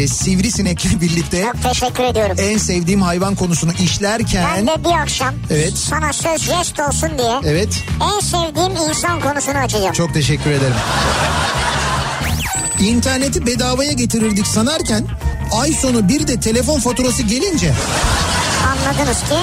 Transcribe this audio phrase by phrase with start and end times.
[0.00, 2.36] e, sivrisinekle birlikte Çok teşekkür ediyorum.
[2.40, 5.72] en sevdiğim hayvan konusunu Ben işlerken de bir akşam Evet.
[5.78, 7.68] sana söz jest olsun diye evet
[8.16, 9.92] en sevdiğim insan konusunu açacağım.
[9.92, 10.74] çok teşekkür ederim.
[12.80, 15.06] İnterneti bedavaya getirirdik sanarken
[15.52, 17.72] ay sonu bir de telefon faturası gelince
[18.70, 19.34] Anladınız ki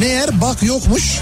[0.00, 1.18] meğer bak yokmuş.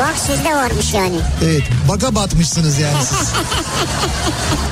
[0.00, 1.16] bak sizde varmış yani.
[1.44, 3.28] Evet baga batmışsınız yani siz.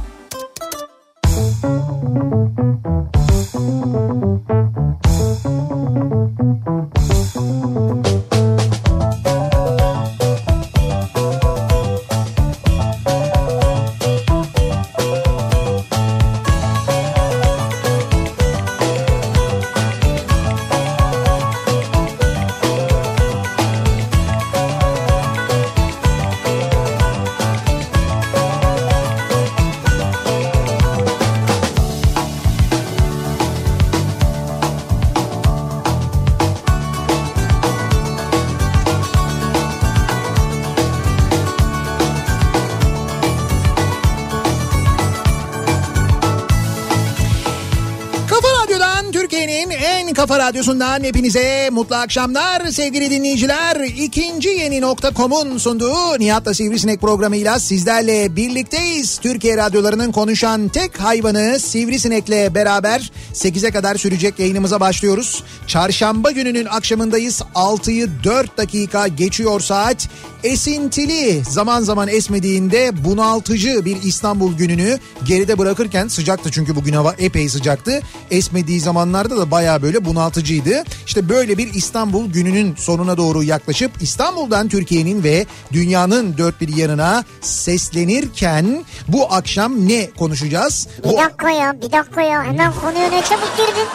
[50.51, 53.81] radyosundan hepinize mutlu akşamlar sevgili dinleyiciler.
[53.81, 59.17] İkinci yeni nokta.com'un sunduğu Nihat'la Sivrisinek programıyla sizlerle birlikteyiz.
[59.17, 65.43] Türkiye radyolarının konuşan tek hayvanı Sivrisinek'le beraber 8'e kadar sürecek yayınımıza başlıyoruz.
[65.67, 67.41] Çarşamba gününün akşamındayız.
[67.55, 70.09] 6'yı 4 dakika geçiyor saat.
[70.43, 77.49] Esintili zaman zaman esmediğinde bunaltıcı bir İstanbul gününü geride bırakırken sıcaktı çünkü bugün hava epey
[77.49, 78.01] sıcaktı.
[78.31, 80.05] Esmediği zamanlarda da baya böyle
[80.41, 80.83] bunaltıcıydı.
[81.05, 87.23] İşte böyle bir İstanbul gününün sonuna doğru yaklaşıp İstanbul'dan Türkiye'nin ve dünyanın dört bir yanına
[87.41, 90.87] seslenirken bu akşam ne konuşacağız?
[91.03, 93.87] Bir dakika ya bir dakika ya hemen konuya ne çabuk girdin.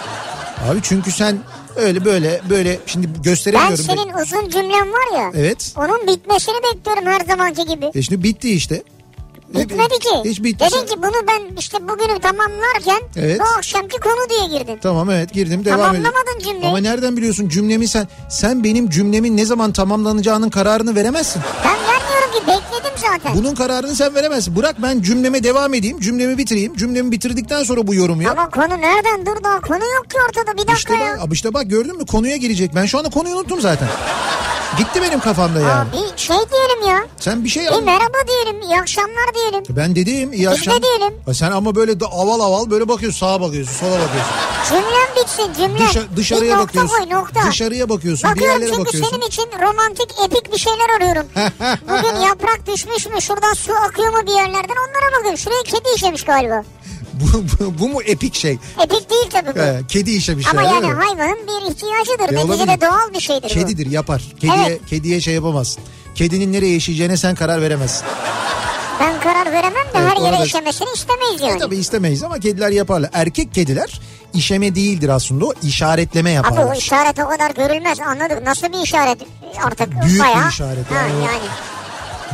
[0.70, 1.38] Abi çünkü sen
[1.76, 3.84] öyle böyle böyle şimdi Ben gösteremiyorum.
[3.84, 5.30] senin uzun cümlen var ya.
[5.34, 5.74] Evet.
[5.76, 7.90] Onun bitmesini bekliyorum her zamanki gibi.
[7.94, 8.82] E şimdi bitti işte.
[9.54, 10.08] Bitmedi ki.
[10.30, 10.64] Hiç bitti.
[10.64, 13.40] Dedin ki bunu ben işte bugünü tamamlarken Evet.
[13.40, 14.78] bu akşamki konu diye girdin.
[14.82, 16.04] Tamam evet girdim devam edelim.
[16.04, 16.66] Tamamlamadın cümleyi.
[16.66, 21.42] Ama nereden biliyorsun cümlemi sen sen benim cümlemin ne zaman tamamlanacağının kararını veremezsin.
[21.64, 23.36] Ben vermiyorum ki bekledim zaten.
[23.36, 24.56] Bunun kararını sen veremezsin.
[24.56, 26.00] Bırak ben cümleme devam edeyim.
[26.00, 26.76] Cümlemi bitireyim.
[26.76, 28.38] Cümlemi bitirdikten sonra bu yorum yap.
[28.38, 31.16] Ama konu nereden dur daha konu yok ki ortada bir dakika İşte ya.
[31.22, 32.74] bak, işte bak gördün mü konuya girecek.
[32.74, 33.88] Ben şu anda konuyu unuttum zaten.
[34.78, 35.71] Gitti benim kafamda yani.
[35.72, 37.06] Aa, bir şey diyelim ya.
[37.21, 39.65] Sen bir şey Bir merhaba diyelim, iyi akşamlar diyelim.
[39.69, 41.15] Ben dedim iyi Biz de diyelim.
[41.27, 44.32] Ha, Sen ama böyle de aval aval böyle bakıyorsun sağa bakıyorsun sola bakıyorsun.
[44.69, 45.88] Cümlem bitsin cümlem.
[45.88, 46.97] Dışa- dışarıya bir nokta bakıyorsun.
[46.97, 47.50] koy nokta.
[47.50, 48.31] Dışarıya bakıyorsun.
[48.31, 49.10] bir Bakıyorum yerlere çünkü bakıyorsun.
[49.16, 51.26] senin için romantik epik bir şeyler arıyorum.
[51.88, 55.38] Bugün yaprak düşmüş mü şuradan su akıyor mu bir yerlerden onlara bakıyorum.
[55.38, 56.65] Şuraya kedi işemiş galiba.
[57.21, 58.59] bu, bu, bu mu epik şey?
[58.82, 59.60] Epik değil tabii bu.
[59.62, 61.04] He, kedi işemişler Ama değil yani mi?
[61.04, 62.32] hayvanın bir ihtiyacıdır.
[62.32, 63.54] E, Neticede doğal bir şeydir bu.
[63.54, 64.22] Kedidir yapar.
[64.41, 64.81] Kediye, Evet.
[64.87, 65.82] kediye şey yapamazsın.
[66.15, 68.05] Kedinin nereye yaşayacağına sen karar veremezsin.
[69.00, 71.59] Ben karar veremem de Evet, her yere orada- işemesini istemeyiz yani.
[71.59, 73.10] Tabii istemeyiz ama kediler yaparlar.
[73.12, 74.00] Erkek kediler
[74.34, 76.75] işeme değildir aslında o işaretleme Abi yaparlar.
[76.75, 78.43] o işaret o kadar görülmez anladık.
[78.43, 79.19] Nasıl bir işaret
[79.65, 80.03] artık?
[80.03, 80.49] Büyük bir Bayağı.
[80.49, 81.25] işaret Ha, yani.
[81.25, 81.38] yani.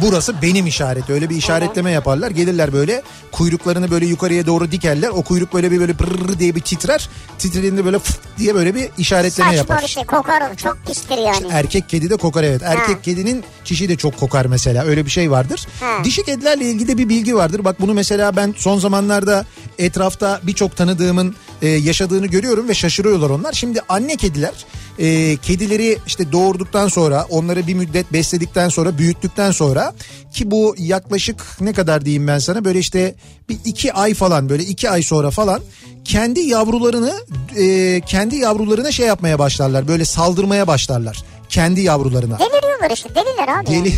[0.00, 1.12] Burası benim işareti.
[1.12, 2.30] Öyle bir işaretleme yaparlar.
[2.30, 5.08] Gelirler böyle kuyruklarını böyle yukarıya doğru dikerler.
[5.08, 7.08] O kuyruk böyle bir böyle pırr diye bir titrer.
[7.38, 9.82] Titrediğinde böyle fıt diye böyle bir işaretleme Saçma yapar.
[9.82, 10.56] bir şey kokar.
[10.56, 11.46] Çok pistir yani.
[11.52, 12.62] Erkek kedi de kokar evet.
[12.64, 13.00] Erkek Ha.
[13.02, 14.84] kedinin çişi de çok kokar mesela.
[14.84, 15.66] Öyle bir şey vardır.
[15.80, 16.04] Ha.
[16.04, 17.64] Dişi kedilerle ilgili de bir bilgi vardır.
[17.64, 19.44] Bak bunu mesela ben son zamanlarda
[19.78, 23.52] etrafta birçok tanıdığımın e, yaşadığını görüyorum ve şaşırıyorlar onlar.
[23.52, 24.52] Şimdi anne kediler
[24.98, 29.94] e, kedileri işte doğurduktan sonra onları bir müddet besledikten sonra büyüttükten sonra
[30.32, 33.14] ki bu yaklaşık ne kadar diyeyim ben sana böyle işte
[33.48, 35.60] bir iki ay falan böyle iki ay sonra falan
[36.04, 37.12] kendi yavrularını
[37.56, 42.38] e, kendi yavrularına şey yapmaya başlarlar böyle saldırmaya başlarlar kendi yavrularına.
[42.38, 43.66] Deliriyorlar işte deliler abi.
[43.66, 43.92] Deli.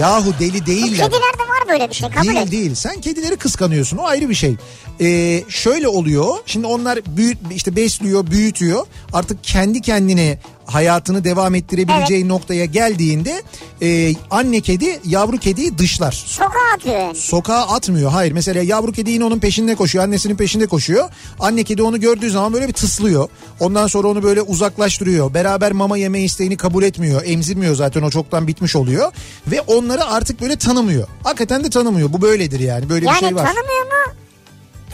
[0.00, 1.10] Yahu deli değiller.
[1.10, 2.50] Kedilerde var böyle bir şey kabul Değil et.
[2.52, 2.74] değil.
[2.74, 3.96] Sen kedileri kıskanıyorsun.
[3.96, 4.56] O ayrı bir şey.
[5.00, 6.34] Ee, şöyle oluyor.
[6.46, 8.86] Şimdi onlar büyüt işte besliyor, büyütüyor.
[9.12, 13.42] Artık kendi kendine hayatını devam ettirebileceği noktaya geldiğinde
[13.82, 16.12] e, anne kedi yavru kediyi dışlar.
[16.26, 17.14] Sokağa atıyor yani.
[17.16, 18.10] Sokağa atmıyor.
[18.10, 20.04] Hayır mesela yavru kedi yine onun peşinde koşuyor.
[20.04, 21.08] Annesinin peşinde koşuyor.
[21.40, 23.28] Anne kedi onu gördüğü zaman böyle bir tıslıyor.
[23.60, 25.34] Ondan sonra onu böyle uzaklaştırıyor.
[25.34, 27.22] Beraber mama yeme isteğini kabul etmiyor.
[27.24, 29.12] Emzirmiyor zaten o çoktan bitmiş oluyor.
[29.46, 31.08] Ve onları artık böyle tanımıyor.
[31.24, 32.12] Hakikaten de tanımıyor.
[32.12, 32.88] Bu böyledir yani.
[32.88, 33.44] Böyle Yani bir şey var.
[33.46, 34.12] tanımıyor mu?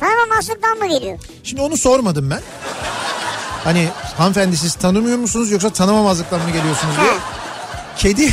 [0.00, 1.18] Tanımamazlıktan mı geliyor?
[1.44, 2.40] Şimdi onu sormadım ben.
[3.64, 7.12] Hani hanımefendi siz tanımıyor musunuz yoksa tanımamazlıktan mı geliyorsunuz diye.
[7.96, 8.32] Kedi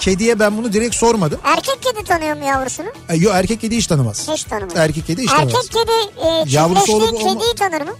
[0.00, 1.40] kediye ben bunu direkt sormadım.
[1.44, 2.86] Erkek kedi tanıyor mu yavrusunu?
[3.08, 4.28] E, Yok erkek kedi hiç tanımaz.
[4.28, 4.76] Hiç tanımaz.
[4.76, 5.54] Erkek kedi hiç tanımaz.
[5.54, 7.92] Erkek kedi e, Yavrusu olup olma- kediyi tanır mı?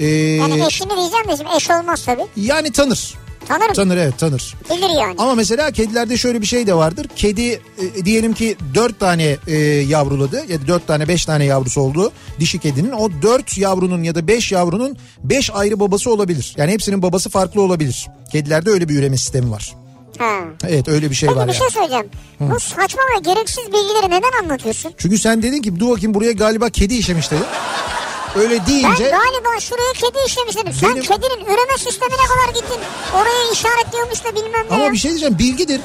[0.00, 2.26] Ee, Yani eşini diyeceğim de şimdi eş olmaz tabii.
[2.36, 3.14] yani tanır.
[3.48, 3.72] Tanır mı?
[3.74, 4.54] Tanır evet tanır.
[4.70, 5.14] Bilir yani.
[5.18, 7.06] Ama mesela kedilerde şöyle bir şey de vardır.
[7.16, 11.80] Kedi e, diyelim ki dört tane e, yavruladı ya da dört tane beş tane yavrusu
[11.80, 12.90] oldu dişi kedinin.
[12.90, 16.54] O dört yavrunun ya da beş yavrunun beş ayrı babası olabilir.
[16.56, 18.06] Yani hepsinin babası farklı olabilir.
[18.32, 19.74] Kedilerde öyle bir üreme sistemi var.
[20.18, 20.38] Ha.
[20.68, 21.58] Evet öyle bir şey Peki var bir yani.
[21.58, 22.06] şey söyleyeceğim.
[22.40, 24.92] Bu saçma ve gereksiz bilgileri neden anlatıyorsun?
[24.98, 27.44] Çünkü sen dedin ki dur bakayım buraya galiba kedi işemiş dedin.
[28.36, 30.72] Öyle Ben deyince galiba şuraya kedi işlemiş dedim.
[30.80, 32.80] Sen Benim- kedinin üreme sistemine kadar gittin.
[33.14, 34.92] Oraya işaretliyormuş da bilmem ne ama ya.
[34.92, 35.80] bir şey diyeceğim bilgidir.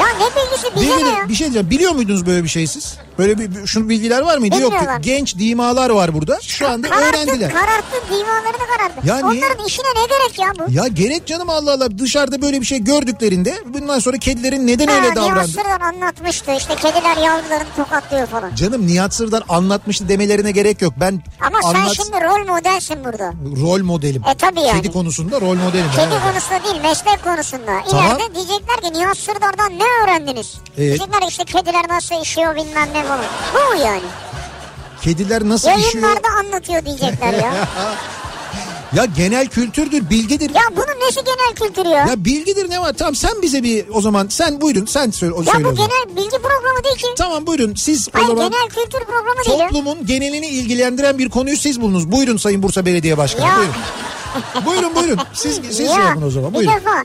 [0.00, 1.16] Ya ne bilgisi bize ne Bilgidir.
[1.16, 1.28] ya?
[1.28, 1.70] Bir şey diyeceğim.
[1.70, 2.94] Biliyor muydunuz böyle bir şey siz?
[3.18, 4.60] Böyle bir, bir- şunu bilgiler var mıydı?
[4.60, 4.72] Yok.
[5.00, 6.38] Genç dimalar var burada.
[6.42, 7.52] Şu anda Kararttın, öğrendiler.
[7.52, 9.08] kararttın divanlarını kararttın.
[9.08, 9.44] Ya niye?
[9.44, 10.72] Onların işine ne gerek ya bu?
[10.72, 14.92] Ya gerek canım Allah Allah dışarıda böyle bir şey gördüklerinde bundan sonra kedilerin neden Ha,
[14.94, 15.48] öyle Nihat davrandı?
[15.48, 18.54] Sırdan anlatmıştı işte kediler yavrularını tokatlıyor falan.
[18.54, 20.92] Canım Nihat Sırdar anlatmıştı demelerine gerek yok.
[21.00, 23.32] Ben Ama anlat- sen şimdi rol modelsin burada.
[23.62, 24.22] rol modelim.
[24.28, 24.82] E, tabii yani.
[24.82, 25.90] Kedi konusunda rol modelim.
[25.90, 26.22] Kedi Evet.
[26.32, 27.72] konusunda değil meslek konusunda.
[27.90, 28.06] Tamam.
[28.06, 30.54] İleride diyecekler ki Nihat Sırdar'dan ne öğrendiniz?
[30.68, 30.76] Evet.
[30.78, 33.24] Diyecekler işte kediler nasıl işiyor bilmem ne falan.
[33.54, 34.02] Bu yani?
[35.02, 36.04] Kediler nasıl işiyor?
[36.04, 37.52] Yayınlarda anlatıyor diyecekler ya.
[38.96, 40.50] Ya genel kültürdür, bilgidir.
[40.54, 41.94] ya bunun nesi genel kültürü ya?
[41.98, 42.92] Ya, Ya bilgidir ne var?
[42.98, 46.16] Tamam sen bize bir o zaman sen buyurun sen söyle, o söyle bu o genel
[46.16, 47.06] bilgi programı değil ki.
[47.16, 49.68] Tamam buyurun siz o Hayır zaman genel kültür programı değil ya.
[49.68, 52.12] toplumun genelini ilgilendiren bir konuyu siz bulunuz.
[52.12, 53.46] Buyurun Sayın Bursa Belediye Başkanı.
[53.46, 53.56] Ya.
[53.56, 53.74] Buyurun.
[54.66, 55.18] buyurun buyurun.
[55.34, 56.50] Siz, siz şey Ya, yapın o zaman.
[56.52, 56.74] Bir Buyurun.
[56.74, 57.04] defa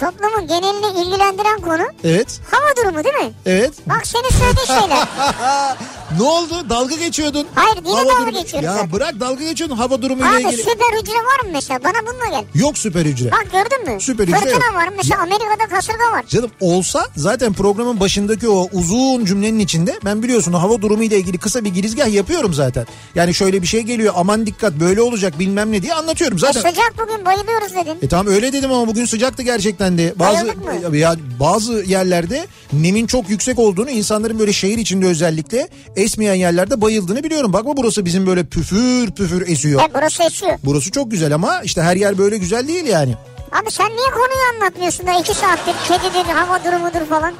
[0.00, 2.40] toplumun genelini ilgilendiren konu Evet.
[2.50, 3.32] hava durumu değil mi?
[3.46, 3.72] Evet.
[3.86, 4.98] Bak senin söylediğin şeyler.
[6.18, 6.68] ne oldu?
[6.68, 7.46] Dalga geçiyordun.
[7.54, 8.92] Hayır, yine Hava dalga durumu- geçiyorum Ya zaten.
[8.92, 10.56] bırak dalga geçiyordun hava durumuyla Abi ilgili.
[10.56, 11.80] süper hücre var mı mesela?
[11.84, 12.44] Bana bununla gel.
[12.62, 13.30] Yok süper hücre.
[13.30, 14.00] Bak gördün mü?
[14.00, 14.74] Süper hücre Fırtına yok.
[14.74, 14.88] var.
[14.96, 16.24] Mesela Amerika'da kasırga var.
[16.28, 21.18] Canım olsa zaten programın başındaki o uzun cümlenin içinde ben biliyorsun o hava durumu ile
[21.18, 22.86] ilgili kısa bir girizgah yapıyorum zaten.
[23.14, 26.60] Yani şöyle bir şey geliyor aman dikkat böyle olacak bilmem ne diye anlatıyorum E, zaten.
[26.70, 27.98] sıcak bugün bayılıyoruz dedin.
[28.02, 30.14] E tamam öyle dedim ama bugün sıcaktı gerçekten de.
[30.18, 30.96] Bazı Bayıldık mı?
[30.96, 37.24] ya bazı yerlerde nemin çok yüksek olduğunu, insanların böyle şehir içinde özellikle esmeyen yerlerde bayıldığını
[37.24, 37.52] biliyorum.
[37.52, 39.82] Bakma burası bizim böyle püfür püfür esiyor.
[39.82, 40.58] E, burası esiyor.
[40.64, 43.14] Burası çok güzel ama işte her yer böyle güzel değil yani.
[43.52, 47.34] Abi sen niye konuyu anlatmıyorsun da iki saattir kedidir, hava durumudur falan.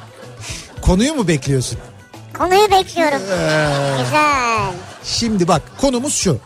[0.81, 1.77] Konuyu mu bekliyorsun?
[2.37, 3.19] Konuyu bekliyorum.
[4.03, 4.71] Güzel.
[5.03, 6.39] Şimdi bak konumuz şu.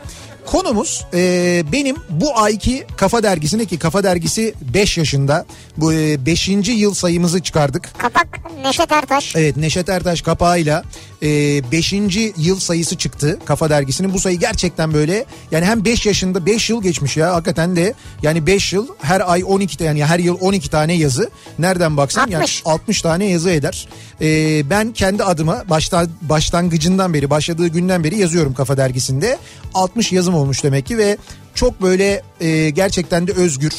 [0.46, 5.46] Konumuz e, benim bu ayki Kafa Dergisi'ne ki Kafa Dergisi 5 yaşında
[5.78, 6.48] bu 5.
[6.68, 7.90] yıl sayımızı çıkardık.
[7.98, 8.28] Kapak
[8.64, 9.36] Neşet Ertaş.
[9.36, 10.84] Evet Neşet Ertaş kapağıyla
[11.22, 11.94] 5.
[12.38, 14.14] yıl sayısı çıktı Kafa Dergisi'nin.
[14.14, 18.46] Bu sayı gerçekten böyle yani hem 5 yaşında 5 yıl geçmiş ya hakikaten de yani
[18.46, 21.30] 5 yıl her ay 12 tane yani her yıl 12 tane yazı.
[21.60, 22.62] Nereden baksan yani 60.
[22.66, 23.88] 60 tane yazı eder.
[24.22, 29.38] Ee, ben kendi adıma başta, başlangıcından beri başladığı günden beri yazıyorum Kafa Dergisi'nde.
[29.74, 31.18] 60 yazım olmuş demek ki ve
[31.56, 33.74] çok böyle e, gerçekten de özgür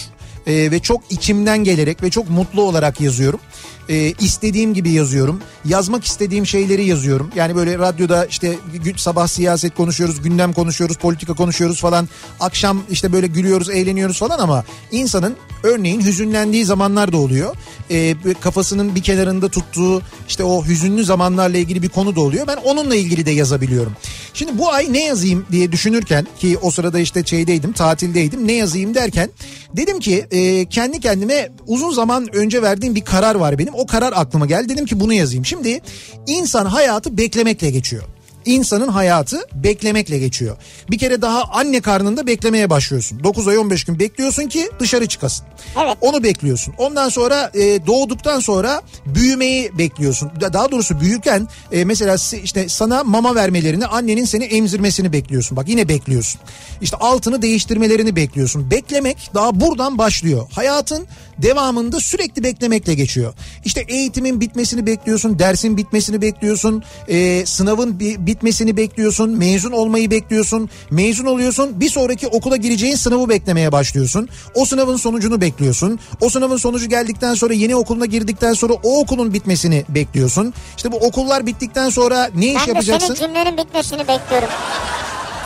[0.47, 3.41] e, ve çok içimden gelerek ve çok mutlu olarak yazıyorum.
[3.89, 5.41] E, istediğim gibi yazıyorum.
[5.65, 7.31] Yazmak istediğim şeyleri yazıyorum.
[7.37, 8.59] Yani böyle radyoda işte
[8.97, 12.09] sabah siyaset konuşuyoruz, gündem konuşuyoruz, politika konuşuyoruz falan.
[12.41, 17.57] Akşam işte böyle gülüyoruz, eğleniyoruz falan ama insanın örneğin hüzünlendiği zamanlar da oluyor.
[17.91, 22.47] E, kafasının bir kenarında tuttuğu işte o hüzünlü zamanlarla ilgili bir konu da oluyor.
[22.47, 23.93] Ben onunla ilgili de yazabiliyorum.
[24.35, 28.47] Şimdi bu ay ne yazayım diye düşünürken ki o sırada işte şeydeydim, tatildeydim.
[28.47, 29.31] Ne yazayım derken
[29.77, 33.75] dedim ki e, kendi kendime uzun zaman önce verdiğim bir karar var benim.
[33.81, 34.69] O karar aklıma geldi.
[34.69, 35.47] Dedim ki bunu yazayım.
[35.47, 35.81] Şimdi
[36.27, 38.03] insan hayatı beklemekle geçiyor.
[38.47, 40.57] İnsanın hayatı beklemekle geçiyor.
[40.91, 43.25] Bir kere daha anne karnında beklemeye başlıyorsun.
[43.25, 45.47] 9 ay 15 gün bekliyorsun ki dışarı çıkasın.
[45.85, 45.97] Evet.
[46.01, 46.75] Onu bekliyorsun.
[46.79, 50.31] Ondan sonra e, doğduktan sonra büyümeyi bekliyorsun.
[50.41, 55.57] Da- Daha doğrusu büyürken e, mesela işte sana mama vermelerini, annenin seni emzirmesini bekliyorsun.
[55.57, 56.41] Bak yine bekliyorsun.
[56.83, 58.71] İşte altını değiştirmelerini bekliyorsun.
[58.71, 60.47] Beklemek daha buradan başlıyor.
[60.53, 61.07] Hayatın
[61.39, 63.35] devamında sürekli beklemekle geçiyor.
[63.65, 69.31] İşte eğitimin bitmesini bekliyorsun, dersin bitmesini bekliyorsun, e, sınavın bir, bitmesini bekliyorsun.
[69.31, 70.71] Mezun olmayı bekliyorsun.
[70.91, 71.81] Mezun oluyorsun.
[71.81, 74.29] Bir sonraki okula gireceğin sınavı beklemeye başlıyorsun.
[74.55, 75.99] O sınavın sonucunu bekliyorsun.
[76.21, 80.55] O sınavın sonucu geldikten sonra yeni okuluna girdikten sonra o okulun bitmesini bekliyorsun.
[80.77, 83.15] İşte bu okullar bittikten sonra ne iş Ben de yapacaksın?
[83.15, 84.49] senin cümlenin bitmesini bekliyorum.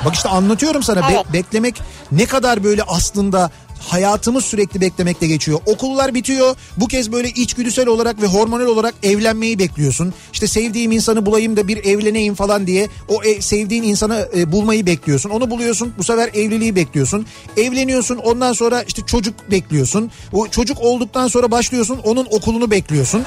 [0.04, 1.32] Bak işte anlatıyorum sana Be- Evet.
[1.32, 1.80] beklemek
[2.12, 3.50] ne kadar böyle aslında
[3.84, 5.60] hayatımız sürekli beklemekle geçiyor.
[5.66, 6.56] Okullar bitiyor.
[6.76, 10.14] Bu kez böyle içgüdüsel olarak ve hormonal olarak evlenmeyi bekliyorsun.
[10.32, 14.86] İşte sevdiğim insanı bulayım da bir evleneyim falan diye o e- sevdiğin insanı e, bulmayı
[14.86, 15.30] bekliyorsun.
[15.30, 15.94] Onu buluyorsun.
[15.98, 17.26] Bu sefer evliliği bekliyorsun.
[17.56, 18.16] Evleniyorsun.
[18.16, 20.10] Ondan sonra işte çocuk bekliyorsun.
[20.32, 21.98] O çocuk olduktan sonra başlıyorsun.
[22.04, 23.24] Onun okulunu bekliyorsun.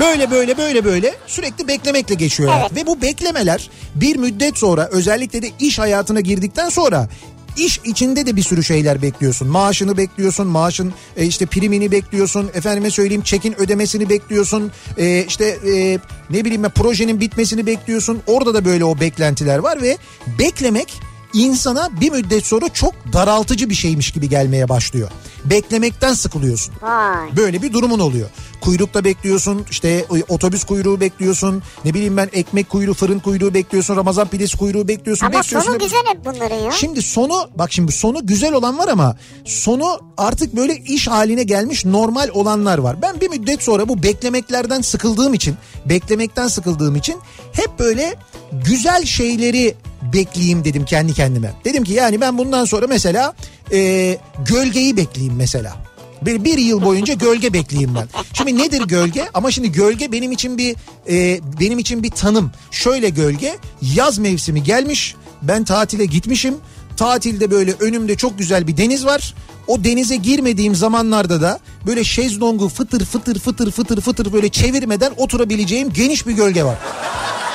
[0.00, 2.52] Böyle böyle böyle böyle sürekli beklemekle geçiyor.
[2.60, 2.76] Evet.
[2.76, 7.08] Ve bu beklemeler bir müddet sonra özellikle de iş hayatına girdikten sonra
[7.56, 9.48] iş içinde de bir sürü şeyler bekliyorsun.
[9.48, 14.72] Maaşını bekliyorsun, maaşın e, işte primini bekliyorsun, efendime söyleyeyim çekin ödemesini bekliyorsun.
[14.98, 15.98] E, işte e,
[16.30, 18.22] ne bileyim projenin bitmesini bekliyorsun.
[18.26, 19.98] Orada da böyle o beklentiler var ve
[20.38, 21.00] beklemek
[21.36, 25.10] insana bir müddet sonra çok daraltıcı bir şeymiş gibi gelmeye başlıyor.
[25.44, 26.74] Beklemekten sıkılıyorsun.
[26.82, 27.36] Vay.
[27.36, 28.28] Böyle bir durumun oluyor.
[28.60, 34.28] Kuyrukta bekliyorsun işte otobüs kuyruğu bekliyorsun ne bileyim ben ekmek kuyruğu fırın kuyruğu bekliyorsun Ramazan
[34.28, 35.26] pidesi kuyruğu bekliyorsun.
[35.26, 35.70] Ama bekliyorsun.
[35.70, 36.70] sonu güzel hep bunların ya.
[36.70, 41.84] Şimdi sonu bak şimdi sonu güzel olan var ama sonu artık böyle iş haline gelmiş
[41.84, 43.02] normal olanlar var.
[43.02, 47.16] Ben bir müddet sonra bu beklemeklerden sıkıldığım için beklemekten sıkıldığım için
[47.52, 48.14] hep böyle
[48.52, 49.74] güzel şeyleri
[50.12, 51.52] bekleyeyim dedim kendi kendime.
[51.64, 53.34] Dedim ki yani ben bundan sonra mesela
[53.72, 55.76] e, gölgeyi bekleyeyim mesela.
[56.22, 58.08] Bir, bir yıl boyunca gölge bekleyeyim ben.
[58.32, 59.28] Şimdi nedir gölge?
[59.34, 60.76] Ama şimdi gölge benim için bir
[61.08, 62.52] e, benim için bir tanım.
[62.70, 65.14] Şöyle gölge yaz mevsimi gelmiş.
[65.42, 66.54] Ben tatile gitmişim.
[66.96, 69.34] Tatilde böyle önümde çok güzel bir deniz var.
[69.66, 75.92] O denize girmediğim zamanlarda da böyle şezlongu fıtır fıtır fıtır fıtır fıtır böyle çevirmeden oturabileceğim
[75.92, 76.78] geniş bir gölge var.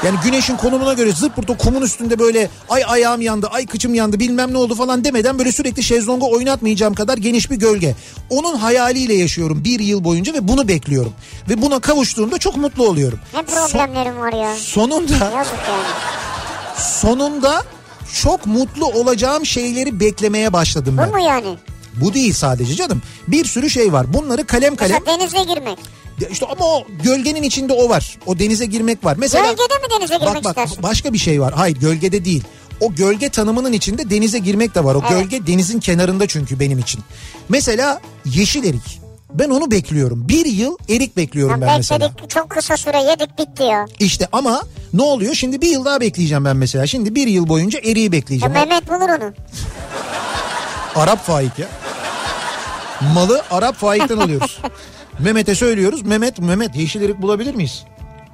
[0.05, 4.19] Yani güneşin konumuna göre zırt o kumun üstünde böyle ay ayağım yandı, ay kıçım yandı
[4.19, 7.95] bilmem ne oldu falan demeden böyle sürekli şezlongu oynatmayacağım kadar geniş bir gölge.
[8.29, 11.13] Onun hayaliyle yaşıyorum bir yıl boyunca ve bunu bekliyorum.
[11.49, 13.19] Ve buna kavuştuğumda çok mutlu oluyorum.
[13.33, 14.55] Ne Son- problemlerim var ya.
[14.55, 15.83] sonunda Yazık yani.
[16.77, 17.63] sonunda
[18.21, 21.09] çok mutlu olacağım şeyleri beklemeye başladım Bu ben.
[21.09, 21.57] mu yani?
[21.95, 23.01] Bu değil sadece canım.
[23.27, 24.13] Bir sürü şey var.
[24.13, 25.77] Bunları kalem kalem Mesela denize girmek.
[26.31, 28.17] İşte ama o gölgenin içinde o var.
[28.25, 29.15] O denize girmek var.
[29.19, 30.83] Mesela Gölgede mi denize girmek bak bak istersin?
[30.83, 31.53] başka bir şey var.
[31.53, 32.43] Hayır gölgede değil.
[32.79, 34.95] O gölge tanımının içinde denize girmek de var.
[34.95, 35.09] O Evet.
[35.11, 37.01] gölge denizin kenarında çünkü benim için.
[37.49, 39.01] Mesela yeşil erik.
[39.33, 40.27] Ben onu bekliyorum.
[40.29, 41.99] Bir yıl erik bekliyorum Ya ben mesela.
[42.09, 43.85] bekledik çok kısa süre yedik bitti ya.
[43.99, 44.61] İşte ama
[44.93, 45.33] ne oluyor?
[45.35, 46.87] Şimdi bir yıl daha bekleyeceğim ben mesela.
[46.87, 48.53] Şimdi bir yıl boyunca eriği ya bekleyeceğim.
[48.53, 49.33] Mehmet bulur onu.
[50.95, 51.67] Arap faik ya.
[53.13, 54.59] Malı Arap faikten alıyoruz.
[55.19, 56.01] Mehmet'e söylüyoruz.
[56.01, 57.85] Mehmet, Mehmet yeşil erik bulabilir miyiz?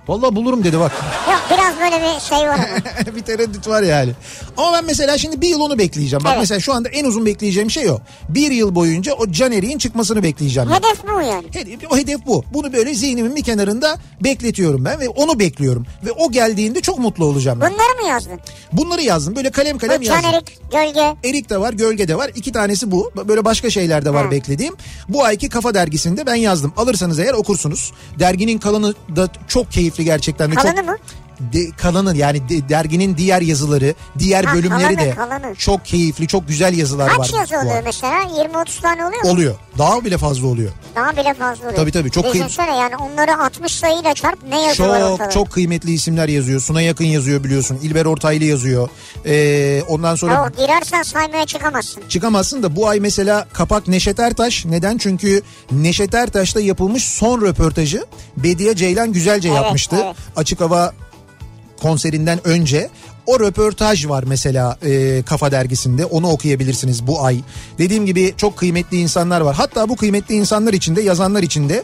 [0.08, 0.92] Vallahi bulurum dedi bak.
[1.30, 2.60] Yok biraz böyle bir şey var
[3.06, 3.16] ama.
[3.16, 4.12] bir tereddüt var yani.
[4.58, 6.24] Ama ben mesela şimdi bir yıl onu bekleyeceğim.
[6.24, 6.42] Bak Evet.
[6.42, 8.00] mesela şu anda en uzun bekleyeceğim şey o.
[8.30, 10.70] Bir yıl boyunca o can eriğin çıkmasını bekleyeceğim.
[10.70, 10.76] ben.
[10.76, 11.44] Hedef bu yani.
[11.54, 12.44] Hedef, o hedef bu.
[12.54, 15.86] Bunu böyle zihnimin bir kenarında bekletiyorum ben ve onu bekliyorum.
[16.06, 17.72] Ve o geldiğinde çok mutlu olacağım ben.
[17.74, 18.40] Bunları mı yazdın?
[18.74, 19.36] Bunları yazdım.
[19.36, 20.22] Böyle kalem kalem Bu yazdım.
[20.24, 21.16] çanerik, gölge.
[21.30, 22.32] Erik de var, gölge de var.
[22.36, 23.12] İki tanesi bu.
[23.28, 24.32] Böyle başka şeyler de var Ha.
[24.32, 24.76] beklediğim.
[25.10, 26.74] Bu ayki Kafa Dergisi'nde ben yazdım.
[26.78, 27.92] Alırsanız eğer okursunuz.
[28.20, 30.52] Derginin kalanı da çok keyifli gerçekten.
[30.52, 30.56] de.
[30.56, 30.98] Kalanı mı?
[31.40, 35.56] De, kalanı yani de- derginin diğer yazıları, diğer Ha, bölümleri kalanı, de kalanı.
[35.56, 37.18] çok keyifli, çok güzel yazılar var.
[37.18, 38.24] Kaç yazı oluyor mesela?
[38.24, 39.30] 20-30 tane oluyor mu?
[39.30, 39.56] Oluyor.
[39.78, 40.72] Daha bile fazla oluyor.
[40.96, 41.76] Daha bile fazla oluyor.
[41.76, 45.30] Tabii, tabii, çok Düşünsene yani onları 60 sayıyla çarp ne yazı var Çok ortada?
[45.30, 46.62] çok kıymetli isimler yazıyor.
[46.62, 47.80] Suna Yakın yazıyor biliyorsun.
[47.84, 48.90] İlber Ortaylı yazıyor.
[49.26, 52.04] Ee, ondan sonra Ya girersen saymaya çıkamazsın.
[52.10, 54.66] çıkamazsın da bu ay mesela kapak Neşet Ertaş.
[54.66, 54.98] Neden?
[54.98, 55.42] Çünkü
[55.72, 58.06] Neşet Ertaş'ta yapılmış son röportajı
[58.38, 59.96] Bediye Ceylan güzelce Evet, yapmıştı.
[60.06, 60.16] evet.
[60.36, 60.94] Açık hava
[61.82, 62.90] konserinden önce.
[63.26, 67.42] O röportaj var mesela e, Kafa Dergisi'nde onu okuyabilirsiniz bu ay.
[67.78, 69.56] Dediğim gibi çok kıymetli insanlar var.
[69.56, 71.84] Hatta bu kıymetli insanlar içinde yazanlar içinde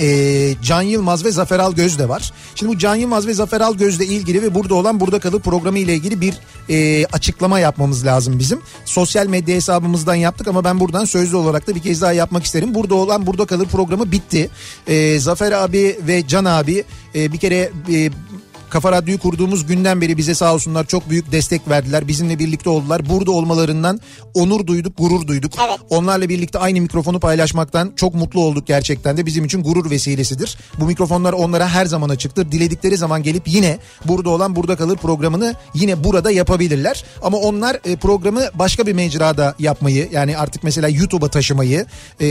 [0.00, 2.32] e, Can Yılmaz ve Zafer Algöz de var.
[2.54, 5.94] Şimdi bu Can Yılmaz ve Zafer Algöz'le ilgili ve burada olan Burada Kalır programı ile
[5.94, 6.34] ilgili bir
[6.68, 8.60] e, açıklama yapmamız lazım bizim.
[8.84, 12.74] Sosyal medya hesabımızdan yaptık ama ben buradan sözlü olarak da bir kez daha yapmak isterim.
[12.74, 14.50] Burada olan Burada Kalır programı bitti.
[14.86, 16.84] E, Zafer abi ve Can abi
[17.14, 17.70] e, bir kere...
[17.92, 18.10] E,
[18.74, 22.08] Kafa Radyo'yu kurduğumuz günden beri bize sağ olsunlar çok büyük destek verdiler.
[22.08, 23.08] Bizimle birlikte oldular.
[23.08, 24.00] Burada olmalarından
[24.34, 25.52] onur duyduk, gurur duyduk.
[25.68, 25.78] Evet.
[25.90, 29.26] Onlarla birlikte aynı mikrofonu paylaşmaktan çok mutlu olduk gerçekten de.
[29.26, 30.58] Bizim için gurur vesilesidir.
[30.80, 32.52] Bu mikrofonlar onlara her zaman açıktır.
[32.52, 37.04] Diledikleri zaman gelip yine burada olan Burada Kalır programını yine burada yapabilirler.
[37.22, 41.86] Ama onlar e, programı başka bir mecrada yapmayı yani artık mesela YouTube'a taşımayı
[42.20, 42.28] e,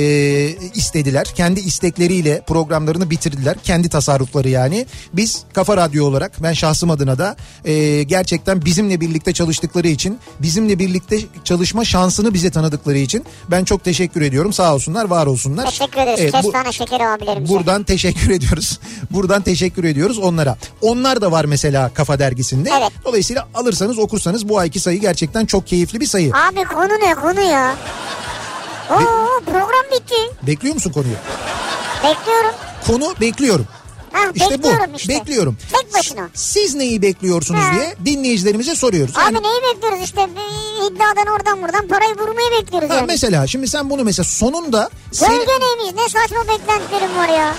[0.75, 1.27] istediler.
[1.35, 3.57] Kendi istekleriyle programlarını bitirdiler.
[3.63, 4.85] Kendi tasarrufları yani.
[5.13, 7.35] Biz Kafa Radyo olarak olarak ben şahsım adına da
[7.65, 13.83] e, gerçekten bizimle birlikte çalıştıkları için bizimle birlikte çalışma şansını bize tanıdıkları için ben çok
[13.83, 14.53] teşekkür ediyorum.
[14.53, 15.65] Sağ olsunlar, var olsunlar.
[15.65, 16.19] Teşekkür ederiz.
[16.19, 17.53] Evet, bu- Kestane şekeri abilerimize.
[17.53, 18.79] Buradan teşekkür ediyoruz.
[19.11, 20.57] Buradan teşekkür ediyoruz onlara.
[20.81, 22.69] Onlar da var mesela Kafa Dergisi'nde.
[22.79, 22.91] Evet.
[23.05, 26.31] Dolayısıyla alırsanız okursanız bu ayki sayı gerçekten çok keyifli bir sayı.
[26.33, 27.75] Abi konu ne konu ya?
[28.89, 30.15] Oo program bitti.
[30.47, 31.15] Bekliyor musun konuyu?
[32.03, 32.51] Bekliyorum.
[32.87, 33.65] Konu bekliyorum.
[34.13, 34.98] Ha, İşte bekliyorum bu.
[34.98, 35.13] işte.
[35.13, 35.58] Bekliyorum.
[35.74, 36.29] Tek başına.
[36.34, 37.72] Siz neyi bekliyorsunuz Ha.
[37.75, 39.15] diye dinleyicilerimize soruyoruz.
[39.17, 40.27] Yani Abi neyi bekliyoruz işte
[40.88, 43.05] iddiadan oradan buradan parayı vurmayı bekliyoruz ha, yani.
[43.08, 47.55] mesela şimdi sen bunu mesela sonunda sen, Gölge neymiş ne saçma beklentilerim var ya.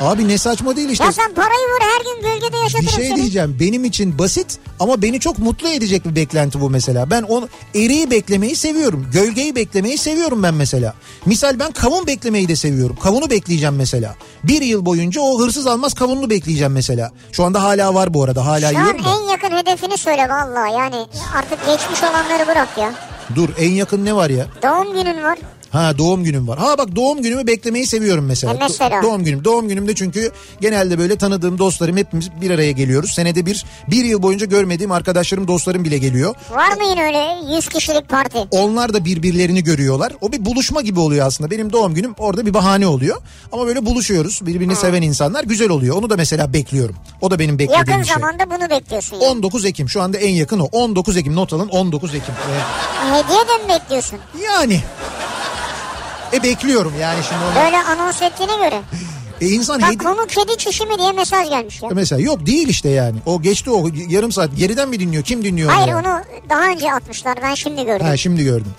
[0.00, 1.04] Abi ne saçma değil işte.
[1.04, 3.16] Ya sen parayı vur her gün gölgede Bir yaşatırım şey seni.
[3.16, 3.56] diyeceğim.
[3.60, 7.10] Benim için basit ama beni çok mutlu edecek bir beklenti bu mesela.
[7.10, 9.06] Ben onu eriği beklemeyi seviyorum.
[9.12, 10.94] Gölgeyi beklemeyi seviyorum ben mesela.
[11.26, 12.96] Misal ben kavun beklemeyi de seviyorum.
[13.02, 14.14] Kavunu bekleyeceğim mesela.
[14.44, 17.10] Bir yıl boyunca o hırsız almaz kavununu bekleyeceğim mesela.
[17.32, 18.46] Şu anda hala var bu arada.
[18.46, 19.08] Hala Şu yiyorum da.
[19.08, 22.92] en yakın hedefini söyle vallahi yani artık geçmiş olanları bırak ya.
[23.34, 24.46] Dur en yakın ne var ya?
[24.62, 25.38] Doğum günün var.
[25.70, 26.58] Ha doğum günüm var.
[26.58, 28.54] Ha bak doğum günümü beklemeyi seviyorum mesela.
[28.54, 28.96] E mesela?
[28.96, 29.44] Do- doğum günüm.
[29.44, 33.10] Doğum günümde çünkü genelde böyle tanıdığım dostlarım hepimiz bir araya geliyoruz.
[33.12, 36.34] Senede bir, bir yıl boyunca görmediğim arkadaşlarım, dostlarım bile geliyor.
[36.50, 38.38] Var mı yine öyle 100 kişilik parti?
[38.50, 40.12] Onlar da birbirlerini görüyorlar.
[40.20, 41.50] O bir buluşma gibi oluyor aslında.
[41.50, 43.16] Benim doğum günüm orada bir bahane oluyor.
[43.52, 44.40] Ama böyle buluşuyoruz.
[44.46, 45.96] Birbirini seven insanlar güzel oluyor.
[45.96, 46.96] Onu da mesela bekliyorum.
[47.20, 48.14] O da benim beklediğim Yakın şey.
[48.14, 49.24] zamanda bunu bekliyorsun yani.
[49.30, 50.64] 19 Ekim şu anda en yakın o.
[50.72, 52.34] 19 Ekim not alın 19 Ekim.
[53.12, 54.18] Hediye de mi bekliyorsun?
[54.44, 54.80] yani
[56.32, 57.64] e bekliyorum yani şimdi onu.
[57.64, 58.80] Böyle anons ettiğine göre.
[59.40, 61.88] E insan Ha hedi- konu kedi çişi mi diye mesaj gelmiş ya.
[61.92, 63.16] Mesela yok değil işte yani.
[63.26, 64.50] O geçti o yarım saat.
[64.56, 65.22] Geriden mi dinliyor?
[65.24, 66.06] Kim dinliyor Hayır yani?
[66.08, 68.06] onu daha önce atmışlar ben şimdi gördüm.
[68.06, 68.74] Ha şimdi gördüm.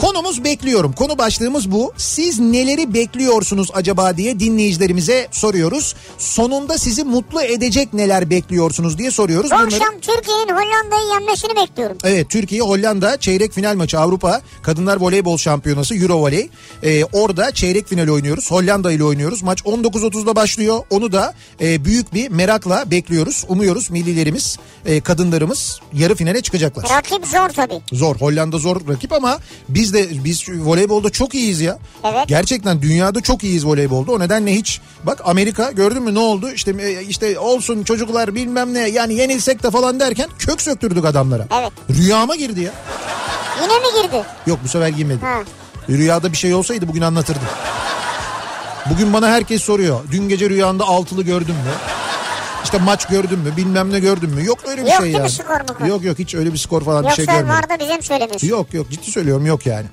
[0.00, 0.92] Konumuz bekliyorum.
[0.92, 1.92] Konu başlığımız bu.
[1.96, 5.94] Siz neleri bekliyorsunuz acaba diye dinleyicilerimize soruyoruz.
[6.18, 9.50] Sonunda sizi mutlu edecek neler bekliyorsunuz diye soruyoruz.
[9.50, 11.98] Bu Bunları- akşam Türkiye'nin Hollanda'yı yenmesini bekliyorum.
[12.04, 16.48] Evet Türkiye Hollanda çeyrek final maçı Avrupa Kadınlar Voleybol Şampiyonası Euro Voley.
[16.82, 18.50] Ee, orada çeyrek final oynuyoruz.
[18.50, 19.42] Hollanda ile oynuyoruz.
[19.42, 20.78] Maç 19.30'da başlıyor.
[20.90, 23.44] Onu da e, büyük bir merakla bekliyoruz.
[23.48, 26.84] Umuyoruz millilerimiz, e, kadınlarımız yarı finale çıkacaklar.
[26.96, 27.80] Rakip zor tabii.
[27.92, 28.16] Zor.
[28.16, 29.38] Hollanda zor rakip ama
[29.68, 31.78] biz de biz voleybolda çok iyiyiz ya.
[32.04, 32.28] Evet.
[32.28, 34.12] Gerçekten dünyada çok iyiyiz voleybolda.
[34.12, 36.50] O nedenle hiç bak Amerika gördün mü ne oldu?
[36.50, 41.46] İşte e, işte olsun çocuklar bilmem ne yani yenilsek de falan derken kök söktürdük adamlara.
[41.60, 41.72] Evet.
[41.90, 42.72] Rüyama girdi ya.
[43.62, 44.24] Yine mi girdi?
[44.46, 45.20] Yok bu sefer girmedi.
[45.20, 45.42] Ha.
[45.88, 47.42] Rüyada bir şey olsaydı bugün anlatırdım.
[48.90, 50.00] Bugün bana herkes soruyor.
[50.12, 51.72] Dün gece rüyanda altılı gördün mü?
[52.64, 53.56] İşte maç gördün mü?
[53.56, 54.44] Bilmem ne gördün mü?
[54.44, 55.30] Yok öyle bir Yok şey yani.
[55.30, 55.88] skor mu?
[55.88, 57.48] Yok yok hiç öyle bir skor falan bir Yoksa şey görmedim.
[57.48, 58.46] var da bize mi söylemiyorsun?
[58.48, 59.86] Yok yok ciddi söylüyorum yok yani.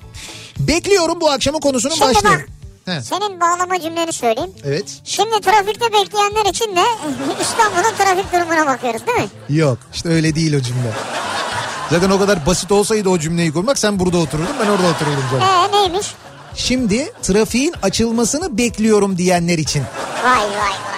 [0.58, 2.28] Bekliyorum bu akşamın konusunun Şimdi başlığı.
[2.28, 2.46] bak
[2.84, 4.50] He, senin bağlama cümleni söyleyeyim.
[4.64, 5.00] Evet.
[5.04, 6.82] Şimdi trafikte bekleyenler için de
[7.42, 9.56] İstanbul'un trafik durumuna bakıyoruz değil mi?
[9.58, 10.92] Yok işte öyle değil o cümle.
[11.90, 15.44] Zaten o kadar basit olsaydı o cümleyi kurmak sen burada otururdun ben orada otururdum canım.
[15.74, 16.06] Ee neymiş?
[16.54, 19.82] Şimdi trafiğin açılmasını bekliyorum diyenler için.
[20.24, 20.97] Vay vay vay.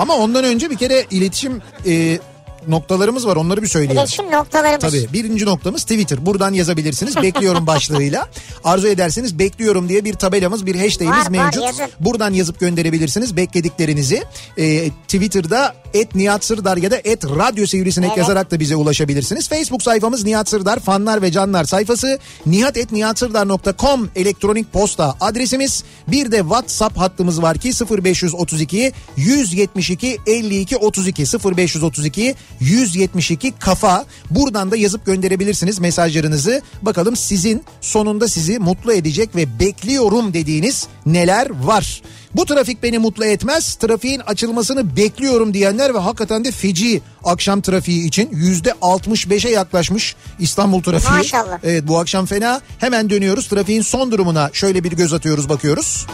[0.00, 2.18] Ama ondan önce bir kere iletişim e,
[2.68, 3.96] noktalarımız var onları bir söyleyelim.
[3.96, 4.80] İletişim noktalarımız.
[4.80, 6.26] Tabii birinci noktamız Twitter.
[6.26, 7.16] Buradan yazabilirsiniz.
[7.16, 8.28] Bekliyorum başlığıyla.
[8.64, 11.62] Arzu ederseniz bekliyorum diye bir tabelamız, bir hashtagimiz Var, var, mevcut.
[11.64, 11.86] yazın.
[12.00, 14.22] Buradan yazıp gönderebilirsiniz beklediklerinizi.
[14.58, 18.18] Ee, Twitter'da et Nihat Sırdar ya da et Radyo Sivrisinek Evet.
[18.18, 19.48] yazarak da bize ulaşabilirsiniz.
[19.48, 22.18] Facebook sayfamız Nihat Sırdar fanlar ve canlar sayfası.
[22.46, 25.84] nihatetnihatsırdar.com elektronik posta adresimiz.
[26.08, 31.22] Bir de WhatsApp hattımız var ki 0532 172 52 32
[31.56, 34.04] 0532 172 kafa.
[34.30, 36.62] Buradan da yazıp gönderebilirsiniz mesajlarınızı.
[36.82, 42.02] Bakalım sizin sonunda sizi mutlu edecek ve bekliyorum dediğiniz neler var?
[42.34, 43.74] Bu trafik beni mutlu etmez.
[43.74, 50.82] Trafiğin açılmasını bekliyorum diyenler ve hakikaten de feci akşam trafiği için yüzde 65'e yaklaşmış İstanbul
[50.82, 51.12] trafiği.
[51.12, 51.58] Maşallah.
[51.64, 52.60] Evet bu akşam fena.
[52.78, 53.48] Hemen dönüyoruz.
[53.48, 56.06] Trafiğin son durumuna şöyle bir göz atıyoruz bakıyoruz.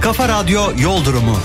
[0.00, 1.36] Kafa Radyo Yol Durumu.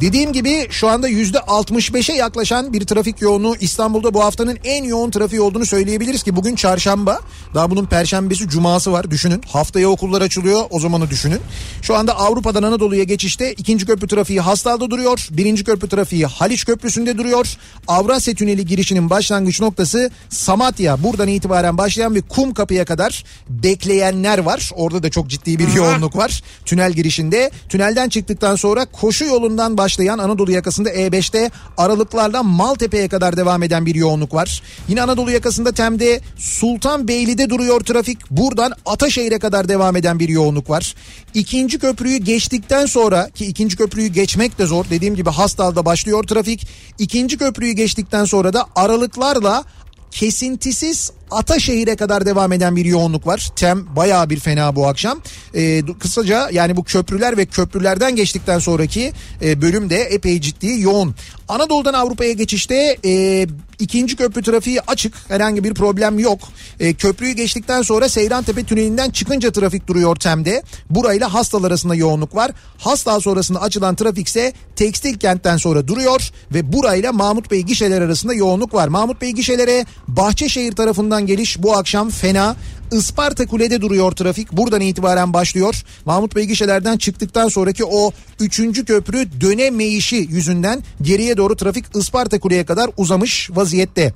[0.00, 5.10] Dediğim gibi şu anda yüzde 65'e yaklaşan bir trafik yoğunluğu İstanbul'da bu haftanın en yoğun
[5.10, 7.20] trafiği olduğunu söyleyebiliriz ki bugün çarşamba.
[7.54, 9.42] Daha bunun perşembesi cuması var düşünün.
[9.48, 11.40] Haftaya okullar açılıyor o zamanı düşünün.
[11.82, 17.18] Şu anda Avrupa'dan Anadolu'ya geçişte ikinci köprü trafiği Hastal'da duruyor birinci köprü trafiği Haliç Köprüsü'nde
[17.18, 17.56] duruyor.
[17.88, 21.02] Avrasya Tüneli girişinin başlangıç noktası Samatya.
[21.02, 24.70] Buradan itibaren başlayan bir kum kapıya kadar bekleyenler var.
[24.74, 26.42] Orada da çok ciddi bir yoğunluk var.
[26.64, 27.50] Tünel girişinde.
[27.68, 29.85] Tünelden çıktıktan sonra koşu yolundan başlayan
[30.18, 34.62] Anadolu yakasında E5'te aralıklarla Maltepe'ye kadar devam eden bir yoğunluk var.
[34.88, 38.30] Yine Anadolu yakasında Tem'de Sultanbeyli'de duruyor trafik.
[38.30, 40.94] Buradan Ataşehir'e kadar devam eden bir yoğunluk var.
[41.34, 44.84] İkinci köprüyü geçtikten sonra ki ikinci köprüyü geçmek de zor.
[44.90, 46.68] Dediğim gibi Hastal'da başlıyor trafik.
[46.98, 49.64] İkinci köprüyü geçtikten sonra da aralıklarla
[50.10, 53.50] kesintisiz Ataşehir'e kadar devam eden bir yoğunluk var.
[53.56, 55.20] Tem bayağı bir fena bu akşam.
[55.54, 59.12] Ee, kısaca yani bu köprüler ve köprülerden geçtikten sonraki
[59.42, 61.14] e, bölüm de epey ciddi yoğun.
[61.48, 63.46] Anadolu'dan Avrupa'ya geçişte e,
[63.78, 65.14] ikinci köprü trafiği açık.
[65.28, 66.38] Herhangi bir problem yok.
[66.80, 70.62] E, köprüyü geçtikten sonra Seyrantepe tünelinden çıkınca trafik duruyor Tem'de.
[70.90, 72.50] Burayla Hastal arasında yoğunluk var.
[72.78, 78.34] Hastal sonrasında açılan trafik ise Tekstil kentten sonra duruyor ve burayla Mahmut Bey gişeler arasında
[78.34, 78.88] yoğunluk var.
[78.88, 82.56] Mahmut Bey gişelere Bahçeşehir tarafından geliş bu akşam fena.
[82.92, 84.52] Isparta Kule'de duruyor trafik.
[84.52, 85.82] Buradan itibaren başlıyor.
[86.04, 92.66] Mahmut Bey gişelerden çıktıktan sonraki o üçüncü köprü dönemeyişi yüzünden geriye doğru trafik Isparta Kule'ye
[92.66, 94.14] kadar uzamış vaziyette.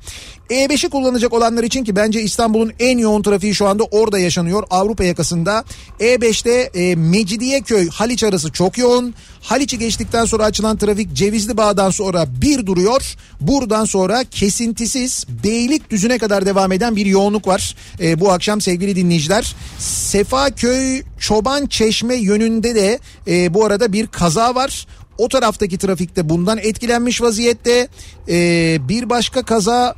[0.51, 4.63] E5'i kullanacak olanlar için ki bence İstanbul'un en yoğun trafiği şu anda orada yaşanıyor.
[4.71, 5.65] Avrupa yakasında.
[6.01, 9.15] E5'te e, Mecidiyeköy Haliç arası çok yoğun.
[9.41, 13.17] Haliç'i geçtikten sonra açılan trafik Cevizli Bağ'dan sonra bir duruyor.
[13.41, 17.77] Buradan sonra kesintisiz Beylikdüzü'ne kadar devam eden bir yoğunluk var.
[18.01, 19.55] E, bu akşam sevgili dinleyiciler.
[19.79, 24.87] Sefaköy Çoban Çeşme yönünde de e, bu arada bir kaza var.
[25.19, 27.89] O taraftaki trafikte bundan etkilenmiş vaziyette.
[28.29, 29.95] E, bir başka kaza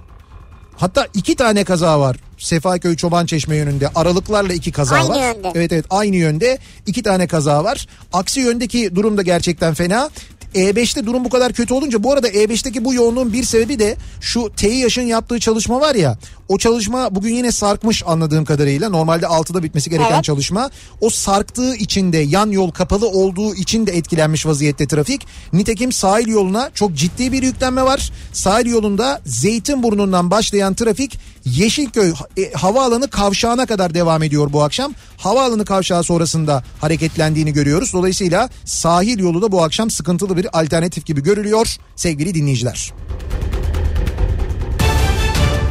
[0.77, 2.17] Hatta iki tane kaza var.
[2.39, 5.35] Sefaköy Çoban Çeşme yönünde aralıklarla iki kaza Aynı var.
[5.35, 5.53] yönde.
[5.55, 7.87] Evet evet aynı yönde iki tane kaza var.
[8.13, 10.11] Aksi yöndeki durum da gerçekten fena.
[10.55, 14.53] E5'te durum bu kadar kötü olunca bu arada E5'teki bu yoğunluğun bir sebebi de şu
[14.57, 16.19] TİH'ın yaptığı çalışma var ya
[16.53, 20.25] o çalışma bugün yine sarkmış anladığım kadarıyla normalde 6'da bitmesi gereken Evet.
[20.25, 25.27] çalışma o sarktığı için de yan yol kapalı olduğu için de etkilenmiş vaziyette trafik.
[25.53, 28.13] Nitekim sahil yoluna çok ciddi bir yüklenme var.
[28.33, 34.95] Sahil yolunda Zeytinburnu'ndan başlayan trafik Yeşilköy e, havaalanı kavşağına kadar devam ediyor bu akşam.
[35.17, 37.93] Havaalanı kavşağı sonrasında hareketlendiğini görüyoruz.
[37.93, 42.93] Dolayısıyla sahil yolu da bu akşam sıkıntılı bir alternatif gibi görülüyor sevgili dinleyiciler.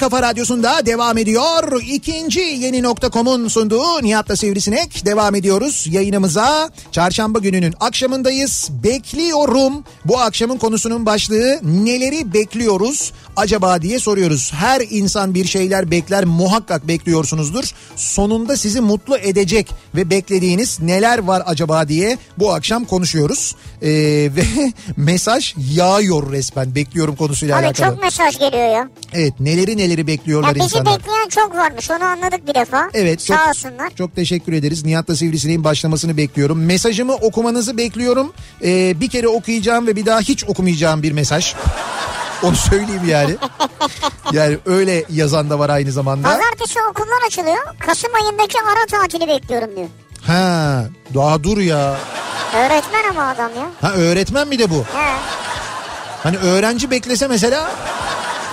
[0.00, 1.82] Kafa radyosunda devam ediyor.
[1.82, 6.70] İkinci yeni nokta.com'un sunduğu Nihat'la Sivrisinek devam ediyoruz yayınımıza.
[6.92, 8.68] Çarşamba gününün akşamındayız.
[8.84, 9.84] Bekliyorum.
[10.04, 14.52] Bu akşamın konusunun başlığı neleri bekliyoruz acaba diye soruyoruz.
[14.54, 17.64] Her insan bir şeyler bekler muhakkak bekliyorsunuzdur.
[17.96, 23.54] Sonunda sizi mutlu edecek ve beklediğiniz neler var acaba diye bu akşam konuşuyoruz.
[23.82, 23.88] Ee,
[24.36, 24.42] ve
[24.96, 27.86] mesaj yağıyor resmen bekliyorum konusuyla Abi alakalı.
[27.94, 28.88] çok mesaj geliyor ya.
[29.12, 30.98] Evet neleri neleri bekliyorlar Ya bizi insanlar.
[30.98, 32.90] bekleyen çok varmış onu anladık bir defa.
[32.94, 33.90] Evet çok, Sağ olsunlar.
[33.98, 34.84] çok teşekkür ederiz.
[34.84, 36.64] Nihat'la Sivrisineğin başlamasını bekliyorum.
[36.64, 38.32] Mesajımı okumanızı bekliyorum.
[38.64, 41.54] Ee, bir kere okuyacağım ve bir daha hiç okumayacağım bir mesaj.
[42.42, 43.36] Onu söyleyeyim yani.
[44.32, 46.28] Yani öyle yazan da var aynı zamanda.
[46.28, 47.56] Pazartesi okullar açılıyor.
[47.86, 49.88] Kasım ayındaki ara tatili bekliyorum diyor.
[50.26, 51.96] Ha, daha dur ya.
[52.56, 53.66] Öğretmen ama adam ya.
[53.80, 54.78] Ha öğretmen mi de bu?
[54.78, 55.12] He,
[56.22, 57.70] Hani öğrenci beklese mesela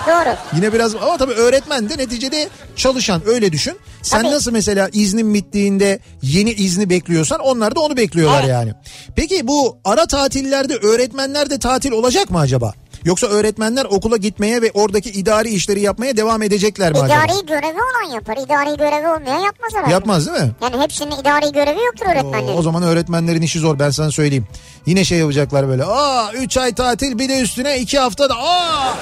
[0.06, 0.36] doğru.
[0.56, 3.78] Yine biraz ama tabii öğretmen de neticede çalışan öyle düşün.
[4.02, 4.32] Sen Tabii.
[4.34, 8.48] nasıl mesela iznin bittiğinde yeni izni bekliyorsan onlar da onu bekliyorlar Evet.
[8.50, 8.72] yani.
[9.16, 12.72] Peki bu ara tatillerde öğretmenler de tatil olacak mı acaba?
[13.04, 17.24] Yoksa öğretmenler okula gitmeye ve oradaki idari işleri yapmaya devam edecekler mi acaba?
[17.24, 18.36] İdari görevi olan yapar.
[18.36, 19.92] İdari görevi olmayan yapmaz herhalde.
[19.92, 20.50] Yapmaz değil mi?
[20.62, 22.58] Yani hepsinin idari görevi yoktur öğretmenlerin.
[22.58, 24.46] O zaman öğretmenlerin işi zor ben sana söyleyeyim.
[24.86, 25.84] Yine şey yapacaklar böyle.
[25.84, 28.94] Aa 3 ay tatil bir de üstüne 2 hafta da aa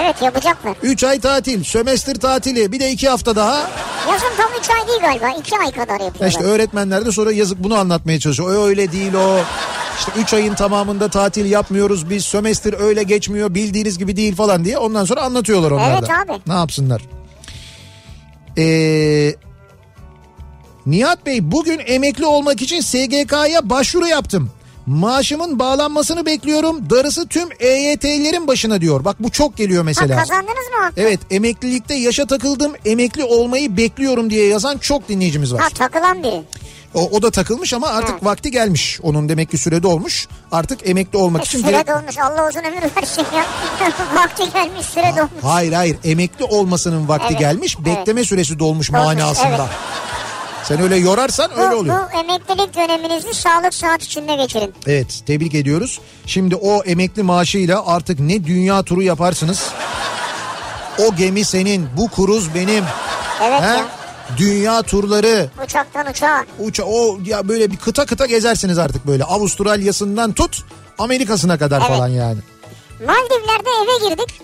[0.00, 0.74] Evet yapacaklar.
[0.82, 3.70] 3 ay tatil, sömestr tatili bir de 2 hafta daha.
[4.10, 5.38] Yazın tam 3 ay değil galiba.
[5.40, 6.28] 2 ay kadar Ya yapıyorlar.
[6.28, 8.56] İşte öğretmenler de sonra yazık bunu anlatmaya çalışıyor.
[8.56, 9.40] O öyle değil o.
[9.98, 12.24] İşte 3 ayın tamamında tatil yapmıyoruz biz.
[12.24, 14.78] Sömestr öyle geçmiyor bildiğiniz gibi değil falan diye.
[14.78, 16.40] Ondan sonra anlatıyorlar onlar Evet abi.
[16.46, 17.02] Ne yapsınlar?
[18.58, 19.34] Ee,
[20.86, 24.50] Nihat Bey bugün emekli olmak için SGK'ya başvuru yaptım.
[24.86, 26.90] Maaşımın bağlanmasını bekliyorum.
[26.90, 29.04] Darısı tüm EYT'lerin başına diyor.
[29.04, 30.16] Bak bu çok geliyor Ha, mesela.
[30.16, 30.48] kazandınız
[30.80, 30.90] mı?
[30.96, 35.60] Evet emeklilikte yaşa takıldım emekli olmayı bekliyorum diye yazan çok dinleyicimiz var.
[35.60, 36.42] Ha takılan biri.
[36.94, 38.24] O, o da takılmış ama artık Evet.
[38.24, 39.00] vakti gelmiş.
[39.02, 40.28] Onun demek ki sürede olmuş.
[40.52, 43.44] Artık emekli olmak için Süre dolmuş Allah uzun ömür versin ya.
[44.14, 45.42] Vakti gelmiş süre dolmuş.
[45.42, 47.76] Hayır hayır emekli olmasının vakti Evet, gelmiş.
[47.86, 47.86] evet.
[47.98, 49.48] Bekleme süresi dolmuş Dolmuş, manasında.
[49.48, 49.60] evet.
[50.64, 51.96] Sen öyle yorarsan Bu, öyle oluyor.
[52.14, 54.74] bu emeklilik döneminizi sağlık saat içinde geçirin.
[54.86, 56.00] Evet tebrik ediyoruz.
[56.26, 59.62] Şimdi o emekli maaşıyla artık ne dünya turu yaparsınız.
[60.98, 62.84] O gemi senin, bu kruz benim.
[63.42, 63.66] Evet He?
[63.66, 63.84] ya.
[64.36, 66.44] Dünya turları, Uçaktan uçağa.
[66.58, 69.24] uça o ya böyle bir kıta kıta gezersiniz artık böyle.
[69.24, 70.62] Avustralya'sından tut
[70.98, 71.88] Amerika'sına kadar Evet.
[71.90, 72.38] falan yani.
[73.06, 74.40] Maldivler'de eve girdik.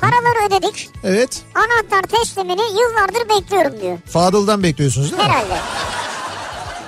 [0.00, 0.90] Paraları ödedik.
[1.04, 1.40] Evet.
[1.54, 3.98] Anahtar teslimini yıllardır bekliyorum diyor.
[4.06, 5.28] Fadıl'dan bekliyorsunuz değil mi?
[5.28, 5.56] Herhalde.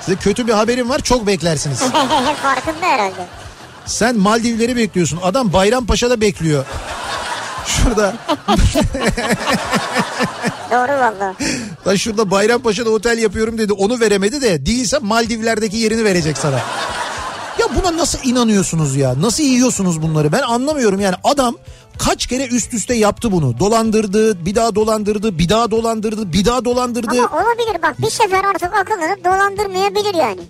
[0.01, 1.79] Size kötü bir haberim var çok beklersiniz.
[2.42, 3.27] Farkında herhalde.
[3.87, 5.18] Sen Maldivleri bekliyorsun.
[5.23, 6.64] Adam Bayrampaşa'da bekliyor.
[7.66, 8.14] Şurada.
[10.71, 11.35] Doğru valla.
[11.87, 13.73] Lan şurada Bayrampaşa'da otel yapıyorum dedi.
[13.73, 16.61] Onu veremedi de değilse Maldivler'deki yerini verecek sana.
[17.59, 19.21] Ya buna nasıl inanıyorsunuz ya?
[19.23, 20.33] Nasıl yiyorsunuz bunları?
[20.33, 21.57] Ben anlamıyorum yani adam
[21.98, 23.58] kaç kere üst üste yaptı bunu.
[23.58, 27.11] Dolandırdı, bir daha dolandırdı, bir daha dolandırdı, bir daha dolandırdı.
[27.11, 30.40] Ama olabilir bak bir sefer artık akıllanıp dolandırmayabilir yani.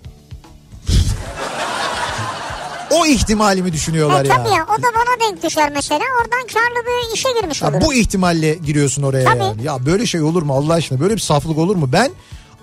[2.91, 4.35] O ihtimalimi düşünüyorlar E ya.
[4.37, 6.01] tabii ya o da bana denk düşer mesela.
[6.21, 7.81] Oradan karlı bir işe girmiş Ya olur.
[7.81, 9.43] bu ihtimalle giriyorsun oraya Tabii.
[9.43, 9.63] yani.
[9.63, 10.99] Ya böyle şey olur mu Allah aşkına?
[10.99, 11.89] Böyle bir saflık olur mu?
[11.93, 12.11] Ben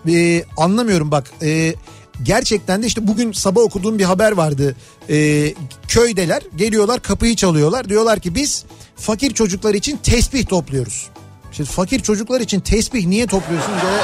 [0.09, 1.31] e, anlamıyorum bak.
[1.43, 1.75] E,
[2.23, 4.77] gerçekten de işte bugün sabah okuduğum bir haber vardı.
[5.11, 5.55] E,
[5.89, 7.89] köydeler geliyorlar kapıyı çalıyorlar.
[7.89, 8.65] Diyorlar ki biz
[8.97, 11.09] fakir çocuklar için tesbih topluyoruz.
[11.53, 13.73] Şimdi fakir çocuklar için tesbih niye topluyorsun?
[13.73, 14.01] Ya,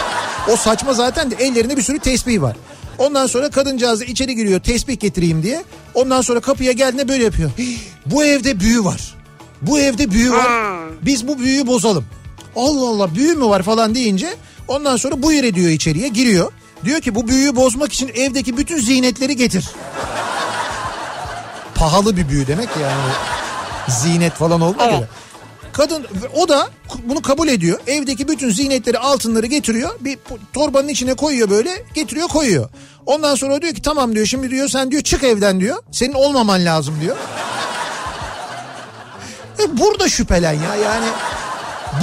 [0.53, 2.57] o saçma zaten de ellerinde bir sürü tesbih var.
[2.99, 5.65] Ondan sonra kadıncağız da içeri giriyor tesbih getireyim diye.
[5.95, 7.51] Ondan sonra kapıya geldiğinde böyle yapıyor.
[7.59, 9.15] "Hii, Bu evde büyü var.
[9.63, 10.47] Bu evde büyü var.
[11.03, 12.05] Biz bu büyüyü bozalım.
[12.57, 14.35] Allah Allah büyü mü var falan deyince
[14.69, 16.53] ondan sonra bu yere diyor içeriye giriyor.
[16.85, 19.69] Diyor ki bu büyüyü bozmak için evdeki bütün ziynetleri getir.
[21.75, 23.13] Pahalı bir büyü demek yani.
[23.89, 25.09] Zinet falan olmak Evet.
[25.73, 26.71] Kadın o da
[27.05, 27.81] bunu kabul ediyor.
[27.87, 29.91] Evdeki bütün ziynetleri altınları getiriyor.
[30.01, 30.19] Bir
[30.53, 32.69] torbanın içine koyuyor böyle getiriyor koyuyor.
[33.07, 35.77] Ondan sonra diyor ki tamam diyor şimdi diyor sen diyor çık evden diyor.
[35.93, 37.17] Senin olmaman lazım diyor.
[39.59, 41.07] E burada şüphelen ya yani.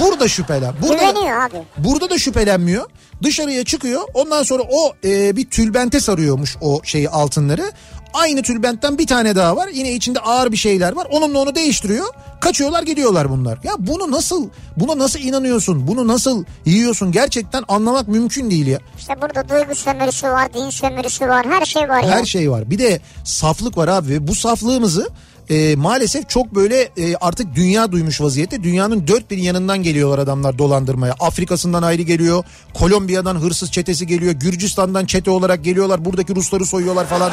[0.00, 0.74] Burada şüphelen.
[0.82, 1.56] Burada, Güveniyor abi.
[1.78, 2.86] burada da şüphelenmiyor.
[3.22, 4.02] Dışarıya çıkıyor.
[4.14, 7.72] Ondan sonra o e, bir tülbente sarıyormuş o şeyi altınları.
[8.14, 9.68] Aynı tülbentten bir tane daha var.
[9.68, 11.06] Yine içinde ağır bir şeyler var.
[11.10, 12.06] Onunla onu değiştiriyor.
[12.40, 13.58] Kaçıyorlar gidiyorlar bunlar.
[13.64, 15.86] Ya bunu nasıl buna nasıl inanıyorsun?
[15.86, 17.12] Bunu nasıl yiyorsun?
[17.12, 18.78] Gerçekten anlamak mümkün değil ya.
[18.98, 22.10] İşte burada duygu sömürüsü var, din sömürüsü var, her şey var ya.
[22.10, 22.70] Her şey var.
[22.70, 25.08] Bir de saflık var abi bu saflığımızı
[25.50, 28.62] e, maalesef çok böyle e, artık dünya duymuş vaziyette.
[28.62, 31.14] Dünyanın dört bir yanından geliyorlar adamlar dolandırmaya.
[31.20, 32.44] Afrika'sından ayrı geliyor.
[32.74, 34.32] Kolombiya'dan hırsız çetesi geliyor.
[34.32, 36.04] Gürcistan'dan çete olarak geliyorlar.
[36.04, 37.32] Buradaki Rusları soyuyorlar falan.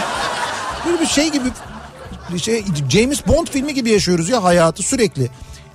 [0.85, 1.49] Böyle bir şey gibi
[2.37, 5.29] şey James Bond filmi gibi yaşıyoruz ya hayatı sürekli.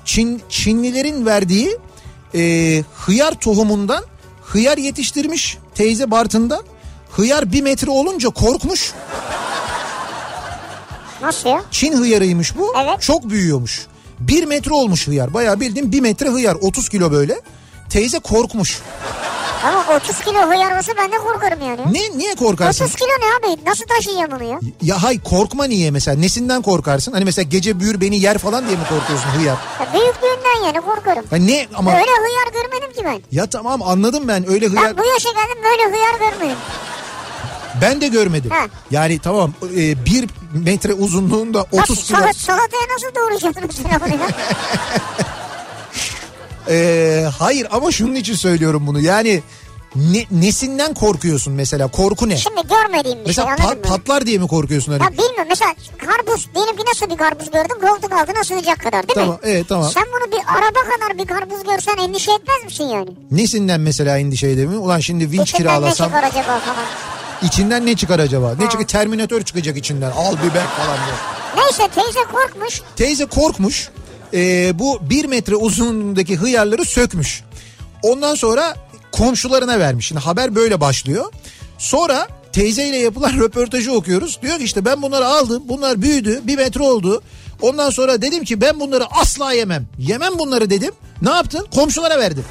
[0.04, 1.78] Çin Çinlilerin verdiği
[2.34, 4.04] e, hıyar tohumundan
[4.42, 6.62] hıyar yetiştirmiş teyze Bartın'da.
[7.10, 8.92] Hıyar bir metre olunca korkmuş.
[11.22, 11.62] Nasıl ya?
[11.70, 12.74] Çin hıyarıymış bu.
[12.84, 13.00] Evet.
[13.02, 13.86] Çok büyüyormuş.
[14.20, 15.34] Bir metre olmuş hıyar.
[15.34, 16.56] Bayağı bildiğin bir metre hıyar.
[16.60, 17.40] 30 kilo böyle.
[17.90, 18.80] Teyze korkmuş.
[19.64, 21.80] Ama 30 kilo hıyar olsa ben de korkarım yani.
[21.92, 22.84] Ne niye korkarsın?
[22.84, 23.64] 30 kilo ne abi?
[23.66, 24.60] Nasıl taşıyacağım onu ya?
[24.82, 26.16] Ya hay korkma niye mesela?
[26.20, 27.12] Nesinden korkarsın?
[27.12, 29.56] Hani mesela gece büyür beni yer falan diye mi korkuyorsun hıyar?
[29.80, 31.24] ya büyüklüğünden yani korkarım.
[31.30, 33.36] Ha ne ama Öyle hıyar görmedim ki ben.
[33.38, 36.56] ya tamam anladım ben öyle hıyar Ben bu yaşa geldim böyle hıyar görmedim.
[37.80, 38.50] Ben de görmedim.
[38.50, 38.66] Ha.
[38.90, 42.16] Yani tamam e, bir metre uzunluğunda 30 Nasıl, kilo.
[42.18, 44.28] salat, salataya nasıl doğrayacaksın mesela bunu ya?
[46.70, 49.00] E, hayır ama şunun için söylüyorum bunu.
[49.00, 49.42] Yani
[49.96, 51.88] ne, nesinden korkuyorsun mesela?
[51.88, 52.36] Korku ne?
[52.36, 53.82] Şimdi görmediğim bir Mesela şey anladın mı?
[53.88, 55.02] patlar diye mi korkuyorsun hani?
[55.02, 59.14] Ya bilmiyorum mesela karpuz diyelim ki nasıl bir karpuz gördüm koltuk altına sığacak kadar değil
[59.14, 59.38] Tamam mi?
[59.42, 59.90] evet tamam.
[59.94, 63.08] Sen bunu bir araba kadar bir karpuz görsen endişe etmez misin yani?
[63.30, 64.80] Nesinden mesela endişe edemiyor?
[64.82, 66.84] Ulan şimdi vinç İçinden ne kiralasam çıkar acaba falan.
[67.42, 68.54] İçinden ne çıkar acaba?
[68.58, 68.86] Ne çıkar?
[68.86, 70.10] Terminatör çıkacak içinden.
[70.10, 71.16] Al biber falan diye.
[71.64, 72.80] Neyse teyze korkmuş.
[72.96, 73.88] Teyze korkmuş.
[74.34, 77.42] Ee, bu bir metre uzunluğundaki hıyarları sökmüş.
[78.02, 78.74] Ondan sonra
[79.12, 80.06] komşularına vermiş.
[80.06, 81.32] Şimdi haber böyle başlıyor.
[81.78, 84.38] Sonra teyzeyle yapılan röportajı okuyoruz.
[84.42, 85.62] Diyor ki işte ben bunları aldım.
[85.68, 86.40] Bunlar büyüdü.
[86.44, 87.22] Bir metre oldu.
[87.62, 89.86] Ondan sonra dedim ki ben bunları asla yemem.
[89.98, 90.92] Yemem bunları dedim.
[91.22, 91.66] Ne yaptın?
[91.74, 92.44] Komşulara verdim.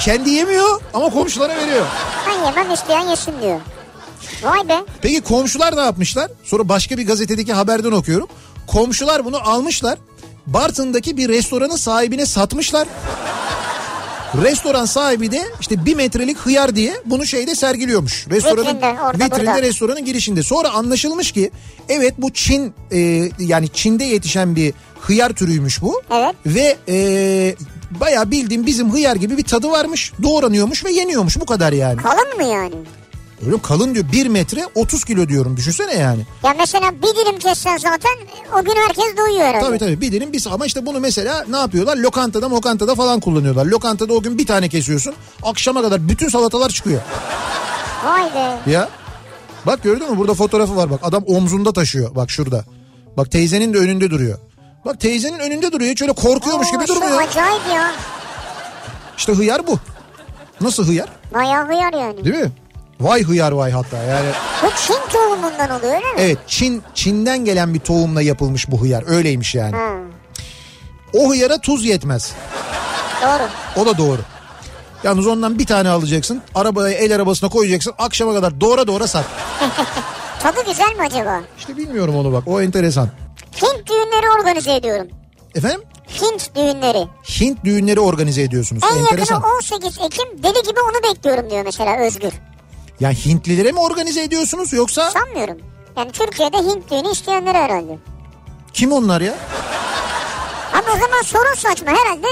[0.00, 1.86] Kendi yemiyor ama komşulara veriyor.
[2.28, 3.60] Ben yemem isteyen yesin diyor.
[4.42, 4.84] Vay be.
[5.02, 6.30] Peki komşular ne yapmışlar?
[6.44, 8.28] Sonra başka bir gazetedeki haberden okuyorum.
[8.66, 9.98] Komşular bunu almışlar.
[10.46, 12.88] Bartın'daki bir restoranın sahibine satmışlar.
[14.34, 18.26] Restoran sahibi de işte bir metrelik hıyar diye bunu şeyde sergiliyormuş.
[18.30, 19.62] Restoranın Vitrinde, orada, vitrinde burada.
[19.62, 20.42] restoranın girişinde.
[20.42, 21.50] Sonra anlaşılmış ki
[21.88, 26.02] evet bu Çin e, yani Çin'de yetişen bir hıyar türüymüş bu.
[26.10, 26.34] Evet.
[26.46, 26.96] Ve e,
[28.00, 30.12] bayağı bildiğim bizim hıyar gibi bir tadı varmış.
[30.22, 32.02] Doğranıyormuş ve yeniyormuş bu kadar yani.
[32.02, 32.74] Kalın mı yani?
[33.46, 36.26] Öyle kalın diyor 1 metre 30 kilo diyorum düşünsene yani.
[36.44, 38.12] Ya mesela bir dilim kessen zaten
[38.60, 39.64] o gün herkes doyuyor herhalde.
[39.66, 41.96] Tabii tabii bir dilim bir ama işte bunu mesela ne yapıyorlar?
[41.96, 43.66] Lokantada mokantada falan kullanıyorlar.
[43.66, 45.14] Lokantada o gün bir tane kesiyorsun.
[45.42, 47.00] Akşama kadar bütün salatalar çıkıyor.
[48.04, 48.70] Vay be.
[48.70, 48.88] Ya
[49.66, 52.64] bak gördün mü burada fotoğrafı var bak adam omzunda taşıyor bak şurada.
[53.16, 54.38] Bak teyzenin de önünde duruyor.
[54.84, 57.22] Bak teyzenin önünde duruyor hiç öyle korkuyormuş Oo, gibi durmuyor.
[57.22, 57.92] Acayip ya.
[59.16, 59.78] İşte hıyar bu.
[60.60, 61.08] Nasıl hıyar?
[61.34, 62.24] Bayağı hıyar yani.
[62.24, 62.50] Değil mi?
[63.00, 64.28] Vay hıyar vay hatta yani.
[64.62, 66.18] Bu Çin tohumundan oluyor öyle mi?
[66.18, 69.76] Evet Çin Çin'den gelen bir tohumla yapılmış bu hıyar öyleymiş yani.
[69.76, 69.88] Ha,
[71.12, 72.32] O hıyara tuz yetmez.
[73.22, 73.48] doğru.
[73.82, 74.20] O da doğru.
[75.04, 76.42] Yalnız ondan bir tane alacaksın.
[76.54, 77.94] Arabaya el arabasına koyacaksın.
[77.98, 79.24] Akşama kadar doğra doğra sat.
[80.42, 81.40] Tadı güzel mi acaba?
[81.58, 82.42] İşte bilmiyorum onu bak.
[82.46, 83.08] O enteresan.
[83.62, 85.06] Hint düğünleri organize ediyorum.
[85.54, 85.80] Efendim?
[86.22, 87.08] Hint düğünleri.
[87.40, 88.82] Hint düğünleri organize ediyorsunuz.
[88.92, 89.34] En enteresan.
[89.34, 92.32] yakını 18 Ekim deli gibi onu bekliyorum diyor mesela Özgür.
[93.00, 95.58] Yani Hintlilere mi organize ediyorsunuz yoksa Sanmıyorum.
[95.96, 97.98] Yani Türkiye'de Hint düğünü isteyenleri herhalde.
[98.72, 99.34] kim onlar ya?
[100.72, 102.26] Ama o zaman sorun saçma herhalde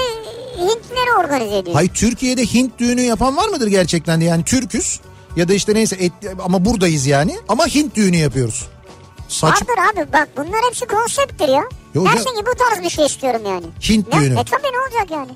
[0.57, 1.75] Hintlileri organize ediyor.
[1.75, 4.25] Hayır Türkiye'de Hint düğünü yapan var mıdır gerçekten de?
[4.25, 4.99] Yani Türküz
[5.35, 6.11] ya da işte neyse et,
[6.43, 8.67] ama buradayız yani ama Hint düğünü yapıyoruz.
[9.27, 11.63] Saç Vardır abi bak bunlar hepsi konsepttir ya.
[11.93, 13.65] Yo, Dersin ya- ki bu tarz bir şey istiyorum yani.
[13.89, 14.19] Hint ne?
[14.21, 14.39] düğünü.
[14.39, 15.31] E tabii ne olacak yani?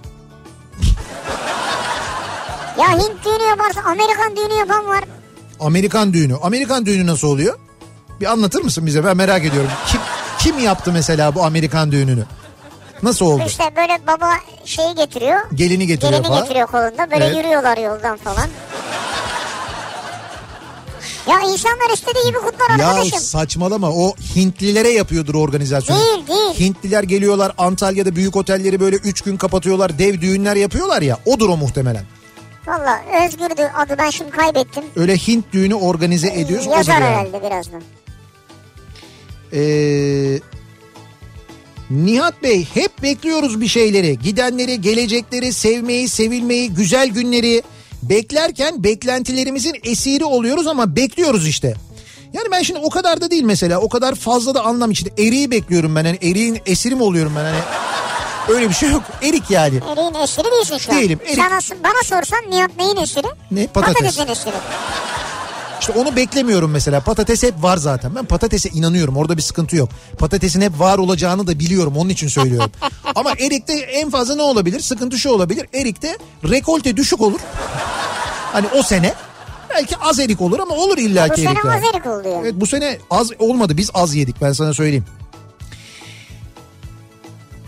[2.80, 5.04] ya Hint düğünü yaparsa Amerikan düğünü yapan var.
[5.62, 6.36] Amerikan düğünü.
[6.42, 7.58] Amerikan düğünü nasıl oluyor?
[8.22, 9.04] Bir anlatır mısın bize?
[9.06, 9.70] Ben merak ediyorum.
[9.88, 10.02] Kim
[10.40, 12.24] kim yaptı mesela bu Amerikan düğününü?
[13.04, 13.44] Nasıl oldu?
[13.48, 14.30] İşte böyle baba
[14.66, 15.40] şeyi getiriyor.
[15.56, 16.42] Gelini getiriyor Gelini falan.
[16.44, 17.12] getiriyor kolunda.
[17.12, 17.38] Böyle Evet.
[17.38, 18.48] yürüyorlar yoldan falan.
[21.30, 23.20] Ya insanlar istediği gibi kutlar Ya arkadaşım.
[23.20, 26.00] saçmalama o Hintlilere yapıyordur organizasyonu.
[26.00, 26.60] Değil, değil.
[26.60, 31.58] Hintliler geliyorlar Antalya'da büyük otelleri böyle 3 gün kapatıyorlar dev düğünler yapıyorlar ya odur o
[31.58, 32.06] muhtemelen.
[32.68, 34.84] Valla Özgür'dü adı ben şimdi kaybettim.
[34.96, 37.06] Öyle Hint düğünü organize ediyoruz odur Yazar yani.
[37.06, 37.82] herhalde birazdan.
[39.54, 40.40] Ee,
[41.90, 44.20] Nihat Bey hep bekliyoruz bir şeyleri.
[44.20, 47.62] Gidenleri, gelecekleri, sevmeyi, sevilmeyi, güzel günleri.
[48.04, 51.74] Beklerken beklentilerimizin esiri oluyoruz ama bekliyoruz işte.
[52.34, 53.80] Yani ben şimdi o kadar da değil mesela.
[53.80, 55.10] O kadar fazla da anlam içinde.
[55.18, 56.06] Eriği bekliyorum ben.
[56.06, 57.44] Hani eriğin esiri mi oluyorum ben?
[57.44, 57.60] Hani
[58.50, 59.04] öyle bir şey yok.
[59.24, 59.80] Erik yani.
[59.92, 60.98] Eriğin esiri değilsin şu an.
[60.98, 61.36] Değilim, erik.
[61.36, 63.28] Sana, bana sorsan Nihat neyin esiri?
[63.52, 63.68] Ne?
[63.68, 63.96] Patates.
[63.96, 64.54] Patatesin esiri.
[65.82, 67.00] İşte onu beklemiyorum mesela.
[67.02, 68.16] Patates hep var zaten.
[68.16, 69.18] Ben patatese inanıyorum.
[69.18, 69.90] Orada bir sıkıntı yok.
[70.20, 71.94] Patatesin hep var olacağını da biliyorum.
[71.98, 72.72] Onun için söylüyorum.
[73.16, 74.80] Ama erikte en fazla ne olabilir?
[74.80, 75.68] Sıkıntı şu olabilir.
[75.74, 76.18] Erikte
[76.50, 77.40] rekolte düşük olur.
[78.54, 79.14] Hani o sene
[79.70, 81.66] belki az erik olur ama olur Bu illaki sene erik.
[81.66, 81.76] yani.
[81.78, 82.42] az erik oldu yani.
[82.42, 83.78] Evet bu sene az olmadı.
[83.78, 85.06] Biz az yedik ben sana söyleyeyim.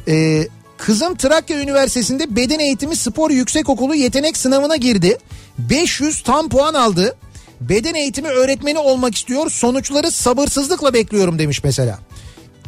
[0.07, 0.47] Ee,
[0.85, 5.17] kızım Trakya Üniversitesi'nde beden eğitimi spor yüksekokulu yetenek sınavına girdi.
[5.57, 7.15] 500 tam puan aldı.
[7.61, 9.49] Beden eğitimi öğretmeni olmak istiyor.
[9.49, 11.99] Sonuçları sabırsızlıkla bekliyorum demiş mesela.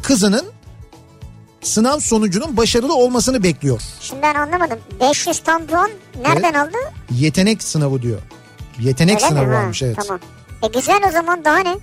[0.02, 0.44] Kızının
[1.62, 3.80] sınav sonucunun başarılı olmasını bekliyor.
[4.00, 4.78] Şimdi ben anlamadım.
[5.00, 5.90] 500 tam puan
[6.22, 6.56] nereden Evet.
[6.56, 6.76] aldı?
[7.10, 8.18] Yetenek sınavı diyor.
[8.80, 9.28] Yetenek Öyle mi?
[9.30, 9.96] sınavı Ha, varmış evet.
[10.02, 10.20] Tamam.
[10.62, 11.76] E güzel o zaman daha ne?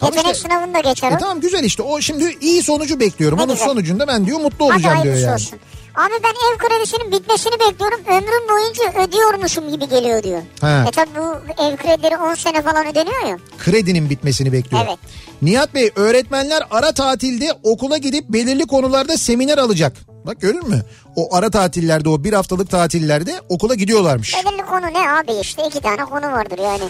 [0.00, 3.38] Tamam Yetenek işte- sınavını da geçer E tamam güzel işte o şimdi iyi sonucu bekliyorum.
[3.38, 3.66] Ne Onun güzel.
[3.68, 5.34] sonucunda ben diyor mutlu Hadi olacağım diyor yani.
[5.34, 5.58] olsun.
[5.94, 8.00] Abi ben ev kredisinin bitmesini bekliyorum.
[8.06, 10.42] Ömrüm boyunca ödüyormuşum gibi geliyor diyor.
[10.60, 10.88] He.
[10.88, 13.38] E tabi bu ev kredileri 10 sene falan ödeniyor ya.
[13.58, 14.84] Kredinin bitmesini bekliyor.
[14.88, 14.98] Evet.
[15.42, 19.92] Nihat Bey öğretmenler ara tatilde okula gidip belirli konularda seminer alacak.
[20.26, 20.82] Bak görür mü?
[21.16, 24.34] O ara tatillerde o bir haftalık tatillerde okula gidiyorlarmış.
[24.34, 26.82] Belirli konu ne abi işte iki tane konu vardır yani.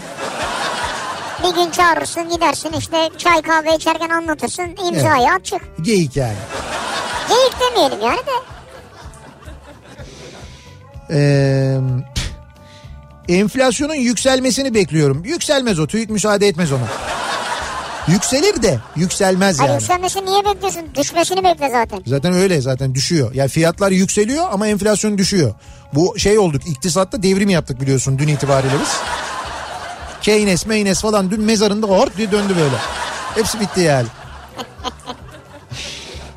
[1.43, 5.61] Bir gün çağırırsın gidersin işte çay kahve içerken anlatırsın imzayı at çık.
[5.81, 6.35] Geyik yani.
[7.29, 8.31] Geyik demeyelim yani de.
[11.13, 11.77] Ee,
[13.29, 15.23] enflasyonun yükselmesini bekliyorum.
[15.25, 16.87] Yükselmez o TÜİK müsaade etmez ona.
[18.07, 19.81] Yükselir de yükselmez Hayır yani.
[19.81, 20.81] yükselmesini niye bekliyorsun?
[20.95, 21.99] Düşmesini bekle zaten.
[22.07, 23.33] Zaten öyle zaten düşüyor.
[23.33, 25.53] Yani fiyatlar yükseliyor ama enflasyon düşüyor.
[25.93, 28.89] Bu şey olduk iktisatta devrim yaptık biliyorsun dün itibariyle biz.
[30.21, 32.75] Keynes, Meynes falan dün mezarında hort diye döndü böyle.
[33.35, 34.07] Hepsi bitti yani.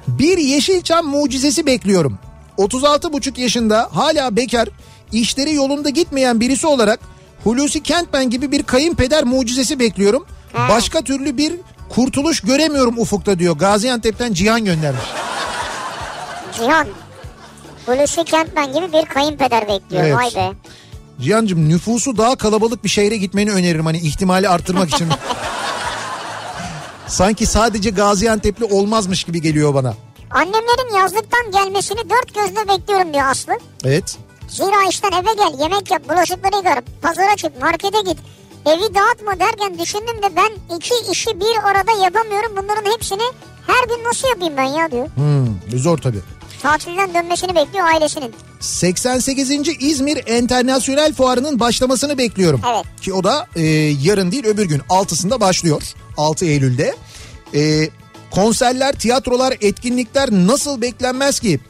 [0.09, 2.19] Bir Yeşilçam mucizesi bekliyorum.
[2.57, 4.69] 36 buçuk yaşında hala bekar,
[5.13, 7.01] işleri yolunda gitmeyen birisi olarak
[7.45, 10.27] Hulusi Kentmen gibi bir kayınpeder mucizesi bekliyorum.
[10.69, 11.53] Başka türlü bir
[11.89, 13.57] kurtuluş göremiyorum ufukta diyor.
[13.57, 15.05] Gaziantep'ten Cihan göndermiş.
[16.59, 16.87] Cihan.
[17.87, 20.03] Hulusi Kentmen gibi bir kayınpeder bekliyor.
[20.05, 20.17] Evet.
[20.17, 20.53] Vay be.
[21.21, 25.09] Cihan'cığım nüfusu daha kalabalık bir şehre gitmeni öneririm hani ihtimali arttırmak için.
[27.07, 29.95] Sanki sadece Gaziantep'li olmazmış gibi geliyor bana.
[30.31, 33.53] Annemlerin yazlıktan gelmesini dört gözle bekliyorum diyor Aslı.
[33.85, 34.19] Evet.
[34.49, 38.19] Zira işten eve gel, yemek yap, bulaşıkları yıkar, pazara çık, markete git.
[38.67, 42.53] Evi dağıtma derken düşündüm de ben iki işi bir arada yapamıyorum.
[42.57, 43.23] Bunların hepsini
[43.67, 45.09] her gün nasıl yapayım ben ya diyor.
[45.15, 46.21] Hmm, zor tabii.
[46.65, 48.35] Tatilden dönmesini bekliyor ailesinin.
[48.61, 49.51] 88.
[49.81, 52.61] İzmir Enternasyonel Fuarı'nın başlamasını bekliyorum.
[52.75, 52.85] Evet.
[53.01, 53.63] Ki o da e,
[54.03, 55.83] yarın değil öbür gün 6'sında başlıyor.
[56.17, 56.95] 6 Eylül'de.
[57.55, 57.89] E,
[58.31, 61.61] konserler, tiyatrolar, etkinlikler nasıl beklenmez ki?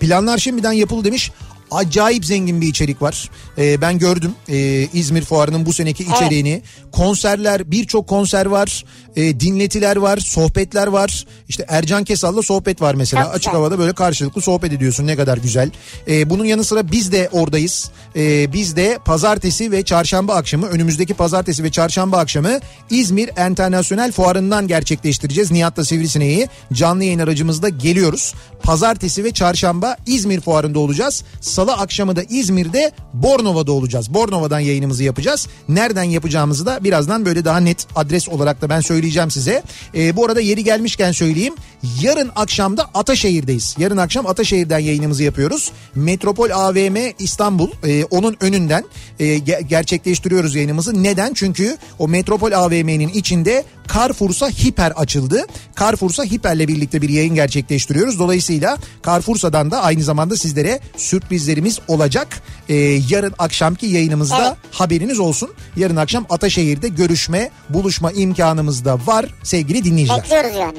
[0.00, 1.30] Planlar şimdiden yapıldı demiş.
[1.70, 3.30] Acayip zengin bir içerik var.
[3.58, 6.62] Ee, ben gördüm ee, İzmir Fuarı'nın bu seneki içeriğini.
[6.92, 8.84] Konserler, birçok konser var.
[9.16, 11.26] Ee, dinletiler var, sohbetler var.
[11.48, 13.24] İşte Ercan Kesal'la sohbet var mesela.
[13.24, 15.70] Çok Açık havada böyle karşılıklı sohbet ediyorsun ne kadar güzel.
[16.08, 17.90] Ee, bunun yanı sıra biz de oradayız.
[18.16, 22.58] Ee, biz de pazartesi ve çarşamba akşamı önümüzdeki pazartesi ve çarşamba akşamı
[22.90, 25.50] İzmir Enternasyonel Fuarı'ndan gerçekleştireceğiz.
[25.50, 28.34] Nihat'la Sivrisineği canlı yayın aracımızda geliyoruz.
[28.62, 31.24] Pazartesi ve çarşamba İzmir Fuarı'nda olacağız.
[31.58, 34.14] Salı akşamı da İzmir'de Bornova'da olacağız.
[34.14, 35.48] Bornova'dan yayınımızı yapacağız.
[35.68, 39.62] Nereden yapacağımızı da birazdan böyle daha net adres olarak da ben söyleyeceğim size.
[39.94, 41.54] Ee, bu arada yeri gelmişken söyleyeyim.
[42.02, 43.74] Yarın akşam da Ataşehir'deyiz.
[43.78, 45.72] Yarın akşam Ataşehir'den yayınımızı yapıyoruz.
[45.94, 48.84] Metropol AVM İstanbul e, onun önünden
[49.18, 51.02] e, ge- gerçekleştiriyoruz yayınımızı.
[51.02, 51.34] Neden?
[51.34, 53.64] Çünkü o Metropol AVM'nin içinde
[53.94, 55.46] Carrefour'sa Hiper açıldı.
[55.80, 58.18] Carrefour'sa Hiper'le birlikte bir yayın gerçekleştiriyoruz.
[58.18, 58.76] Dolayısıyla
[59.06, 62.42] Carrefour'sadan da aynı zamanda sizlere sürprizlerimiz olacak.
[62.68, 62.74] Ee,
[63.10, 64.56] yarın akşamki yayınımızda Evet.
[64.70, 65.50] haberiniz olsun.
[65.76, 70.22] Yarın akşam Ataşehir'de görüşme, buluşma imkanımız da var sevgili dinleyiciler.
[70.22, 70.78] Bekliyoruz yani.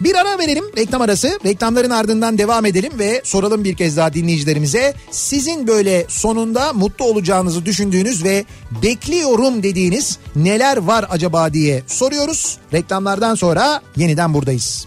[0.00, 1.38] Bir ara verelim reklam arası.
[1.44, 4.94] Reklamların ardından devam edelim ve soralım bir kez daha dinleyicilerimize.
[5.10, 8.44] Sizin böyle sonunda mutlu olacağınızı düşündüğünüz ve
[8.82, 12.58] bekliyorum dediğiniz neler var acaba diye soruyoruz.
[12.72, 14.86] Reklamlardan sonra yeniden buradayız.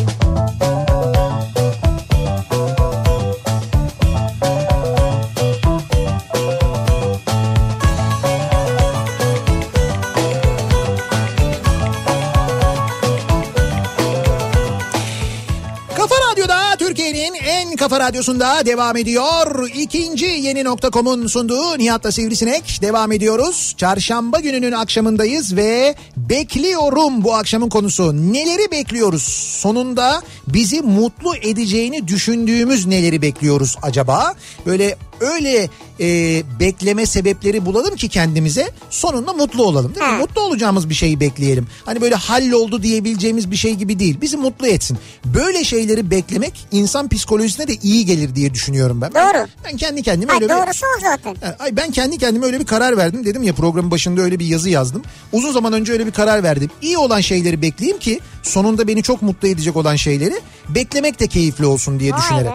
[17.75, 19.69] Kafa radyosunda devam ediyor.
[19.75, 23.75] İkinci yeni nokta.com'un sunduğu Nihat'la Sivrisinek devam ediyoruz.
[23.77, 28.33] Çarşamba gününün akşamındayız ve bekliyorum bu akşamın konusu.
[28.33, 29.23] Neleri bekliyoruz?
[29.61, 34.33] Sonunda bizi mutlu edeceğini düşündüğümüz neleri bekliyoruz acaba?
[34.65, 35.69] Böyle öyle
[35.99, 40.11] e, bekleme sebepleri bulalım ki kendimize sonunda mutlu olalım değil mi?
[40.11, 40.17] Ha.
[40.17, 41.67] Mutlu olacağımız bir şeyi bekleyelim.
[41.85, 44.21] Hani böyle halloldu diyebileceğimiz bir şey gibi değil.
[44.21, 44.97] Bizi mutlu etsin.
[45.25, 49.11] Böyle şeyleri beklemek insan psikolojisine de iyi gelir diye düşünüyorum ben.
[49.11, 49.47] Doğru.
[49.65, 50.53] Ben, kendi kendime Ha, öyle bir...
[50.53, 51.35] doğrusu o zaten.
[51.59, 53.25] Ay ben kendi kendime öyle bir karar verdim.
[53.25, 55.01] Dedim ya programın başında öyle bir yazı yazdım.
[55.31, 56.69] Uzun zaman önce öyle bir karar verdim.
[56.81, 60.35] İyi olan şeyleri bekleyeyim ki sonunda beni çok mutlu edecek olan şeyleri
[60.69, 62.53] beklemek de keyifli olsun diye Vay düşünerek.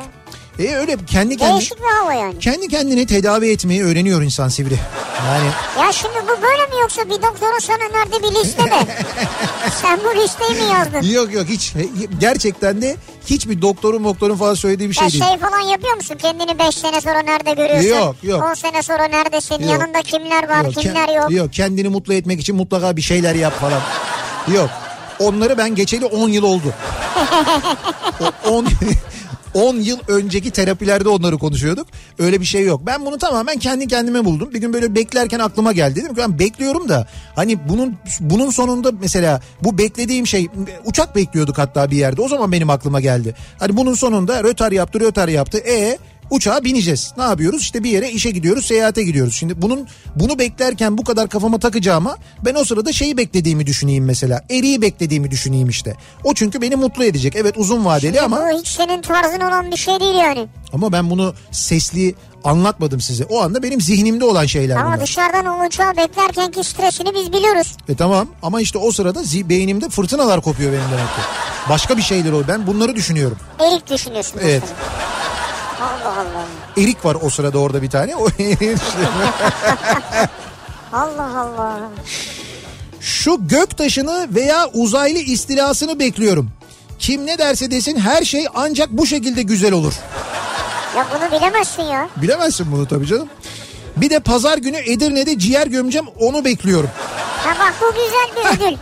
[0.61, 2.39] E öyle kendi kendine Değişik bir hava yani.
[2.39, 4.79] kendi kendini tedavi etmeyi öğreniyor insan Sivri.
[5.27, 5.47] Yani
[5.87, 8.71] Ya şimdi bu böyle mi yoksa bir doktorun sana önerdiği bir liste mi?
[9.83, 11.03] Sen bu listeyi mi yazdın?
[11.13, 11.73] yok yok hiç
[12.21, 12.97] gerçekten de
[13.27, 15.25] hiçbir doktorun doktorun falan söylediği bir şey Ya değil.
[15.25, 16.15] şey falan yapıyor musun?
[16.23, 17.89] Kendini 5 sene sonra nerede görüyorsun?
[17.89, 18.45] Yok, yok.
[18.51, 19.55] 10 sene sonra neredesin?
[19.55, 19.71] Yok.
[19.71, 21.31] Yanında kimler var, Yok, kimler yok?
[21.31, 23.81] Yok kendini mutlu etmek için mutlaka bir şeyler yap falan.
[24.55, 24.71] Yok.
[25.19, 26.75] Onları ben geçeli 10 yıl oldu.
[28.49, 28.67] 10
[29.55, 31.87] 10 yıl önceki terapilerde onları konuşuyorduk.
[32.19, 32.81] Öyle bir şey yok.
[32.87, 34.55] Ben bunu tamamen kendi kendime buldum.
[34.55, 35.97] Bir gün böyle beklerken aklıma geldi.
[35.97, 40.49] Dedim ki ben bekliyorum da hani bunun bunun sonunda mesela bu beklediğim şey
[40.85, 42.23] uçak bekliyorduk hatta bir yerde.
[42.23, 43.35] O zaman benim aklıma geldi.
[43.59, 45.59] Hani bunun sonunda rötar yaptı, rötar yaptı.
[45.59, 45.99] E
[46.31, 47.13] uçağa bineceğiz.
[47.17, 47.61] Ne yapıyoruz?
[47.63, 49.35] İşte bir yere işe gidiyoruz, seyahate gidiyoruz.
[49.35, 54.43] Şimdi bunun bunu beklerken bu kadar kafama takacağıma ben o sırada şeyi beklediğimi düşüneyim mesela.
[54.51, 55.95] Eriği beklediğimi düşüneyim işte.
[56.25, 57.37] O çünkü beni mutlu edecek.
[57.37, 60.47] Evet uzun vadeli ama Bu hiç senin tarzın olan bir şey değil yani.
[60.73, 62.15] ama ben bunu sesli
[62.45, 63.25] anlatmadım size.
[63.25, 65.01] O anda benim zihnimde olan şeyler Ama bunlar.
[65.01, 67.77] dışarıdan o uçağı beklerkenki stresini biz biliyoruz.
[67.89, 71.21] E tamam ama işte o sırada beynimde fırtınalar kopuyor benim demek ki.
[71.69, 72.49] Başka bir şeyler oluyor.
[72.49, 73.39] Ben bunları düşünüyorum.
[73.59, 74.41] Erik düşünüyorsun.
[74.43, 74.63] Evet.
[74.63, 75.20] mesela.
[75.81, 76.47] Allah Allah.
[76.77, 78.17] Erik var o sırada orada bir tane.
[78.17, 78.27] O.
[80.93, 81.81] Allah Allah.
[83.01, 86.51] Şu gök taşını veya uzaylı istilasını bekliyorum.
[86.99, 89.93] Kim ne derse desin her şey ancak bu şekilde güzel olur.
[90.97, 92.09] Ya bunu bilemezsin ya.
[92.17, 93.29] Bilemezsin bunu tabii canım.
[93.97, 96.91] Bir de pazar günü Edirne'de ciğer gömeceğim onu bekliyorum.
[97.45, 98.77] Ha bak bu güzel bir ödül.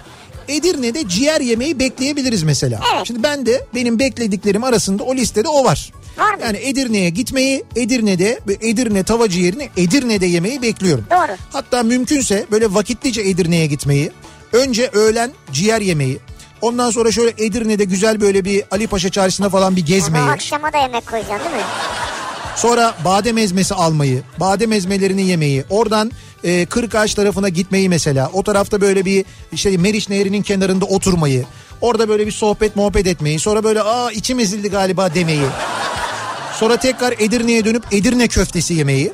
[0.49, 2.81] Edirne'de ciğer yemeği bekleyebiliriz mesela.
[2.95, 3.07] Evet.
[3.07, 5.93] Şimdi ben de benim beklediklerim arasında o listede o var.
[6.19, 6.41] Var mı?
[6.43, 11.05] Yani Edirne'ye gitmeyi, Edirne'de Edirne tava ciğerini Edirne'de yemeyi bekliyorum.
[11.11, 11.37] Doğru.
[11.53, 14.11] Hatta mümkünse böyle vakitlice Edirne'ye gitmeyi,
[14.53, 16.19] önce öğlen ciğer yemeyi,
[16.63, 20.73] ondan sonra şöyle Edirne'de güzel böyle bir Ali Paşa çarşısına falan bir gezmeyi, Ama akşama
[20.73, 21.63] da yemek koyacaksın değil mi?
[22.57, 26.13] sonra badem ezmesi almayı, badem ezmelerini yemeyi, oradan
[26.45, 31.45] e, Kırkağaç tarafına gitmeyi mesela, o tarafta böyle bir işte Meriç Nehri'nin kenarında oturmayı,
[31.81, 35.43] orada böyle bir sohbet muhabbet etmeyi, sonra böyle aa içim ezildi galiba demeyi.
[36.59, 39.13] Sonra tekrar Edirne'ye dönüp Edirne köftesi yemeyi.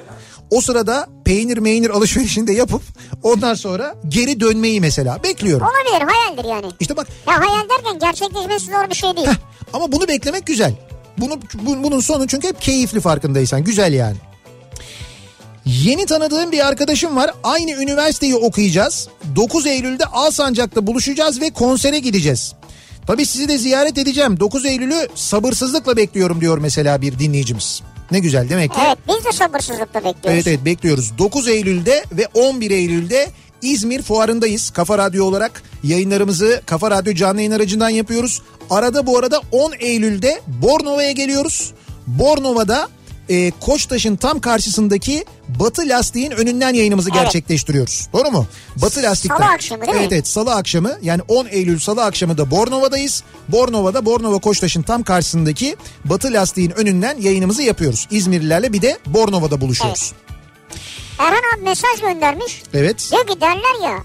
[0.51, 2.83] O sırada peynir meynir alışverişini de yapıp
[3.23, 5.67] ondan sonra geri dönmeyi mesela bekliyorum.
[5.67, 6.67] Olabilir hayaldir yani.
[6.81, 9.27] İşte bak Ya hayal derken gerçekleşmesi zor bir şey değil.
[9.27, 9.35] heh,
[9.73, 10.75] ama bunu beklemek güzel.
[11.19, 14.17] Bunu, bu- bunun sonu çünkü hep keyifli farkındaysan güzel yani.
[15.67, 17.31] Yeni tanıdığım bir arkadaşım var.
[17.45, 19.09] Aynı üniversiteyi okuyacağız.
[19.37, 22.53] 9 Eylül'de Alsancak'ta buluşacağız ve konsere gideceğiz.
[23.07, 24.41] Tabii sizi de ziyaret edeceğim.
[24.41, 27.83] 9 Eylül'ü sabırsızlıkla bekliyorum diyor mesela bir dinleyicimiz.
[28.11, 28.81] Ne güzel demek ki.
[28.87, 30.27] evet biz de sabırsızlıkla bekliyoruz.
[30.31, 31.19] Evet evet bekliyoruz.
[31.19, 33.31] 9 Eylül'de ve 11 Eylül'de
[33.63, 34.71] İzmir fuarındayız.
[34.71, 38.43] Kafa Radyo olarak yayınlarımızı Kafa Radyo canlı yayın aracından yapıyoruz.
[38.71, 41.73] Arada bu arada 10 Eylül'de Bornova'ya geliyoruz.
[42.07, 42.89] Bornova'da
[43.29, 47.23] e, Koçtaş'ın tam karşısındaki Batı Lastiğin önünden yayınımızı Evet.
[47.23, 48.09] gerçekleştiriyoruz.
[48.13, 48.47] Doğru mu?
[48.77, 49.37] Batı Lastik'ten.
[49.37, 49.99] Salı akşamı değil mi?
[50.01, 53.23] Evet evet salı akşamı yani 10 Eylül salı akşamı da Bornova'dayız.
[53.49, 58.09] Bornova'da Bornova Koçtaş'ın tam karşısındaki Batı Lastiğin önünden yayınımızı yapıyoruz.
[58.11, 60.13] İzmirlilerle bir de Bornova'da buluşuyoruz.
[61.19, 62.63] Erhan abi mesaj göndermiş.
[62.75, 63.09] Evet.
[63.13, 63.99] Diyor ki derler ya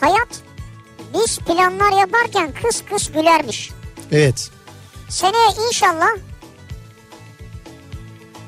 [0.00, 0.28] hayat
[1.14, 3.70] biz planlar yaparken kıs kıs gülermiş.
[4.12, 4.50] Evet.
[5.08, 6.06] Seneye inşallah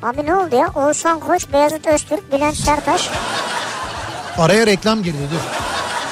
[0.05, 0.69] Abi ne oldu ya?
[0.77, 3.11] Oğuzhan Koç, Beyazıt Öztürk, Bülent Sertaş.
[4.39, 5.41] Araya reklam girdi dur.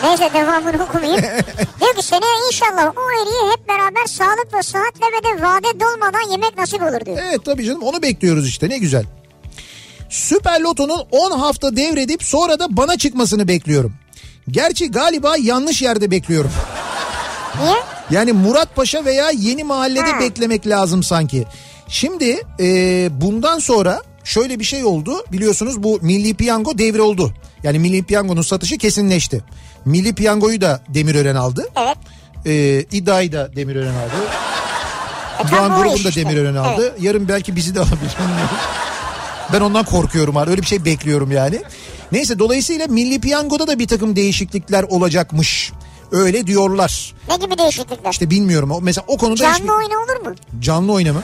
[0.08, 1.20] Neyse devamını okumayayım.
[1.80, 6.58] Diyor ki seneye inşallah o eriği hep beraber sağlıkla saatle ve de vade dolmadan yemek
[6.58, 7.18] nasip olur diyor.
[7.22, 9.04] Evet tabii canım onu bekliyoruz işte ne güzel.
[10.10, 13.92] Süper Loto'nun 10 hafta devredip sonra da bana çıkmasını bekliyorum.
[14.50, 16.50] Gerçi galiba yanlış yerde bekliyorum.
[17.62, 17.76] Niye?
[18.10, 20.20] Yani Murat Paşa veya Yeni Mahalle'de Ha.
[20.20, 21.46] beklemek lazım sanki.
[21.88, 25.24] Şimdi e, bundan sonra şöyle bir şey oldu.
[25.32, 27.32] Biliyorsunuz bu Milli Piyango devri oldu.
[27.62, 29.44] Yani Milli Piyango'nun satışı kesinleşti.
[29.84, 31.68] Milli Piyango'yu da Demirören aldı.
[31.76, 31.96] Evet.
[32.46, 34.12] E, iddiayı da Demirören aldı.
[35.48, 36.20] E, Doğan grubunu iş da işte.
[36.20, 36.88] Demirören aldı.
[36.90, 37.02] Evet.
[37.02, 38.16] Yarın belki bizi de alabilir.
[39.52, 40.50] ben ondan korkuyorum abi.
[40.50, 41.62] Öyle bir şey bekliyorum yani.
[42.12, 45.72] Neyse dolayısıyla Milli Piyango'da da bir takım değişiklikler olacakmış.
[46.12, 47.14] Öyle diyorlar.
[47.28, 48.10] Ne gibi değişiklikler?
[48.12, 48.78] İşte bilmiyorum.
[48.82, 49.68] Mesela o konuda canlı hiçbir...
[49.68, 50.34] oyunu olur mu?
[50.60, 51.22] Canlı oynama.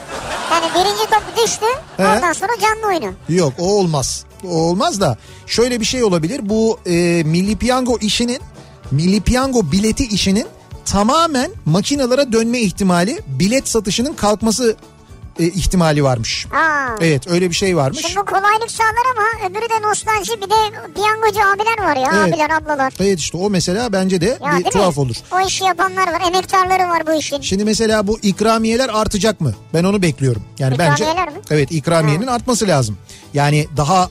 [0.51, 1.65] Yani birinci top düştü
[1.97, 2.07] He.
[2.07, 3.13] ondan sonra canlı oyunu.
[3.29, 4.25] Yok o olmaz.
[4.47, 5.17] O olmaz da
[5.47, 6.49] şöyle bir şey olabilir.
[6.49, 8.39] Bu e, Milli Piyango işinin
[8.91, 10.47] Milli Piyango bileti işinin
[10.85, 14.75] tamamen makinalara dönme ihtimali bilet satışının kalkması
[15.39, 16.47] e, ihtimali varmış.
[16.53, 16.95] Aa.
[17.01, 17.99] Evet öyle bir şey varmış.
[18.01, 20.55] Şimdi bu kolaylık sağlar ama öbürü de nostalji bir de
[20.95, 22.33] piyangocu abiler var ya Evet.
[22.33, 22.93] abiler ablalar.
[22.99, 25.01] Evet işte o mesela bence de Ya bir tuhaf mi?
[25.01, 25.15] olur.
[25.31, 27.41] O işi yapanlar var emektarları var bu işin.
[27.41, 29.53] Şimdi mesela bu ikramiyeler artacak mı?
[29.73, 30.43] Ben onu bekliyorum.
[30.59, 31.41] Yani bence İkramiyeler mi?
[31.49, 32.97] Evet ikramiyenin artması lazım.
[33.33, 34.09] Yani daha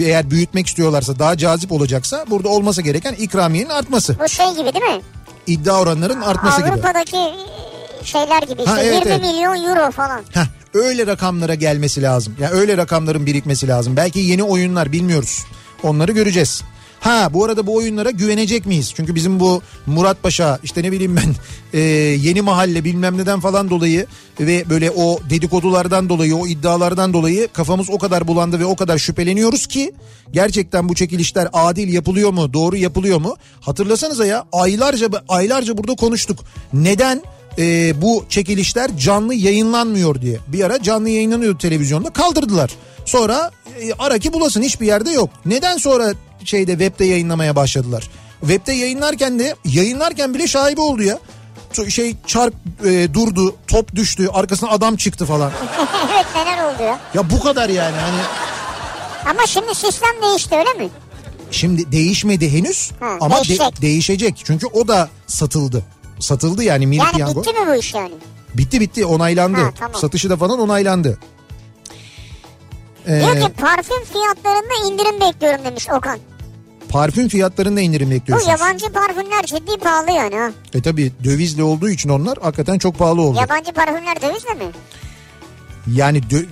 [0.00, 4.16] eğer büyütmek istiyorlarsa daha cazip olacaksa burada olması gereken ikramiyenin artması.
[4.24, 5.00] Bu şey gibi değil mi?
[5.46, 6.70] İddia oranların artması gibi.
[6.70, 7.16] Avrupa'daki
[8.04, 9.20] şeyler gibi işte Ha, evet, 20 evet.
[9.22, 10.20] milyon euro falan.
[10.32, 10.40] Heh,
[10.76, 12.36] öyle rakamlara gelmesi lazım.
[12.40, 13.96] Yani öyle rakamların birikmesi lazım.
[13.96, 15.44] Belki yeni oyunlar bilmiyoruz.
[15.82, 16.62] Onları göreceğiz.
[17.00, 18.92] Ha bu arada bu oyunlara güvenecek miyiz?
[18.96, 21.34] Çünkü bizim bu Murat Paşa işte ne bileyim ben
[21.78, 24.06] e, yeni mahalle bilmem neden falan dolayı
[24.40, 28.98] ve böyle o dedikodulardan dolayı o iddialardan dolayı kafamız o kadar bulandı ve o kadar
[28.98, 29.92] şüpheleniyoruz ki
[30.32, 33.36] gerçekten bu çekilişler adil yapılıyor mu doğru yapılıyor mu?
[33.60, 36.38] Hatırlasanıza ya aylarca aylarca burada konuştuk.
[36.72, 37.22] Neden
[37.58, 40.38] e, bu çekilişler canlı yayınlanmıyor diye.
[40.46, 42.70] Bir ara canlı yayınlanıyordu televizyonda kaldırdılar.
[43.04, 43.50] Sonra
[43.80, 45.30] e, ara ki bulasın hiçbir yerde yok.
[45.46, 46.12] Neden sonra
[46.44, 48.10] şeyde webde yayınlamaya başladılar?
[48.40, 51.18] Webde yayınlarken de yayınlarken bile şaibe oldu ya.
[51.88, 52.54] Şey çark
[52.84, 55.52] e, durdu, top düştü, arkasına adam çıktı falan.
[56.14, 56.98] evet neler oldu ya.
[57.14, 58.20] Ya bu kadar yani hani
[59.30, 60.90] Ama şimdi sistem değişti öyle mi?
[61.50, 64.42] şimdi değişmedi henüz Ha, ama de- değişecek.
[64.44, 65.82] Çünkü o da satıldı.
[66.20, 67.40] Satıldı yani Milli Yani Piyango.
[67.42, 68.14] bitti mi bu iş yani?
[68.54, 69.60] Bitti bitti onaylandı.
[69.60, 70.00] Ha, tamam.
[70.00, 71.18] Satışı da falan onaylandı.
[73.06, 76.18] Ee, Diyor ki parfüm fiyatlarında indirim bekliyorum demiş Okan.
[76.88, 78.60] parfüm fiyatlarında indirim Bu bekliyorsunuz.
[78.60, 80.50] yabancı parfümler ciddi pahalı yani ha.
[80.74, 83.38] E tabi dövizle olduğu için onlar hakikaten çok pahalı oldu.
[83.40, 84.64] Yabancı parfümler dövizle mi?
[85.94, 86.46] Yani dö-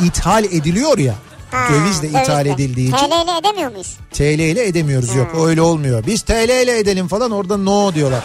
[0.04, 1.14] ithal ediliyor ya.
[1.50, 3.96] Ha, Dövizle ithal edildiği için TL ile edemiyor muyuz?
[4.12, 6.06] TL ile edemiyoruz yok öyle olmuyor.
[6.06, 8.24] Biz TL ile edelim falan orada no diyorlar.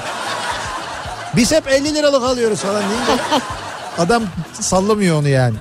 [1.35, 3.23] Biz hep 50 liralık alıyoruz falan deyince
[3.97, 5.55] adam sallamıyor onu yani.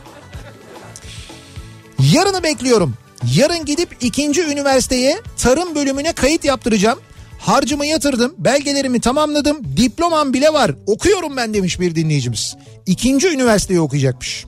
[2.12, 2.94] Yarını bekliyorum.
[3.34, 6.98] Yarın gidip ikinci üniversiteye tarım bölümüne kayıt yaptıracağım.
[7.38, 10.70] Harcımı yatırdım, belgelerimi tamamladım, diplomam bile var.
[10.86, 12.56] Okuyorum ben demiş bir dinleyicimiz.
[12.86, 14.44] İkinci üniversiteyi okuyacakmış.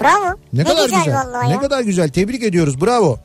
[0.00, 0.36] Bravo.
[0.52, 1.14] Ne, kadar güzel.
[1.14, 1.60] vallahi Ne ya.
[1.60, 2.08] kadar güzel.
[2.08, 2.80] Tebrik ediyoruz.
[2.80, 3.18] Bravo.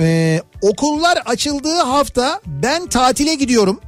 [0.00, 3.80] Ee, okullar açıldığı hafta ben tatile gidiyorum.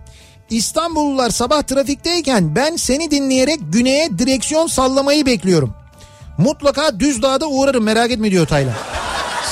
[0.51, 5.75] İstanbullular sabah trafikteyken ben seni dinleyerek güneye direksiyon sallamayı bekliyorum.
[6.39, 8.75] Mutlaka Düzdağ'da uğrarım merak etme diyor Taylan.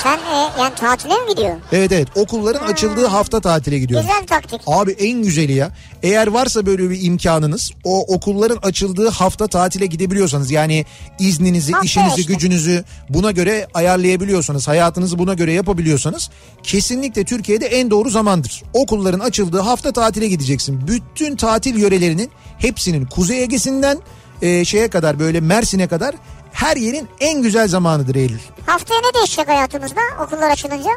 [0.02, 1.62] Sen e, yani tatile mi gidiyorsun?
[1.72, 4.06] Evet evet okulların açıldığı hafta tatile gidiyorum.
[4.06, 4.60] Güzel taktik.
[4.66, 5.70] Abi en güzeli ya.
[6.02, 10.84] Eğer varsa böyle bir imkanınız o okulların açıldığı hafta tatile gidebiliyorsanız yani
[11.18, 12.32] izninizi, Hafta işinizi, işte.
[12.32, 16.30] gücünüzü buna göre ayarlayabiliyorsanız, hayatınızı buna göre yapabiliyorsanız
[16.62, 18.62] kesinlikle Türkiye'de en doğru zamandır.
[18.72, 20.88] Okulların açıldığı hafta tatile gideceksin.
[20.88, 23.98] Bütün tatil yörelerinin hepsinin Kuzey Ege'sinden
[24.42, 26.14] e, şeye kadar böyle Mersin'e kadar
[26.54, 28.38] her yerin en güzel zamanıdır Eylül.
[28.66, 30.90] Haftaya ne değişecek hayatımızda okullar açılınca?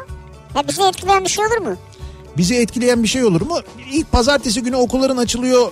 [0.54, 1.76] Ya bizi etkileyen bir şey olur mu?
[2.36, 3.58] Bizi etkileyen bir şey olur mu?
[3.92, 5.70] İlk pazartesi günü okulların açılıyor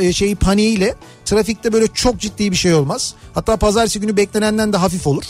[0.00, 0.94] e, şeyi paniğiyle
[1.24, 3.14] trafikte böyle çok ciddi bir şey olmaz.
[3.34, 5.24] Hatta pazartesi günü beklenenden de hafif olur.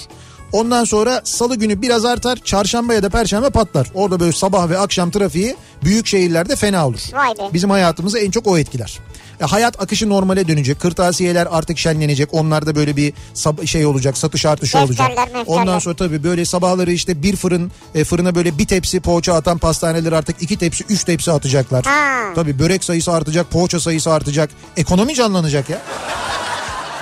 [0.53, 3.90] Ondan sonra salı günü biraz artar, çarşamba ya da perşembe patlar.
[3.94, 7.01] Orada böyle sabah ve akşam trafiği büyük şehirlerde fena olur.
[7.12, 7.53] Vay be.
[7.55, 8.99] Bizim hayatımızı en çok o etkiler.
[9.40, 10.80] E, hayat akışı normale dönecek.
[10.80, 12.34] Kırtasiyeler artık şenlenecek.
[12.34, 15.09] Onlarda böyle bir sab- şey olacak, satış artışı olacak.
[15.09, 15.61] Defterler, mefterler.
[15.61, 19.59] Ondan sonra tabii böyle sabahları işte bir fırın, e, fırına böyle bir tepsi poğaça atan
[19.59, 21.84] pastaneler artık iki tepsi, üç tepsi atacaklar.
[21.84, 22.20] Ha.
[22.34, 24.51] Tabii börek sayısı artacak, poğaça sayısı artacak.
[24.76, 25.78] Ekonomi canlanacak ya.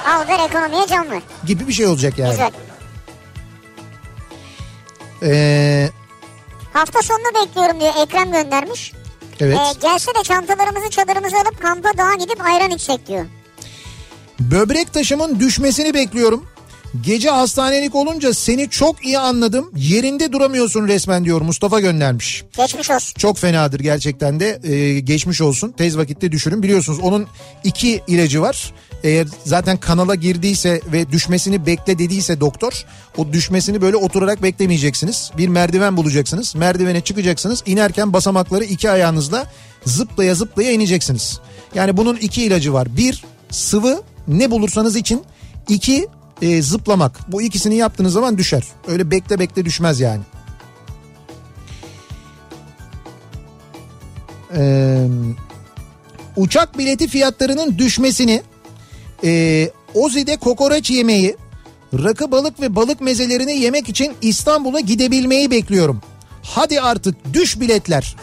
[0.08, 1.22] Al ver ekonomiye can ver.
[1.46, 2.30] Gibi bir şey olacak yani.
[2.30, 2.50] Güzel.
[5.24, 5.90] Ee,
[6.72, 8.92] Hafta sonunu bekliyorum diyor Ekrem göndermiş.
[9.40, 9.56] evet.
[9.58, 13.24] Ee, gelse de çantalarımızı çadırımızı alıp kampa dağa gidip ayran içsek diyor.
[14.40, 16.46] Böbrek taşımın düşmesini bekliyorum.
[17.00, 19.70] Gece hastanelik olunca seni çok iyi anladım.
[19.76, 22.44] Yerinde duramıyorsun resmen diyor Mustafa göndermiş.
[22.56, 23.14] Geçmiş olsun.
[23.18, 25.72] Çok fenadır gerçekten de Ee, geçmiş olsun.
[25.72, 26.62] Tez vakitte düşürün.
[26.62, 27.26] Biliyorsunuz onun
[27.64, 28.74] iki ilacı var.
[29.04, 32.84] Eğer zaten kanala girdiyse ve düşmesini bekle dediyse doktor
[33.16, 35.30] o düşmesini böyle oturarak beklemeyeceksiniz.
[35.38, 36.54] Bir merdiven bulacaksınız.
[36.54, 37.62] Merdivene çıkacaksınız.
[37.66, 39.46] İnerken basamakları iki ayağınızla
[39.84, 41.40] zıplaya zıplaya ineceksiniz.
[41.74, 42.96] Yani bunun iki ilacı var.
[42.96, 45.22] Bir sıvı ne bulursanız için.
[45.68, 46.08] iki
[46.42, 47.32] e, zıplamak.
[47.32, 48.64] Bu ikisini yaptığınız zaman düşer.
[48.88, 50.22] Öyle bekle bekle düşmez yani.
[54.56, 55.06] Ee,
[56.36, 58.42] uçak bileti fiyatlarının düşmesini,
[59.24, 61.36] e, Ozi'de kokoreç yemeği,
[61.94, 66.00] rakı balık ve balık mezelerini yemek için İstanbul'a gidebilmeyi bekliyorum.
[66.42, 68.16] Hadi artık düş biletler.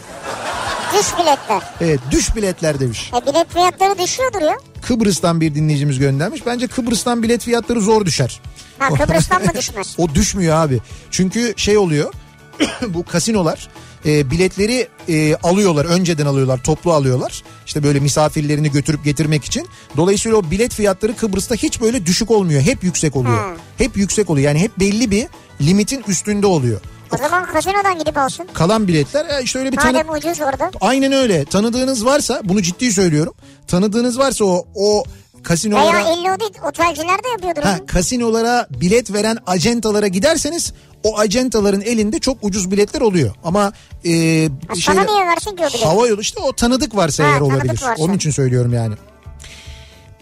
[0.98, 1.62] Düş biletler.
[1.80, 3.12] Evet düş biletler demiş.
[3.14, 4.56] E bilet fiyatları düşüyordur ya.
[4.82, 6.46] Kıbrıs'tan bir dinleyicimiz göndermiş.
[6.46, 8.40] Bence Kıbrıs'tan bilet fiyatları zor düşer.
[8.78, 9.94] Ha Kıbrıs'tan mı düşmez?
[9.98, 10.80] O düşmüyor abi.
[11.10, 12.14] Çünkü şey oluyor.
[12.88, 13.68] bu kasinolar
[14.06, 15.84] e, biletleri e, alıyorlar.
[15.84, 16.62] Önceden alıyorlar.
[16.62, 17.42] Toplu alıyorlar.
[17.66, 19.68] İşte böyle misafirlerini götürüp getirmek için.
[19.96, 22.62] Dolayısıyla o bilet fiyatları Kıbrıs'ta hiç böyle düşük olmuyor.
[22.62, 23.38] Hep yüksek oluyor.
[23.38, 23.54] Ha.
[23.78, 24.48] Hep yüksek oluyor.
[24.48, 25.26] Yani hep belli bir
[25.60, 26.80] limitin üstünde oluyor.
[27.14, 28.48] O zaman kasinodan gidip alsın.
[28.52, 29.92] Kalan biletler e, işte öyle bir tanı...
[29.92, 30.70] Madem ucuz orada.
[30.80, 31.44] Aynen öyle.
[31.44, 33.34] Tanıdığınız varsa bunu ciddi söylüyorum.
[33.66, 35.04] Tanıdığınız varsa o o
[35.42, 35.96] kasinolara...
[35.96, 37.62] Veya 50 o değil otelciler de yapıyordur.
[37.62, 37.86] Ha, onu.
[37.86, 40.72] kasinolara bilet veren acentalara giderseniz
[41.04, 43.34] o acentaların elinde çok ucuz biletler oluyor.
[43.44, 43.72] Ama
[44.04, 45.84] e, Ha, şey, sana niye versin ki o bileti?
[45.84, 47.68] hava yolu işte o tanıdık varsa Ha, eğer olabilir.
[47.82, 47.94] varsa.
[47.98, 48.94] Onun için söylüyorum yani.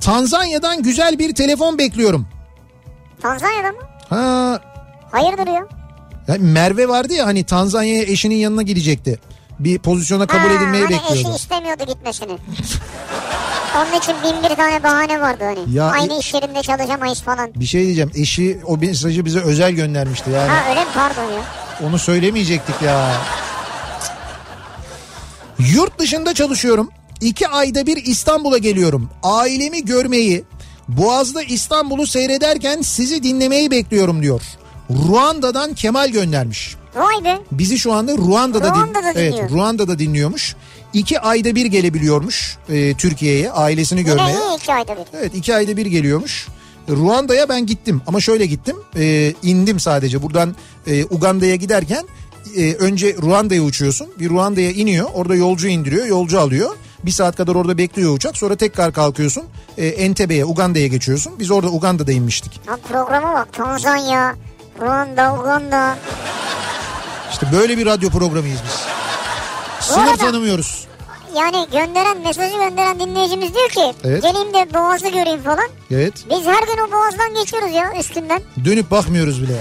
[0.00, 2.26] Tanzanya'dan güzel bir telefon bekliyorum.
[3.22, 3.78] Tanzanya'da mı?
[4.08, 4.60] Ha,
[5.12, 5.66] Hayırdır ya?
[6.28, 9.18] ya Merve vardı ya hani Tanzanya'ya eşinin yanına gidecekti.
[9.58, 11.28] Bir pozisyona kabul Ha, edilmeyi hani bekliyordu.
[11.28, 12.32] eşi istemiyordu gitmesini.
[13.76, 15.74] Onun için bin bir tane bahane vardı hani.
[15.74, 17.50] Ya- Aynı iş yerinde çalışamayız falan.
[17.54, 18.10] Bir şey diyeceğim.
[18.14, 20.48] Eşi o mesajı bize özel göndermişti yani.
[20.50, 21.42] Ha öyle mi pardon ya.
[21.88, 23.12] Onu söylemeyecektik ya.
[25.58, 26.90] Yurt dışında çalışıyorum.
[27.20, 29.10] İki ayda bir İstanbul'a geliyorum.
[29.22, 30.44] Ailemi görmeyi,
[30.88, 34.42] Boğaz'da İstanbul'u seyrederken sizi dinlemeyi bekliyorum diyor.
[35.08, 36.76] Ruanda'dan Kemal göndermiş.
[36.96, 37.38] Vay be.
[37.52, 39.38] Bizi şu anda Ruanda'da, din- Ruanda'da dinliyor.
[39.38, 40.56] Evet, Ruanda'da dinliyormuş.
[40.92, 44.36] İki ayda bir gelebiliyormuş e, Türkiye'ye ailesini görmeye.
[44.36, 45.18] iyi iki ayda bir.
[45.18, 46.48] Evet iki ayda bir geliyormuş.
[46.88, 52.04] Ruanda'ya ben gittim ama şöyle gittim e, indim sadece buradan e, Uganda'ya giderken
[52.56, 57.54] e, önce Ruanda'ya uçuyorsun bir Ruanda'ya iniyor orada yolcu indiriyor yolcu alıyor bir saat kadar
[57.54, 59.44] orada bekliyor uçak sonra tekrar kalkıyorsun
[59.78, 62.68] e, Entebe'ye Uganda'ya geçiyorsun biz orada Uganda'da inmiştik.
[62.68, 64.36] Lan programa bak Tanzanya,
[64.80, 65.98] Ruanda, Uganda.
[67.32, 68.80] İşte böyle bir radyo programıyız biz.
[69.96, 70.86] Arada- tanımıyoruz.
[71.36, 74.22] Yani gönderen, mesajı gönderen dinleyicimiz diyor ki Evet.
[74.22, 75.68] geleyim de boğazı göreyim falan.
[75.90, 76.14] Evet.
[76.30, 78.42] Biz her gün o boğazdan geçiyoruz ya üstünden.
[78.64, 79.56] Dönüp bakmıyoruz bile.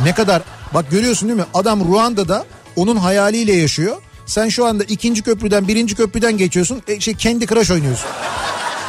[0.00, 0.42] Ne kadar
[0.74, 1.46] bak görüyorsun değil mi?
[1.54, 2.44] Adam Ruanda'da
[2.76, 3.96] onun hayaliyle yaşıyor.
[4.26, 6.82] Sen şu anda ikinci köprüden birinci köprüden geçiyorsun.
[6.88, 8.06] E, şey kendi crush oynuyorsun.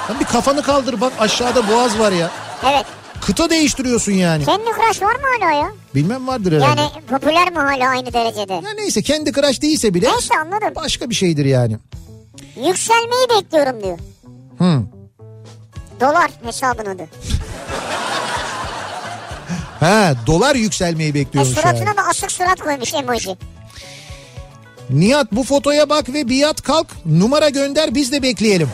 [0.10, 2.32] Lan bir kafanı kaldır bak aşağıda boğaz var ya.
[2.70, 2.86] Evet.
[3.26, 4.46] Kıta değiştiriyorsun yani.
[4.46, 5.72] Kendi Crush var mı hala ya?
[5.96, 6.82] Bilmem vardır herhalde.
[6.82, 8.54] Yani popüler mi hala aynı derecede?
[8.54, 10.72] Ya neyse kendi crush değilse bile Neyse anladım.
[10.76, 11.78] başka bir şeydir yani.
[12.68, 13.98] Yükselmeyi bekliyorum diyor.
[14.58, 14.82] Hı.
[16.02, 17.08] Dolar hesabın adı.
[19.80, 21.78] Ha dolar yükselmeyi E, bekliyormuş yani.
[21.78, 23.38] suratına da asık surat koymuş emoji.
[24.90, 28.70] Nihat bu fotoya bak ve biat kalk numara gönder biz de bekleyelim.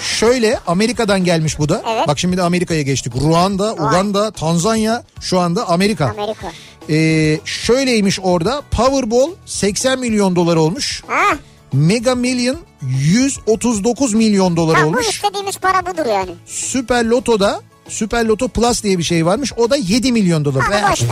[0.00, 1.82] Şöyle Amerika'dan gelmiş bu da.
[1.94, 2.08] Evet.
[2.08, 3.12] Bak şimdi de Amerika'ya geçtik.
[3.16, 6.04] Ruanda, Uganda, Tanzanya şu anda Amerika.
[6.18, 6.52] Amerika.
[6.90, 11.02] Ee, şöyleymiş orada Powerball 80 milyon dolar olmuş.
[11.06, 11.36] Ha,
[11.72, 15.08] Mega Million 139 milyon dolar ha bu olmuş.
[15.08, 16.30] istediğimiz para budur yani.
[16.46, 19.52] Süper Loto'da Süper Loto Plus diye bir şey varmış.
[19.56, 20.62] O da 7 milyon dolar.
[20.64, 21.08] Ha boş ver.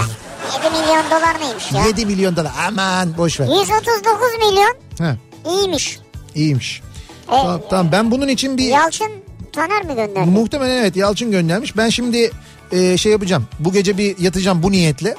[0.64, 1.86] 7 milyon dolar neymiş ya?
[1.86, 2.52] 7 milyon dolar.
[2.68, 3.46] Aman boş ver.
[3.46, 3.70] 139
[4.40, 5.16] milyon Ha,
[5.46, 5.98] iyiymiş.
[6.34, 6.82] iyiymiş.
[7.28, 9.10] E, Tamam, tamam ben bunun için bir Yalçın
[9.52, 10.30] Taner mi gönderdi?
[10.30, 11.76] muhtemelen evet Yalçın göndermiş.
[11.76, 12.30] Ben şimdi
[12.72, 13.46] e, şey yapacağım.
[13.58, 15.14] Bu gece bir yatacağım bu niyetle.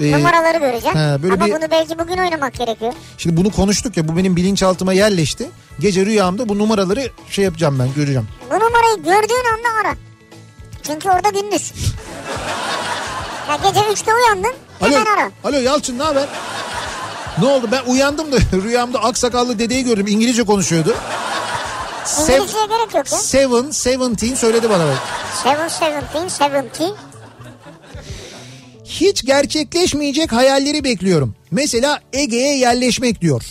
[0.00, 0.96] E, Numaraları göreceğim.
[0.96, 2.92] he, böyle Ama bir- bunu belki bugün oynamak gerekiyor.
[3.18, 5.50] Şimdi bunu konuştuk ya bu benim bilinçaltıma yerleşti.
[5.80, 8.28] Gece rüyamda bu numaraları şey yapacağım ben göreceğim.
[8.50, 9.94] Bu numarayı gördüğün anda ara.
[10.82, 11.72] Çünkü orada gündüz.
[13.48, 15.30] ya gece 3'te uyandın Alo, hemen ara.
[15.44, 16.26] alo Yalçın ne haber?
[17.38, 20.94] Ne oldu ben uyandım da rüyamda aksakallı dedeyi gördüm İngilizce konuşuyordu.
[22.06, 23.18] Sev, İngilizceye gerek yok ya.
[23.18, 24.98] seven, seventeen söyledi bana bak.
[25.44, 26.90] 717, 70.
[28.84, 31.34] Hiç gerçekleşmeyecek hayalleri bekliyorum.
[31.50, 33.42] Mesela Ege'ye yerleşmek diyor.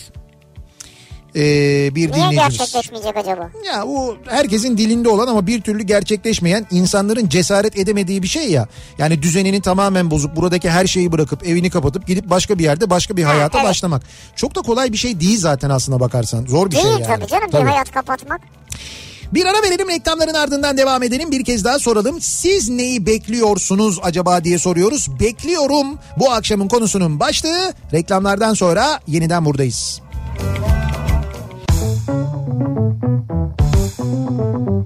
[1.35, 2.57] Ee, bir Niye dinleyicimiz.
[2.57, 3.49] gerçekleşmeyecek acaba?
[3.65, 8.67] Ya bu herkesin dilinde olan ama bir türlü gerçekleşmeyen insanların cesaret edemediği bir şey ya.
[8.97, 13.17] Yani düzenini tamamen bozup buradaki her şeyi bırakıp evini kapatıp gidip başka bir yerde başka
[13.17, 13.69] bir hayata evet.
[13.69, 14.01] başlamak.
[14.35, 16.45] Çok da kolay bir şey değil zaten aslına bakarsan.
[16.45, 17.05] Zor bir şey Değil yani.
[17.05, 17.63] tabii canım Tabii.
[17.65, 18.41] bir hayat kapatmak.
[19.33, 21.31] Bir ara verelim reklamların ardından devam edelim.
[21.31, 22.21] Bir kez daha soralım.
[22.21, 25.19] Siz neyi bekliyorsunuz acaba diye soruyoruz.
[25.19, 25.87] Bekliyorum.
[26.17, 27.73] Bu akşamın konusunun başlığı.
[27.93, 30.01] Reklamlardan sonra yeniden buradayız.
[34.05, 34.85] Kafa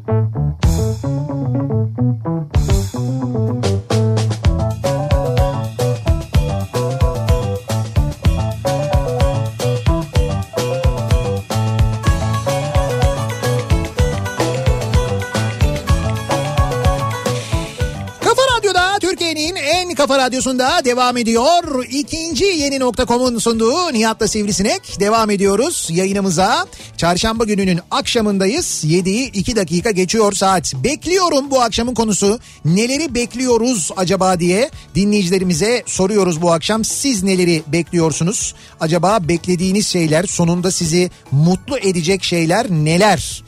[20.10, 21.86] kafa radyosunda devam ediyor.
[21.90, 26.66] İkinci yeni nokta.com'un sunduğu Nihat'la Sivrisinek devam ediyoruz yayınımıza.
[26.98, 28.84] Çarşamba gününün akşamındayız.
[28.86, 30.74] 7'yi 2 dakika geçiyor saat.
[30.84, 32.40] Bekliyorum bu akşamın konusu.
[32.66, 36.86] Neleri bekliyoruz acaba diye dinleyicilerimize soruyoruz bu akşam.
[36.86, 38.56] Siz neleri bekliyorsunuz?
[38.80, 43.44] Acaba beklediğiniz şeyler sonunda sizi mutlu edecek şeyler neler?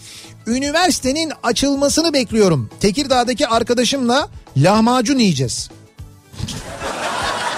[0.47, 2.69] Üniversitenin açılmasını bekliyorum.
[2.79, 5.69] Tekirdağ'daki arkadaşımla lahmacun yiyeceğiz.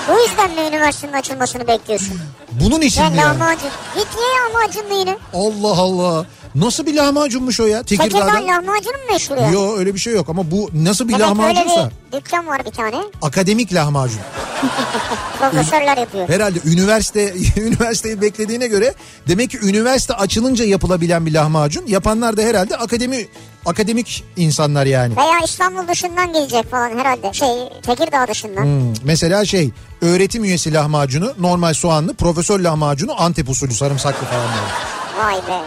[0.09, 2.19] Bu yüzden mi üniversitenin açılmasını bekliyorsun?
[2.51, 3.27] Bunun için Ya mi yani?
[3.39, 3.69] lahmacun.
[3.95, 5.17] Git ye lahmacunlu yine.
[5.33, 6.25] Allah Allah.
[6.55, 8.47] Nasıl bir lahmacunmuş o ya Tekirdağ Tekirdağ'da?
[8.47, 9.49] lahmacun mu meşhur ya?
[9.49, 12.65] Yok öyle bir şey yok ama bu nasıl bir Demek lahmacunsa öyle bir dükkan var
[12.65, 12.95] bir tane.
[13.21, 14.19] akademik lahmacun.
[15.39, 16.29] Profesörler yapıyor.
[16.29, 18.93] Herhalde üniversite üniversiteyi beklediğine göre
[19.27, 21.83] demek ki üniversite açılınca yapılabilen bir lahmacun.
[21.87, 23.27] Yapanlar da herhalde akademi
[23.65, 25.15] akademik insanlar yani.
[25.17, 27.33] Veya İstanbul dışından gelecek falan herhalde.
[27.33, 27.49] Şey
[27.81, 28.63] Tekirdağ dışından.
[28.63, 35.23] Hmm, mesela şey öğretim üyesi lahmacunu normal soğanlı profesör lahmacunu Antep usulü sarımsaklı falan böyle.
[35.25, 35.61] Vay be.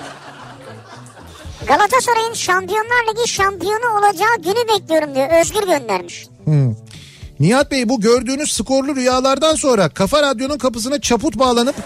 [1.69, 5.41] Galatasaray'ın Şampiyonlar Ligi şampiyonu olacağı günü bekliyorum diyor.
[5.41, 6.27] Özgür göndermiş.
[7.41, 11.77] Nihat Bey bu gördüğünüz skorlu rüyalardan sonra Kafa Radyo'nun kapısına çaput bağlanıp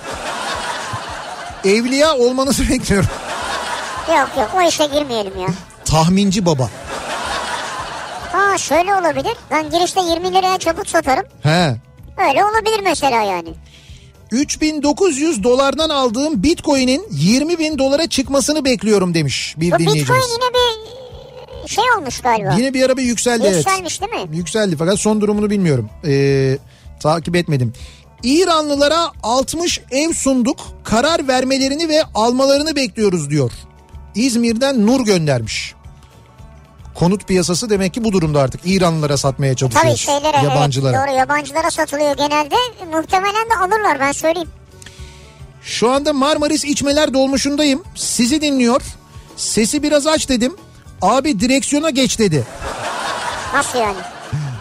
[1.64, 3.08] evliya olmanızı bekliyorum.
[4.08, 5.48] Yok yok o işe girmeyelim ya.
[5.84, 6.68] Tahminci baba.
[8.32, 9.36] Ha şöyle olabilir.
[9.50, 11.24] Ben girişte 20 liraya çaput satarım.
[11.42, 11.76] He.
[12.28, 13.54] Öyle olabilir mesela yani.
[14.32, 20.24] 3900 dolardan aldığım Bitcoin'in 20 bin dolara çıkmasını bekliyorum demiş bir Bu Bitcoin dinleyicimiz.
[20.30, 20.54] yine
[21.64, 22.54] bir şey olmuş galiba.
[22.58, 23.56] Yine bir ara bir yükseldi evet.
[23.56, 24.36] Yükselmiş değil mi?
[24.36, 25.90] Yükseldi fakat son durumunu bilmiyorum.
[26.06, 26.58] Ee,
[27.00, 27.72] takip etmedim.
[28.22, 30.58] İranlılara 60 ev sunduk.
[30.84, 33.52] Karar vermelerini ve almalarını bekliyoruz diyor.
[34.14, 35.74] İzmir'den Nur göndermiş.
[37.00, 38.60] Konut piyasası demek ki bu durumda artık.
[38.64, 40.00] İranlılara satmaya Tabii çalışıyoruz.
[40.00, 40.96] şeylere yabancılara.
[40.96, 42.54] evet doğru yabancılara satılıyor genelde.
[42.92, 44.48] Muhtemelen de alırlar ben söyleyeyim.
[45.62, 47.82] Şu anda Marmaris içmeler dolmuşundayım.
[47.94, 48.82] Sizi dinliyor.
[49.36, 50.56] Sesi biraz aç dedim.
[51.02, 52.46] Abi direksiyona geç dedi.
[53.54, 53.96] Nasıl yani?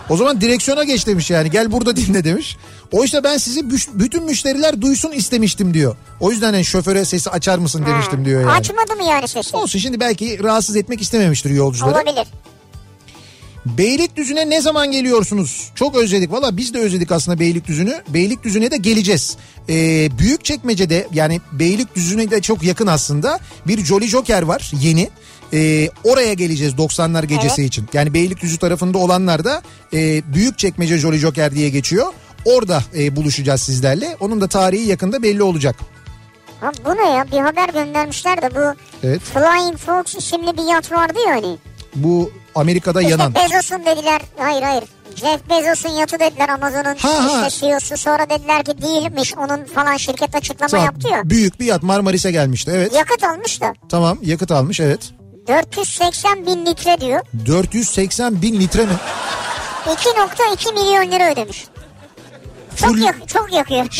[0.10, 1.52] O zaman direksiyona geç demiş yani.
[1.52, 2.58] Gel burada dinle demiş.
[2.92, 5.96] O işte ben sizi bütün müşteriler duysun istemiştim diyor.
[6.20, 8.52] O yüzden yani şoföre sesi açar mısın demiştim diyor yani.
[8.52, 9.58] Açmadı mı yani sesi?
[9.58, 11.96] Olsun şimdi belki rahatsız etmek istememiştir yolcuları.
[11.96, 12.28] Olabilir.
[13.66, 15.70] Beylikdüzü'ne ne zaman geliyorsunuz?
[15.76, 16.32] Çok özledik.
[16.32, 18.02] Valla biz de özledik aslında Beylikdüzü'nü.
[18.10, 19.38] Beylikdüzü'ne de geleceğiz.
[19.70, 25.10] Ee, Büyükçekmece'de yani Beylikdüzü'ne de çok yakın aslında bir Jolly Joker var yeni.
[25.54, 27.68] Ee, oraya geleceğiz 90'lar gecesi Evet.
[27.70, 27.88] için.
[27.94, 29.62] Yani Beylikdüzü tarafında olanlar da
[29.94, 32.08] e, Büyükçekmece Jolly Joker diye geçiyor.
[32.46, 34.18] Orada e, buluşacağız sizlerle.
[34.20, 35.76] Onun da tarihi yakında belli olacak.
[36.62, 37.32] Ha, bu ne ya?
[37.32, 38.76] Bir haber göndermişler de bu
[39.08, 39.22] Evet.
[39.22, 41.58] Flying Fox isimli bir yat vardı ya hani.
[41.96, 43.36] Bu Amerika'da İşte yanan.
[43.36, 44.22] Bezos'un dediler.
[44.38, 44.84] Hayır hayır.
[45.16, 47.98] Jeff Bezos'un yatı dediler Amazon'un işte CEO'su.
[47.98, 49.34] Sonra dediler ki değilmiş.
[49.38, 51.22] Onun falan şirket açıklama Tamam, yaptı ya.
[51.30, 52.72] büyük bir yat Marmaris'e gelmişti.
[52.76, 52.94] Evet.
[52.94, 53.74] Yakıt almış da.
[53.90, 55.12] Tamam yakıt almış evet.
[55.48, 57.22] 480 bin litre diyor.
[57.46, 58.94] 480 bin litre mi?
[59.86, 61.66] 2.2 milyon lira ödemiş.
[62.76, 63.86] Çok, Full- yak çok yakıyor.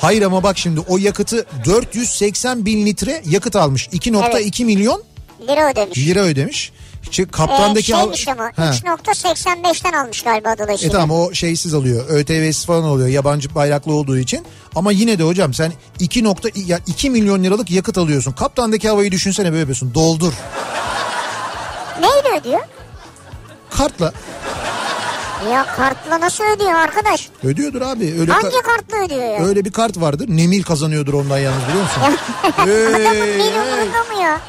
[0.00, 3.88] Hayır ama bak şimdi o yakıtı 480 bin litre yakıt almış.
[3.88, 5.02] 2.2 milyon
[5.48, 5.98] lira ödemiş.
[5.98, 6.72] lira ödemiş.
[7.10, 8.70] İşte Ee, kaptandaki al- şeymiş ama Ha.
[8.84, 10.92] 3.85'ten almış galiba E dolayısıyla.
[11.00, 12.04] tamam o şeysiz alıyor.
[12.08, 14.44] ÖTV'siz falan oluyor yabancı bayraklı olduğu için.
[14.74, 18.32] Ama yine de hocam sen 2 nokta ya 2 milyon liralık yakıt alıyorsun.
[18.32, 19.94] Kaptandaki havayı düşünsene böyle yapıyorsun.
[19.94, 20.32] Doldur.
[22.00, 22.60] Neyle ödüyor?
[23.70, 24.12] Kartla.
[25.52, 27.28] Ya kartla nasıl ödüyor arkadaş?
[27.44, 28.14] Ödüyordur abi.
[28.20, 29.46] Öyle Hangi ka- kartla ödüyor ya?
[29.46, 30.26] öyle bir kart vardır.
[30.28, 32.02] Nemil kazanıyordur ondan yalnız biliyor musun?
[32.58, 34.40] Adamın Hey, mil umurunda mı ya?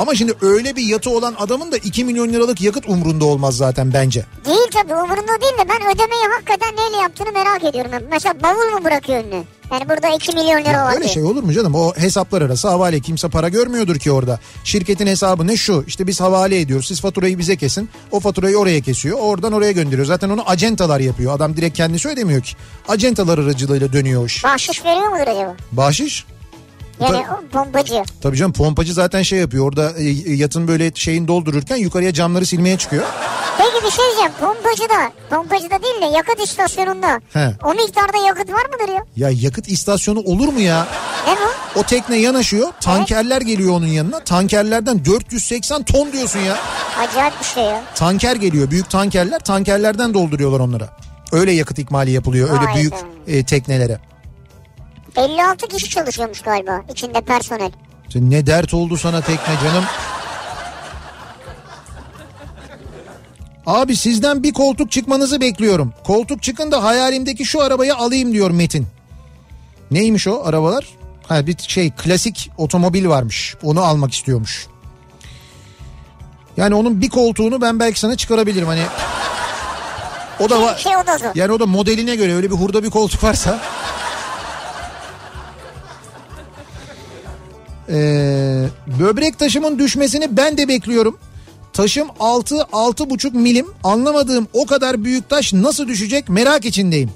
[0.00, 3.92] Ama şimdi öyle bir yatı olan adamın da 2 milyon liralık yakıt umrunda olmaz zaten
[3.92, 4.24] bence.
[4.46, 7.90] Değil tabii umurunda değil de ben ödemeyi hakikaten neyle yaptığını merak ediyorum.
[8.10, 9.42] Mesela bavul mu bırakıyor önüne?
[9.72, 11.14] Yani burada 2 milyon lira Ya var öyle diye.
[11.14, 11.74] şey olur mu canım?
[11.74, 14.38] O hesaplar arası havale kimse para görmüyordur ki orada.
[14.64, 15.84] Şirketin hesabı ne şu?
[15.86, 16.86] İşte biz havale ediyoruz.
[16.86, 17.90] Siz faturayı bize kesin.
[18.10, 19.18] O faturayı oraya kesiyor.
[19.20, 20.06] Oradan oraya gönderiyor.
[20.06, 21.34] Zaten onu acentalar yapıyor.
[21.36, 22.56] Adam direkt kendisi ödemiyor ki.
[22.88, 24.44] Acentalar aracılığıyla dönüyor iş.
[24.44, 25.56] Bahşiş veriyor mudur acaba?
[25.72, 26.24] Bahşiş?
[27.00, 28.02] Yani o pompacı.
[28.22, 29.66] Tabii canım pompacı zaten şey yapıyor.
[29.68, 33.04] Orada e, yatın böyle şeyin doldururken yukarıya camları silmeye çıkıyor.
[33.58, 34.32] Peki bir şey diyeceğim.
[34.40, 37.54] Pompacıda, pompacıda değil de yakıt istasyonunda He.
[37.64, 39.04] o miktarda yakıt var mıdır ya?
[39.16, 40.86] Ya yakıt istasyonu olur mu ya?
[41.26, 41.80] Ne bu?
[41.80, 42.68] O tekne yanaşıyor.
[42.80, 44.18] Tankerler geliyor onun yanına.
[44.20, 46.56] Tankerlerden 480 ton diyorsun ya.
[46.98, 47.82] Acayip bir şey ya.
[47.94, 48.70] Tanker geliyor.
[48.70, 49.38] Büyük tankerler.
[49.38, 50.88] Tankerlerden dolduruyorlar onlara.
[51.32, 52.50] Öyle yakıt ikmali yapılıyor.
[52.50, 52.98] Öyle Vay büyük be.
[53.26, 53.98] e, teknelere.
[55.16, 57.72] 56 kişi çalışıyormuş galiba içinde personel.
[58.12, 59.84] Sen Ne dert oldu sana tekne canım?
[63.66, 65.92] Abi sizden bir koltuk çıkmanızı bekliyorum.
[66.04, 68.86] Koltuk çıkın da hayalimdeki şu arabayı alayım diyor Metin.
[69.90, 70.86] Neymiş o arabalar?
[71.28, 73.56] Ha bir şey klasik otomobil varmış.
[73.62, 74.66] Onu almak istiyormuş.
[76.56, 78.82] Yani onun bir koltuğunu ben belki sana çıkarabilirim hani.
[80.40, 80.78] O da var.
[80.78, 81.30] Şey o da zor.
[81.34, 83.60] Yani o da modeline göre öyle bir hurda bir koltuk varsa.
[87.90, 88.66] Ee,
[89.00, 91.18] böbrek taşımın düşmesini ben de bekliyorum.
[91.72, 93.66] Taşım 6 6,5 milim.
[93.84, 97.10] Anlamadığım o kadar büyük taş nasıl düşecek merak içindeyim.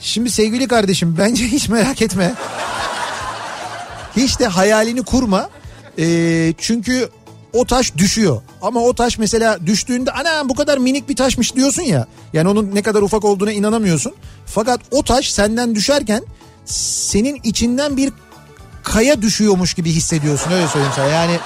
[0.00, 2.34] Şimdi sevgili kardeşim bence hiç merak etme.
[4.16, 5.50] Hiç de hayalini kurma.
[5.98, 7.08] Ee, çünkü
[7.52, 8.42] o taş düşüyor.
[8.62, 12.06] Ama o taş mesela düştüğünde ana bu kadar minik bir taşmış diyorsun ya.
[12.32, 14.12] Yani onun ne kadar ufak olduğuna inanamıyorsun.
[14.46, 16.22] Fakat o taş senden düşerken
[16.64, 18.12] senin içinden bir
[18.82, 21.08] kaya düşüyormuş gibi hissediyorsun öyle söyleyeyim sana.
[21.08, 21.38] Yani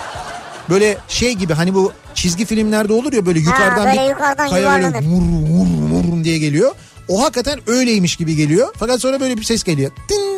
[0.70, 4.82] böyle şey gibi hani bu çizgi filmlerde olur ya böyle yukarıdan böyle bir yukarıdan kaya
[4.82, 5.66] böyle vur vur
[6.04, 6.74] vur diye geliyor.
[7.08, 8.74] O hakikaten öyleymiş gibi geliyor.
[8.78, 9.90] Fakat sonra böyle bir ses geliyor.
[10.08, 10.36] Ting.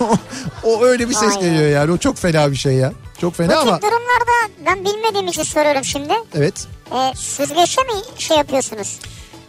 [0.64, 1.92] o öyle bir ses Vay geliyor yani.
[1.92, 2.92] O çok fena bir şey ya.
[3.20, 6.12] Çok Bu fena ama tip durumlarda ben bilmediğim için soruyorum şimdi.
[6.34, 6.66] evet.
[6.92, 8.98] E, süzgeçle mi şey yapıyorsunuz?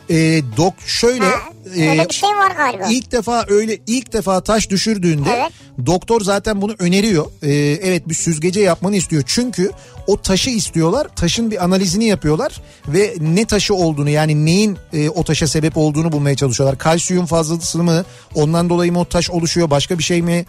[0.10, 1.39] E, dok şöyle Ha,
[1.78, 2.86] e, bir şey var galiba.
[2.89, 5.51] İlk defa öyle ilk defa taş düşürdüğünde Evet.
[5.86, 7.26] doktor zaten bunu öneriyor.
[7.43, 7.51] Ee,
[7.84, 9.24] evet bir süzgece yapmanı istiyor.
[9.26, 9.72] Çünkü
[10.08, 11.08] o taşı istiyorlar.
[11.16, 16.12] Taşın bir analizini yapıyorlar ve ne taşı olduğunu yani neyin e, o taşa sebep olduğunu
[16.12, 16.78] bulmaya çalışıyorlar.
[16.78, 18.06] Kalsiyum fazlası mı?
[18.36, 19.70] Ondan dolayı mı o taş oluşuyor?
[19.70, 20.45] Başka bir şey mi?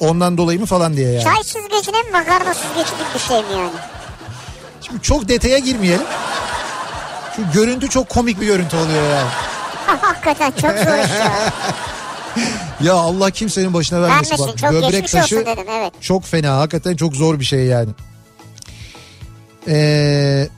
[0.00, 1.24] Ondan dolayı mı falan diye yani.
[1.24, 3.70] Çay süzgecine mi makarna süzgeci gibi bir şey mi yani?
[4.80, 6.06] Şimdi çok detaya girmeyelim.
[7.38, 9.28] Şu görüntü çok komik bir görüntü oluyor yani.
[10.00, 11.32] Hakikaten çok zor iş ya.
[12.80, 14.30] Ya Allah kimsenin başına vermesin.
[14.30, 14.48] Vermesin.
[14.48, 15.92] Bak, Çok böbrek taşı dedim evet.
[16.00, 16.56] çok fena.
[16.58, 17.90] Hakikaten çok zor bir şey yani.
[19.68, 20.48] Ee,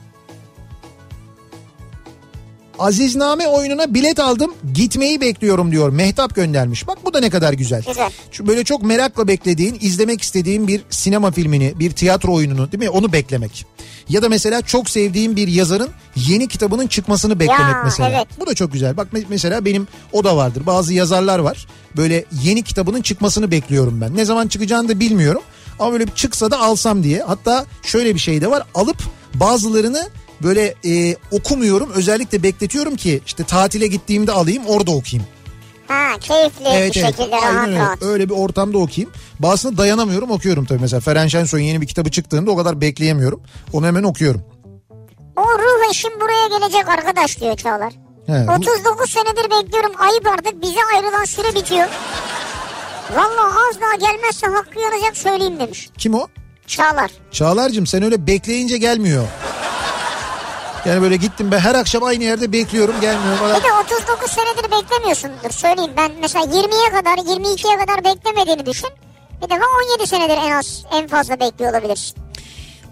[2.81, 4.53] Azizname oyununa bilet aldım.
[4.73, 5.89] Gitmeyi bekliyorum diyor.
[5.89, 6.87] Mehtap göndermiş.
[6.87, 7.83] Bak bu da ne kadar güzel.
[7.87, 8.11] Güzel.
[8.31, 12.89] Şu böyle çok merakla beklediğin, izlemek istediğin bir sinema filmini, bir tiyatro oyununu değil mi?
[12.89, 13.65] Onu beklemek.
[14.09, 18.09] Ya da mesela çok sevdiğin bir yazarın yeni kitabının çıkmasını beklemek Ya, mesela.
[18.09, 18.27] evet.
[18.39, 18.97] Bu da çok güzel.
[18.97, 20.65] Bak me- mesela benim o da vardır.
[20.65, 21.67] Bazı yazarlar var.
[21.97, 24.15] Böyle yeni kitabının çıkmasını bekliyorum ben.
[24.15, 25.41] Ne zaman çıkacağını da bilmiyorum.
[25.79, 27.21] Ama böyle çıksa da alsam diye.
[27.23, 28.63] Hatta şöyle bir şey de var.
[28.75, 28.97] Alıp
[29.33, 30.09] bazılarını
[30.43, 31.89] böyle e, okumuyorum.
[31.95, 35.29] Özellikle bekletiyorum ki işte tatile gittiğimde alayım orada okuyayım.
[35.87, 37.79] Ha keyifli bir şekilde Aynen rahat öyle.
[37.79, 38.03] rahat.
[38.03, 39.11] Öyle bir ortamda okuyayım.
[39.39, 40.81] Bazısını dayanamıyorum okuyorum tabii.
[40.81, 43.41] Mesela Feren Şensoy'un yeni bir kitabı çıktığında o kadar bekleyemiyorum.
[43.73, 44.41] Onu hemen okuyorum.
[45.35, 47.93] O ruh eşim buraya gelecek arkadaş diyor Çağlar.
[48.27, 51.87] He, bu- 39 senedir bekliyorum ayıp artık bize ayrılan süre bitiyor.
[53.15, 55.89] Valla az daha gelmezse hakkı yanacak söyleyeyim demiş.
[55.97, 56.27] Kim o?
[56.67, 57.11] Çağlar.
[57.31, 59.27] Çağlar'cığım sen öyle bekleyince gelmiyor.
[60.85, 63.59] Yani böyle gittim ben her akşam aynı yerde bekliyorum gelmiyor falan.
[63.59, 65.91] Bir de 39 senedir beklemiyorsundur söyleyeyim.
[65.97, 68.89] Ben mesela 20'ye kadar 22'ye kadar beklemediğini düşün.
[69.37, 69.65] Bir defa
[69.95, 72.15] 17 senedir en az en fazla bekliyor olabilirsin.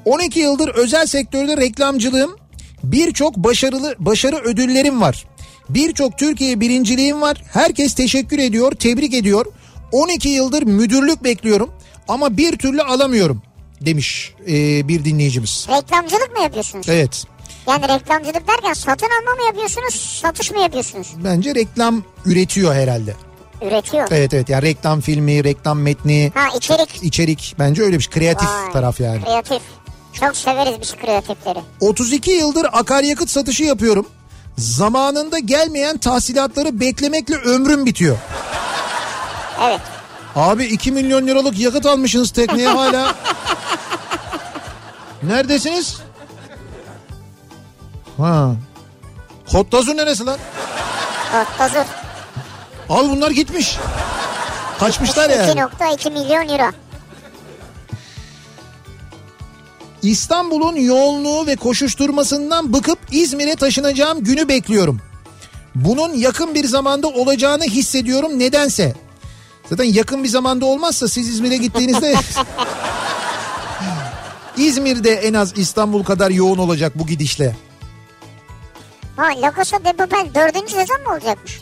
[0.06, 2.36] 12 yıldır özel sektörde reklamcılığım.
[2.84, 5.26] Birçok başarılı başarı ödüllerim var.
[5.70, 7.44] Birçok Türkiye birinciliğim var.
[7.54, 9.46] Herkes teşekkür ediyor, tebrik ediyor.
[9.92, 11.72] 12 yıldır müdürlük bekliyorum
[12.08, 13.42] ama bir türlü alamıyorum
[13.82, 15.68] demiş ee, bir dinleyicimiz.
[15.70, 16.90] Reklamcılık mı yapıyorsunuz?
[16.90, 17.26] Evet.
[17.70, 21.07] Yani reklamcılık derken satın alma mı yapıyorsunuz satış mı yapıyorsunuz?
[21.24, 23.15] Bence reklam üretiyor herhalde.
[23.61, 24.07] Üretiyor.
[24.11, 27.03] Evet evet yani reklam filmi, reklam metni, Ha içerik.
[27.03, 28.13] içerik bence öyle bir şey.
[28.13, 29.24] Kreatif Vay, taraf yani.
[29.24, 29.61] Kreatif.
[30.13, 31.59] Çok severiz biz kreatifleri.
[31.80, 34.05] 32 yıldır akaryakıt satışı yapıyorum.
[34.57, 38.17] Zamanında gelmeyen tahsilatları beklemekle ömrüm bitiyor.
[39.63, 39.82] Evet.
[40.36, 43.15] Abi 2 milyon liralık yakıt almışsınız tekneye hala.
[45.24, 45.97] Neredesiniz?
[48.20, 48.55] Ha.
[49.51, 50.38] Kottazu neresi lan?
[51.57, 51.86] Hazır.
[52.89, 53.78] Al bunlar gitmiş.
[54.80, 55.51] Kaçmışlar yani.
[55.51, 56.72] 2.2 milyon euro.
[60.01, 65.01] İstanbul'un yoğunluğu ve koşuşturmasından bıkıp İzmir'e taşınacağım günü bekliyorum.
[65.76, 68.93] Bunun yakın bir zamanda olacağını hissediyorum nedense.
[69.70, 72.15] Zaten yakın bir zamanda olmazsa siz İzmir'e gittiğinizde
[74.57, 77.55] İzmir'de en az İstanbul kadar yoğun olacak bu gidişle.
[79.20, 81.61] Ha La Casa de Papel dördüncü sezon mu olacakmış?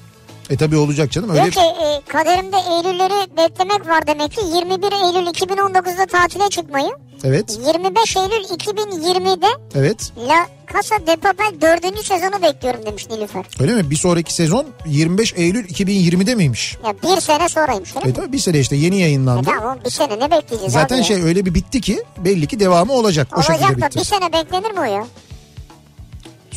[0.50, 1.42] E tabi olacak canım öyle.
[1.42, 6.90] Diyor ki e, kaderimde Eylülleri beklemek var demek ki 21 Eylül 2019'da tatile çıkmayı.
[7.24, 13.46] Evet 25 Eylül 2020'de evet La Casa de Papel dördüncü sezonu bekliyorum demiş Nilüfer.
[13.60, 13.90] öyle mi?
[13.90, 16.78] Bir sonraki sezon 25 Eylül 2020'de miymiş?
[16.86, 18.14] Ya bir sene sonraymış öyle E mi?
[18.14, 19.50] tabi bir sene işte yeni E yayınlandı.
[19.58, 21.08] tamam bir sene ne bekleyeceğiz Zaten abi ya?
[21.08, 23.28] şey öyle bir bitti ki belli ki devamı olacak.
[23.38, 24.00] O şekilde Olacak da bitti.
[24.00, 25.08] bir sene beklenir mi o ya?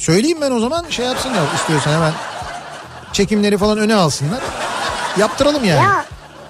[0.01, 2.12] Söyleyeyim ben o zaman şey yapsınlar istiyorsan hemen
[3.12, 4.40] çekimleri falan öne alsınlar.
[5.18, 5.82] Yaptıralım yani.
[5.82, 6.05] Ya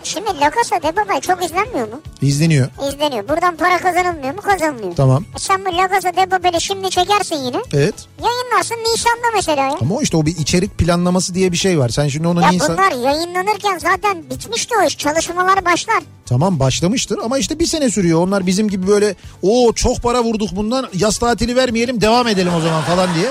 [0.05, 2.01] şimdi La Casa de Papel çok izlenmiyor mu?
[2.23, 2.69] İzleniyor.
[2.89, 3.29] İzleniyor.
[3.29, 4.41] Buradan para kazanılmıyor mu?
[4.41, 4.97] Kazanılıyor.
[4.97, 5.25] Tamam.
[5.37, 7.57] E sen bu La Casa de Papel'i şimdi çekersin yine.
[7.73, 7.95] Evet.
[8.23, 9.77] Yayınlarsın Nisan'da mesela ya.
[9.81, 11.89] Ama işte o bir içerik planlaması diye bir şey var.
[11.89, 12.77] Sen şimdi onu Ya Nisan...
[12.79, 14.99] bunlar yayınlanırken zaten bitmişti o iş.
[14.99, 16.03] Çalışmalar başlar.
[16.27, 18.23] Tamam başlamıştır ama işte bir sene sürüyor.
[18.27, 22.61] Onlar bizim gibi böyle o çok para vurduk bundan yaz tatili vermeyelim devam edelim o
[22.61, 23.31] zaman falan diye.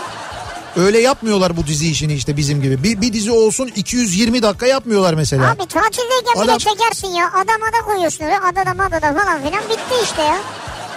[0.77, 2.83] Öyle yapmıyorlar bu dizi işini işte bizim gibi.
[2.83, 5.51] Bir, bir dizi olsun 220 dakika yapmıyorlar mesela.
[5.51, 7.27] Abi tatildeyken bile Adam- çekersin ya.
[7.33, 8.39] Adama da koyuyorsun öyle.
[8.39, 10.37] Adada madada falan filan bitti işte ya.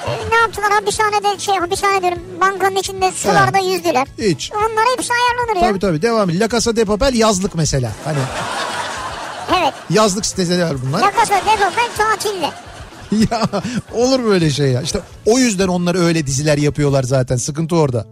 [0.06, 4.06] E, Ne yaptılar hapishanede şey hapishane diyorum bankanın içinde sularda yüzdüler.
[4.18, 4.50] Hiç.
[4.52, 5.68] Onlar hepsi ayarlanır ya.
[5.70, 6.40] Tabii tabii devam.
[6.40, 7.92] La Casa de Papel yazlık mesela.
[8.04, 8.18] Hani
[9.58, 9.74] Evet.
[9.90, 11.00] yazlık siteleri bunlar.
[11.00, 12.50] La Casa de Papel tatilde.
[13.32, 13.42] ya
[13.94, 14.82] olur böyle şey ya.
[14.82, 17.36] İşte o yüzden onlar öyle diziler yapıyorlar zaten.
[17.36, 18.06] Sıkıntı orada.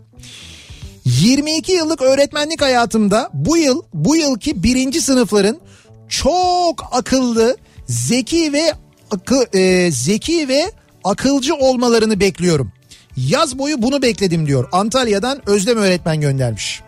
[1.05, 5.61] 22 yıllık öğretmenlik hayatımda bu yıl bu yılki birinci sınıfların
[6.09, 8.72] çok akıllı, zeki ve
[9.11, 10.72] akı, e, zeki ve
[11.05, 12.72] akılcı olmalarını bekliyorum.
[13.16, 14.68] Yaz boyu bunu bekledim diyor.
[14.72, 16.82] Antalya'dan Özlem öğretmen göndermiş.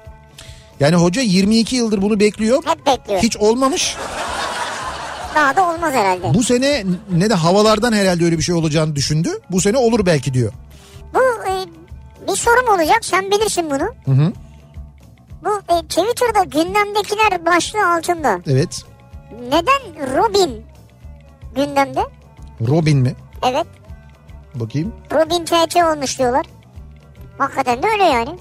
[0.81, 2.63] Yani hoca 22 yıldır bunu bekliyor.
[2.67, 3.23] Hep bekliyor.
[3.23, 3.97] Hiç olmamış.
[5.35, 6.35] Daha da olmaz herhalde.
[6.35, 9.31] Bu sene ne de havalardan herhalde öyle bir şey olacağını düşündü.
[9.51, 10.53] Bu sene olur belki diyor.
[11.15, 11.52] Bu e,
[12.29, 14.15] bir sorum olacak sen bilirsin bunu.
[14.17, 14.33] Hı hı.
[15.45, 18.41] Bu e, Twitter'da gündemdekiler başlığı altında.
[18.47, 18.83] Evet.
[19.49, 20.65] Neden Robin
[21.57, 22.01] gündemde?
[22.69, 23.15] Robin mi?
[23.51, 23.67] Evet.
[24.55, 24.93] Bakayım.
[25.13, 26.47] Robin TT olmuş diyorlar.
[27.39, 28.39] Hakikaten de öyle yani.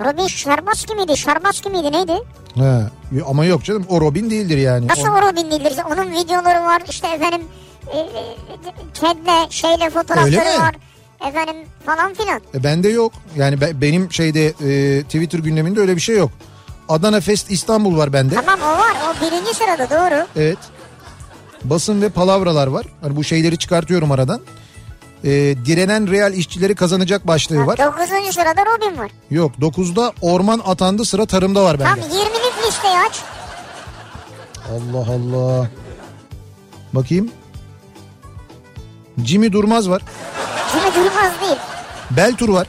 [0.00, 1.16] Robin Şerbaski miydi?
[1.16, 2.12] Şarbaski miydi neydi?
[2.54, 2.82] He.
[3.26, 4.88] Ama yok canım o Robin değildir yani.
[4.88, 5.74] Nasıl O- o Robin değildir?
[5.92, 7.42] Onun videoları var işte efendim
[7.92, 8.36] e, e,
[8.94, 10.76] Ted'le şeyle fotoğrafları var.
[11.28, 11.56] Efendim
[11.86, 12.40] falan filan.
[12.54, 13.12] E, bende yok.
[13.36, 16.30] Yani be- benim şeyde e, Twitter gündeminde öyle bir şey yok.
[16.88, 18.34] Adana Fest İstanbul var bende.
[18.34, 20.26] Tamam o var o birinci sırada doğru.
[20.36, 20.58] Evet.
[21.64, 22.86] Basın ve palavralar var.
[23.02, 24.40] Hani bu şeyleri çıkartıyorum aradan.
[25.24, 25.30] E,
[25.66, 27.78] direnen real işçileri kazanacak başlığı var.
[27.78, 29.10] Dokuzuncu sırada Robin var.
[29.30, 32.06] Yok 9'da orman atandı sıra tarımda var Tam bende.
[32.06, 33.20] 20'lik listeyi aç.
[34.70, 35.68] Allah Allah.
[36.92, 37.30] Bakayım.
[39.24, 40.02] Jimmy Durmaz var.
[40.72, 41.58] Kimi durmaz değil.
[42.10, 42.66] Beltur var.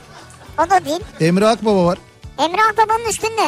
[0.58, 1.00] O da değil.
[1.20, 1.98] Emre Akbaba var.
[2.38, 3.42] Emre Akbaba'nın üstünde.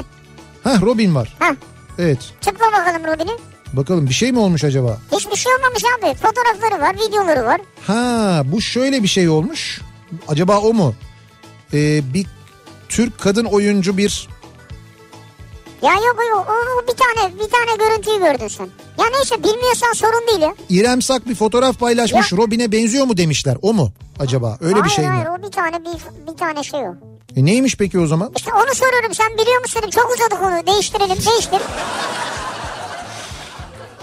[0.64, 1.36] Heh Robin var.
[1.38, 1.54] Hah
[1.98, 2.18] Evet.
[2.40, 3.36] tıkla bakalım Robin'i.
[3.72, 4.98] Bakalım bir şey mi olmuş acaba?
[5.12, 6.14] Hiçbir şey olmamış abi.
[6.14, 7.60] Fotoğrafları var, videoları var.
[7.86, 9.80] Ha bu şöyle bir şey olmuş.
[10.28, 10.94] Acaba o mu?
[11.72, 12.26] Ee, bir
[12.88, 14.28] Türk kadın oyuncu bir
[15.82, 16.52] Ya yok yok o,
[16.84, 16.95] o bir
[17.46, 18.64] bir tane görüntüyü gördün sen.
[18.98, 20.54] Ya neyse bilmiyorsan sorun değil ya.
[20.68, 22.32] İrem Sak bir fotoğraf paylaşmış.
[22.32, 22.38] Ya.
[22.38, 23.56] Robin'e benziyor mu demişler.
[23.62, 24.58] O mu acaba?
[24.60, 25.10] Öyle bir hayır şey mi?
[25.10, 26.94] hayır o bir tane bir, bir tane şey o.
[27.36, 28.32] E neymiş peki o zaman?
[28.36, 29.80] İşte onu soruyorum sen biliyor musun.
[29.90, 31.60] Çok uzadık onu değiştirelim değiştir.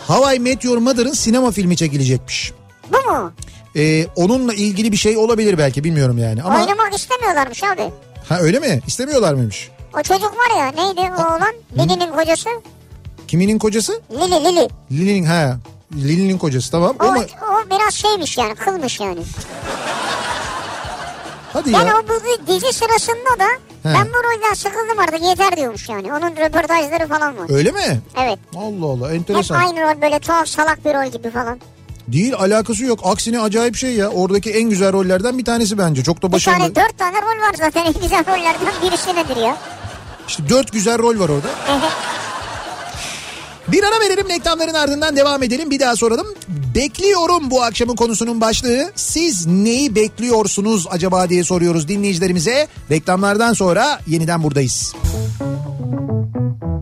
[0.08, 2.52] How I Met Your Mother'ın sinema filmi çekilecekmiş.
[2.92, 3.32] Bu mu?
[3.76, 6.44] Ee, onunla ilgili bir şey olabilir belki bilmiyorum yani.
[6.44, 7.90] Ama Oynamak istemiyorlarmış abi.
[8.30, 8.82] ha öyle mi?
[8.88, 9.70] İstemiyorlar mıymış?
[10.00, 11.54] O çocuk var ya neydi o oğlan?
[11.78, 12.50] Lili'nin kocası.
[13.34, 14.02] Kiminin kocası?
[14.12, 14.70] Lili Lili.
[14.92, 15.58] Lili'nin ha.
[15.96, 16.96] Lili'nin kocası tamam.
[17.00, 19.20] O, Ama o biraz şeymiş yani kılmış yani.
[21.54, 21.96] hadi Yani ya.
[22.00, 22.14] o bu
[22.48, 23.48] dizi sırasında da
[23.86, 26.14] ben bu rolden sıkıldım artık yeter diyormuş yani.
[26.14, 27.46] Onun röportajları falan var.
[27.50, 28.02] Öyle mi?
[28.24, 28.40] Evet.
[28.56, 29.56] Allah Allah Hep enteresan.
[29.56, 31.60] aynı rol böyle tuhaf salak bir rol gibi falan.
[32.08, 33.00] Değil alakası yok.
[33.04, 34.10] Aksine acayip şey ya.
[34.10, 36.04] Oradaki en güzel rollerden bir tanesi bence.
[36.04, 36.60] Çok da Bir başarılı.
[36.60, 39.58] tane dört tane rol var zaten en güzel rollerden birisi nedir ya?
[40.28, 41.48] İşte dört güzel rol var orada.
[43.68, 45.72] Bir ara verelim reklamların ardından devam edelim.
[45.72, 46.28] Bir daha soralım.
[46.76, 48.92] Bekliyorum bu akşamın konusunun başlığı.
[48.96, 52.68] Siz neyi bekliyorsunuz acaba diye soruyoruz dinleyicilerimize.
[52.92, 54.94] Reklamlardan sonra yeniden buradayız.
[55.40, 56.73] Kafa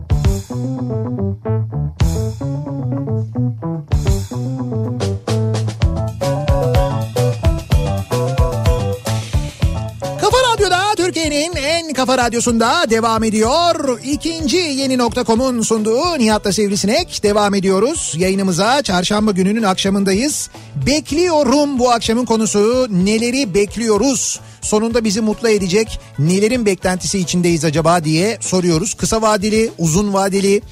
[12.02, 14.00] kafa radyosunda devam ediyor.
[14.04, 18.14] İkinci yeni nokta.com'un sunduğu Nihat'la Sivrisinek devam ediyoruz.
[18.16, 20.50] Yayınımıza çarşamba gününün akşamındayız.
[20.86, 24.40] Bekliyorum bu akşamın konusu neleri bekliyoruz?
[24.62, 28.94] Sonunda bizi mutlu edecek nelerin beklentisi içindeyiz acaba diye soruyoruz.
[28.94, 30.62] Kısa vadeli, uzun vadeli.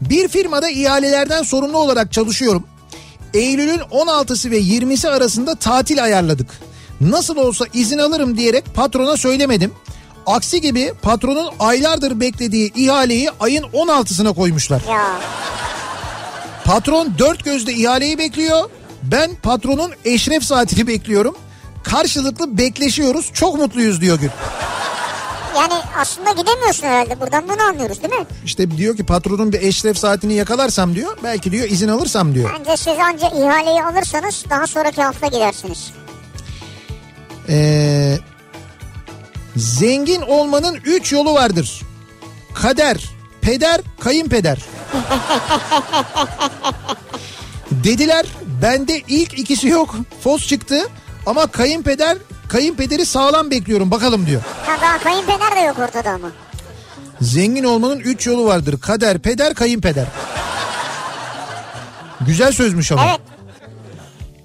[0.00, 2.64] Bir firmada ihalelerden sorumlu olarak çalışıyorum.
[3.34, 6.60] Eylül'ün 16'sı ve 20'si arasında tatil ayarladık.
[7.00, 9.72] Nasıl olsa izin alırım diyerek patrona söylemedim.
[10.30, 14.82] Aksi gibi patronun aylardır beklediği ihaleyi ayın 16'sına koymuşlar.
[14.90, 15.06] Ya
[16.64, 18.70] Patron dört gözle ihaleyi bekliyor.
[19.02, 21.36] Ben patronun eşref saatini bekliyorum.
[21.82, 23.30] Karşılıklı bekleşiyoruz.
[23.32, 24.28] Çok mutluyuz diyor Gül.
[25.56, 28.26] yani aslında gidemiyorsun herhalde buradan bunu anlıyoruz değil mi?
[28.44, 31.16] İşte diyor ki patronun bir eşref saatini yakalarsam diyor.
[31.24, 32.50] Belki diyor izin alırsam diyor.
[32.58, 35.90] Bence siz anca ihaleyi alırsanız daha sonraki hafta gidersiniz.
[37.48, 38.18] Ee,
[39.56, 41.80] zengin olmanın üç yolu vardır.
[42.54, 43.04] Kader,
[43.40, 44.58] peder, kayınpeder.
[47.70, 48.26] Dediler
[48.62, 49.94] bende ilk ikisi yok.
[50.24, 50.88] Fos çıktı
[51.26, 52.16] ama kayınpeder
[52.48, 54.42] kayınpederi sağlam bekliyorum bakalım diyor.
[54.66, 56.30] Ha daha kayınpeder de yok ortada ama.
[57.20, 58.80] Zengin olmanın üç yolu vardır.
[58.80, 60.06] Kader, peder, kayınpeder.
[62.20, 63.06] Güzel sözmüş ama.
[63.08, 63.20] Evet.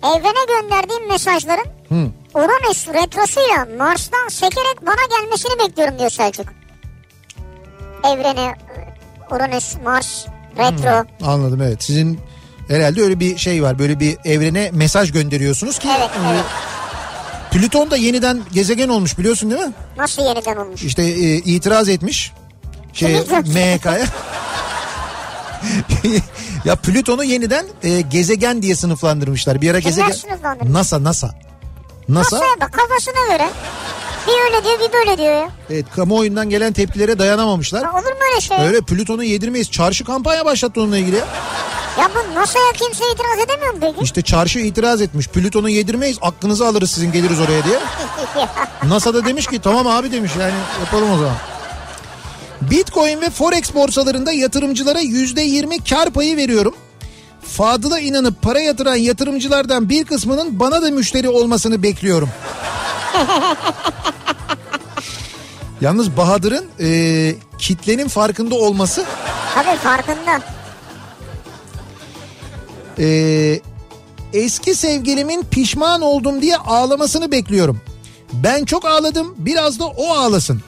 [0.03, 2.11] Evrene gönderdiğim mesajların Hı.
[2.35, 6.45] Uranüs retrosuyla Mars'tan sekerek bana gelmesini bekliyorum diyor Selçuk.
[8.03, 8.55] Evrene
[9.31, 10.25] Uranüs, Mars,
[10.57, 11.05] retro.
[11.25, 11.83] Anladım evet.
[11.83, 12.19] Sizin
[12.67, 13.79] herhalde öyle bir şey var.
[13.79, 15.87] Böyle bir evrene mesaj gönderiyorsunuz ki.
[15.97, 16.43] Evet, evet.
[17.51, 19.73] Plüton da yeniden gezegen olmuş biliyorsun değil mi?
[19.97, 20.83] Nasıl yeniden olmuş?
[20.83, 22.33] İşte e, itiraz etmiş.
[22.93, 24.05] Şey MHK'ya.
[26.65, 29.61] ya Plüton'u yeniden e, gezegen diye sınıflandırmışlar.
[29.61, 30.73] Bir ara Kimler gezegen?
[30.73, 31.44] NASA NASA.
[32.09, 33.49] NASA Masaya bak kafasına göre.
[34.27, 35.49] Bir öyle diyor bir böyle diyor ya.
[35.69, 37.83] evet kamuoyundan gelen tepkilere dayanamamışlar.
[37.83, 38.57] Ya Olur mu öyle şey?
[38.67, 39.71] Öyle Plüton'u yedirmeyiz.
[39.71, 41.25] Çarşı kampanya başlattı onunla ilgili ya.
[41.99, 44.03] Ya bu NASA'ya kimse itiraz edemiyor mu peki?
[44.03, 45.27] İşte çarşı itiraz etmiş.
[45.27, 47.79] Plüton'u yedirmeyiz aklınızı alırız sizin geliriz oraya diye.
[48.83, 50.53] NASA da demiş ki tamam abi demiş yani
[50.85, 51.35] yapalım o zaman.
[52.61, 56.75] Bitcoin ve Forex borsalarında yatırımcılara yüzde yirmi kar payı veriyorum.
[57.47, 62.29] Fadıl'a inanıp para yatıran yatırımcılardan bir kısmının bana da müşteri olmasını bekliyorum.
[65.81, 69.05] Yalnız Bahadır'ın e, kitlenin farkında olması
[69.55, 70.41] Tabii farkında.
[72.99, 73.59] e,
[74.33, 77.81] eski sevgilimin pişman oldum diye ağlamasını bekliyorum.
[78.33, 80.61] Ben çok ağladım biraz da o ağlasın.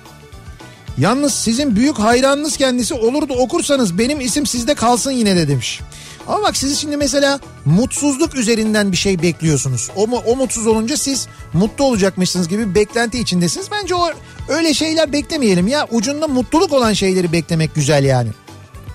[0.98, 5.82] Yalnız sizin büyük hayranınız kendisi olur da okursanız benim isim sizde kalsın yine de demiş.
[6.28, 9.90] Ama bak siz şimdi mesela mutsuzluk üzerinden bir şey bekliyorsunuz.
[9.95, 13.68] O, o mutsuz olunca siz mutlu olacakmışsınız gibi beklenti içindesiniz.
[13.72, 14.10] Bence o
[14.49, 15.88] öyle şeyler beklemeyelim ya.
[15.91, 18.30] Ucunda mutluluk olan şeyleri beklemek güzel yani.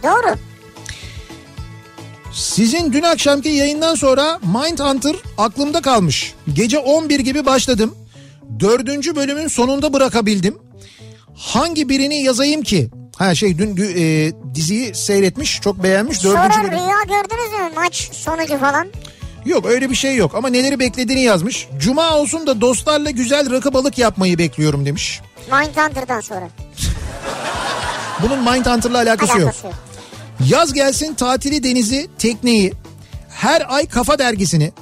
[0.02, 0.36] Doğru.
[2.32, 6.34] Sizin dün akşamki yayından sonra Mindhunter aklımda kalmış.
[6.52, 7.94] Gece 11 gibi başladım.
[8.60, 10.58] Dördüncü bölümün sonunda bırakabildim.
[11.36, 12.90] Hangi birini yazayım ki?
[13.22, 16.24] Ha şey dün e, diziyi seyretmiş çok beğenmiş.
[16.24, 16.72] Dördüncü Sonra bölüm.
[16.72, 18.88] rüya gördünüz mü maç sonucu falan?
[19.44, 21.68] Yok öyle bir şey yok ama neleri beklediğini yazmış.
[21.78, 25.20] Cuma olsun da dostlarla güzel rakı balık yapmayı bekliyorum demiş.
[25.52, 26.48] Mindhunter'dan sonra.
[28.22, 29.32] Bunun Mindhunter'la alakası.
[29.32, 29.74] Alakası yok.
[30.48, 32.72] Yaz gelsin tatili denizi, tekneyi,
[33.28, 34.72] her ay kafa dergisini,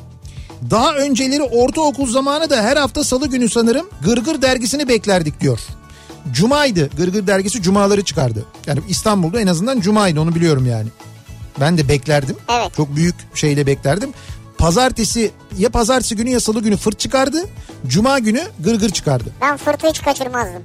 [0.71, 5.61] daha önceleri ortaokul zamanı da her hafta salı günü sanırım Gırgır dergisini beklerdik diyor.
[6.33, 6.91] Cuma'ydı.
[6.97, 8.45] Gırgır dergisi cumaları çıkardı.
[8.67, 10.89] Yani İstanbul'da en azından cumaydı onu biliyorum yani.
[11.61, 12.37] Ben de beklerdim.
[12.53, 12.75] Evet.
[12.77, 14.11] Çok büyük şeyle beklerdim.
[14.59, 17.45] Pazartesi ya pazartesi günü ya salı günü fırt çıkardı.
[17.87, 19.31] Cuma günü gırgır çıkardı.
[19.41, 20.63] Ben fırtı hiç kaçırmazdım.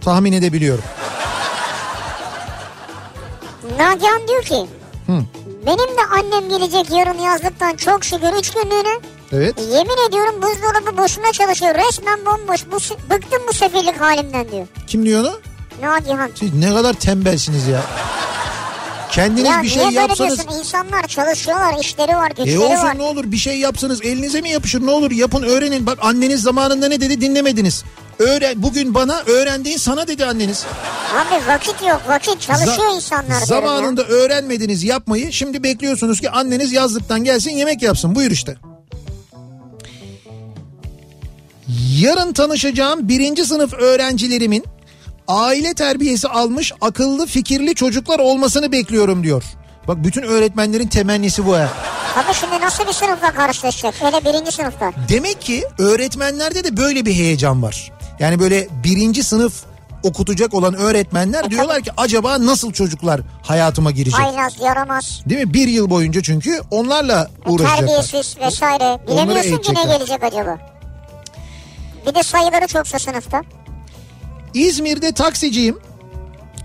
[0.00, 0.84] Tahmin edebiliyorum.
[3.78, 4.66] Nagihan diyor ki
[5.66, 8.98] benim de annem gelecek yarın yazlıktan çok şükür 3 günlüğüne.
[9.32, 9.54] Evet.
[9.58, 11.74] Yemin ediyorum buzdolabı boşuna çalışıyor.
[11.74, 12.60] Resmen bomboş.
[12.72, 12.76] Bu,
[13.14, 14.66] bıktım bu sefillik halimden diyor.
[14.86, 15.40] Kim diyor onu?
[15.82, 16.30] Nagihan.
[16.34, 17.80] Siz ne kadar tembelsiniz ya.
[19.10, 20.58] Kendiniz Ya bir şey yapsanız diyorsun?
[20.58, 22.98] İnsanlar çalışıyorlar, işleri var, güçleri E olsun var.
[22.98, 25.86] ne olur bir şey yapsanız elinize mi yapışır ne olur yapın öğrenin.
[25.86, 27.84] Bak anneniz zamanında ne dedi dinlemediniz.
[28.18, 30.64] Öğren, bugün bana öğrendiğin sana dedi anneniz.
[31.14, 33.26] Abi vakit yok, vakit çalışıyor Za- insanlar.
[33.26, 33.46] diyorum ya.
[33.46, 38.56] Zamanında öğrenmediniz yapmayı şimdi bekliyorsunuz ki anneniz yazlıktan gelsin yemek yapsın buyur işte.
[42.00, 44.64] Yarın tanışacağım birinci sınıf öğrencilerimin
[45.28, 49.42] aile terbiyesi almış akıllı fikirli çocuklar olmasını bekliyorum diyor.
[49.88, 51.68] Bak bütün öğretmenlerin temennisi bu ha.
[52.14, 53.94] Tabii şimdi nasıl bir sınıfla karşılaşacak?
[54.02, 54.92] Hele birinci sınıfta.
[55.08, 57.92] Demek ki öğretmenlerde de böyle bir heyecan var.
[58.18, 59.64] Yani böyle birinci sınıf
[60.02, 64.20] okutacak olan öğretmenler diyorlar ki acaba nasıl çocuklar hayatıma girecek?
[64.20, 65.54] Haylaz, yaramaz, Değil mi?
[65.54, 67.78] Bir yıl boyunca çünkü onlarla uğraşacaklar.
[67.78, 68.98] terbiyesiz vesaire.
[69.08, 70.77] Bilemiyorsun ki ne gelecek acaba.
[72.08, 73.42] Bir de sayıları çoksa sınıfta.
[74.54, 75.78] İzmir'de taksiciyim.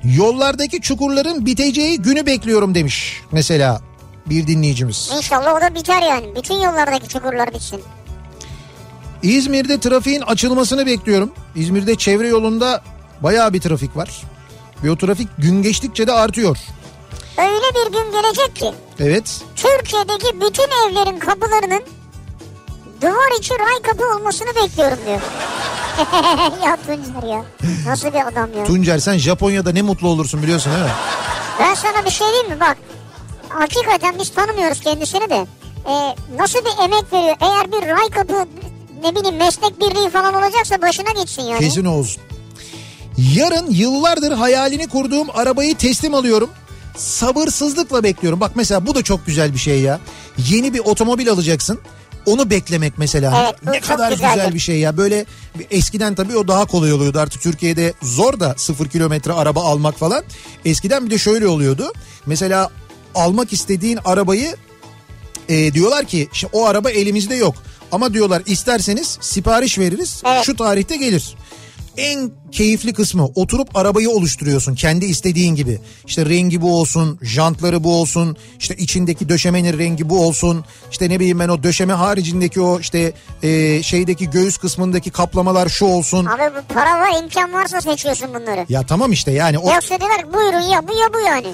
[0.04, 3.82] Yollardaki çukurların biteceği günü bekliyorum demiş mesela
[4.26, 5.12] bir dinleyicimiz.
[5.18, 6.36] İnşallah o da biter yani.
[6.36, 7.82] Bütün yollardaki çukurlar bitsin.
[9.24, 11.32] İzmir'de trafiğin açılmasını bekliyorum.
[11.56, 12.82] İzmir'de çevre yolunda
[13.22, 14.22] bayağı bir trafik var.
[14.84, 16.58] Ve o trafik gün geçtikçe de artıyor.
[17.38, 19.42] Öyle bir gün gelecek ki Evet.
[19.56, 21.84] Türkiye'deki bütün evlerin kapılarının
[23.04, 25.22] duvar içi ray kapı olmasını bekliyorum diyor.
[26.66, 27.46] ya Tuncer ya.
[27.88, 28.64] Nasıl bir adam ya.
[28.66, 30.92] Tuncer sen Japonya'da ne mutlu olursun biliyorsun değil mi?
[31.60, 32.78] Ben sana bir şey diyeyim mi bak.
[33.50, 35.46] Hakikaten biz tanımıyoruz kendisini de.
[35.88, 37.36] Ee, nasıl bir emek veriyor.
[37.42, 38.46] Eğer bir ray kapı
[39.04, 41.60] ne bileyim meslek birliği falan olacaksa başına geçsin yani.
[41.60, 42.24] Kesin olsun.
[43.18, 46.50] Yarın yıllardır hayalini kurduğum arabayı teslim alıyorum.
[46.98, 48.40] Sabırsızlıkla bekliyorum.
[48.40, 50.00] Bak mesela bu da çok güzel bir şey ya.
[50.38, 51.80] Yeni bir otomobil alacaksın.
[52.26, 53.44] Onu beklemek mesela.
[53.44, 54.34] Evet, bu ne kadar güzeldir.
[54.36, 54.98] güzel bir şey ya.
[54.98, 55.26] Böyle
[55.72, 57.20] eskiden tabii o daha kolay oluyordu.
[57.20, 60.24] Artık Türkiye'de zor da sıfır kilometre araba almak falan.
[60.66, 61.94] Eskiden bir de şöyle oluyordu.
[62.26, 62.70] Mesela
[63.16, 64.56] almak istediğin arabayı
[65.50, 67.56] e, diyorlar ki işte o araba elimizde yok.
[67.92, 70.22] Ama diyorlar isterseniz sipariş veririz.
[70.26, 70.46] Evet.
[70.46, 71.36] Şu tarihte gelir.
[71.98, 75.80] En keyifli kısmı oturup arabayı oluşturuyorsun kendi istediğin gibi.
[76.08, 80.66] İşte rengi bu olsun, jantları bu olsun, işte içindeki döşemenin rengi bu olsun.
[80.92, 83.14] İşte ne bileyim ben o döşeme haricindeki o işte
[83.44, 86.26] e, şeydeki göğüs kısmındaki kaplamalar şu olsun.
[86.26, 88.66] Abi bu para var imkan varsa seçiyorsun bunları.
[88.70, 91.48] Ya tamam işte yani o Yoksa diyorlar buyurun ya bu ya bu yani.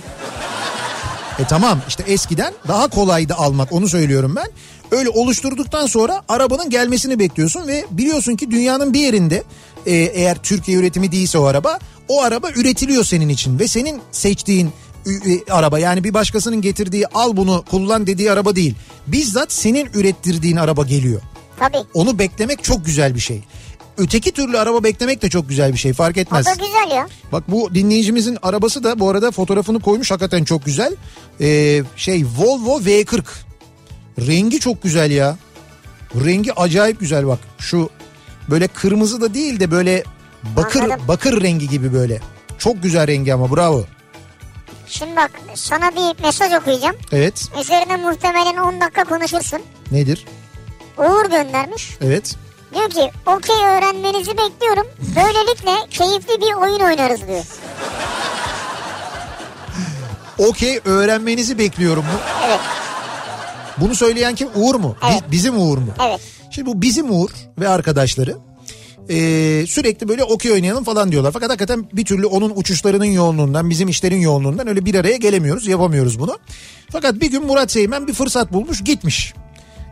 [1.40, 4.48] E tamam işte eskiden daha kolaydı almak onu söylüyorum ben.
[4.92, 9.44] Öyle oluşturduktan sonra arabanın gelmesini bekliyorsun ve biliyorsun ki dünyanın bir yerinde
[9.86, 14.72] e, eğer Türkiye üretimi değilse o araba o araba üretiliyor senin için ve senin seçtiğin
[15.08, 18.76] e, araba yani bir başkasının getirdiği al bunu kullan dediği araba değil.
[19.08, 21.22] Bizzat senin ürettirdiğin araba geliyor.
[21.60, 21.78] Tabii.
[21.94, 23.44] Onu beklemek çok güzel bir şey.
[23.98, 26.46] Öteki türlü araba beklemek de çok güzel bir şey fark O etmez.
[26.46, 27.08] da güzel ya.
[27.32, 30.96] Bak bu dinleyicimizin arabası da bu arada fotoğrafını koymuş hakikaten çok güzel.
[31.42, 33.24] Ee, şey Volvo V40.
[34.28, 35.38] Rengi çok güzel ya.
[36.26, 37.40] Rengi acayip güzel bak.
[37.60, 37.90] Şu
[38.52, 40.04] böyle kırmızı da değil de böyle
[40.44, 41.08] Bakır Anladım.
[41.08, 42.22] bakır rengi gibi böyle.
[42.60, 43.84] Çok güzel rengi ama bravo.
[44.88, 46.96] Şimdi bak sana bir mesaj okuyacağım.
[47.12, 47.48] Evet.
[47.62, 49.60] Üzerine muhtemelen 10 dakika konuşursun.
[49.92, 50.26] Nedir?
[50.98, 51.98] Uğur göndermiş.
[52.02, 52.36] Evet.
[52.76, 54.88] Diyor ki okey öğrenmenizi bekliyorum.
[55.16, 57.44] Böylelikle keyifli bir oyun oynarız diyor.
[60.38, 62.20] Okey öğrenmenizi bekliyorum mu?
[62.48, 62.60] Evet
[63.78, 64.50] Bunu söyleyen kim?
[64.56, 64.96] Uğur mu?
[65.12, 65.24] Evet.
[65.32, 65.92] bizim Uğur mu?
[66.08, 66.22] evet.
[66.50, 68.38] Şimdi bu bizim Uğur ve arkadaşları
[69.10, 71.32] eee, sürekli böyle okey oynayalım falan diyorlar.
[71.32, 76.20] Fakat hakikaten bir türlü onun uçuşlarının yoğunluğundan bizim işlerin yoğunluğundan öyle bir araya gelemiyoruz yapamıyoruz
[76.20, 76.38] bunu.
[76.92, 79.34] Fakat bir gün Murat Seymen bir fırsat bulmuş gitmiş.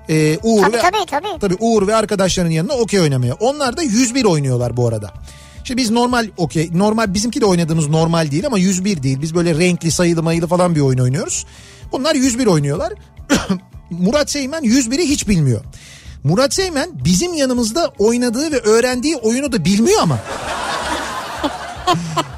[0.10, 1.40] Eee, Uğur Tabii ve, tabii tabii.
[1.40, 3.34] Tabii Uğur ve arkadaşlarının yanına okey oynamaya.
[3.34, 5.14] Onlar da 101 oynuyorlar bu arada.
[5.64, 9.22] Şimdi biz normal okey normal bizimki de oynadığımız normal değil ama 101 değil.
[9.22, 11.46] Biz böyle renkli sayılı mayılı falan bir oyun oynuyoruz.
[11.92, 12.94] Bunlar 101 oynuyorlar.
[13.90, 15.62] Murat Seymen 101'i hiç bilmiyor.
[16.24, 20.20] Murat Seymen bizim yanımızda oynadığı ve öğrendiği oyunu da bilmiyor ama.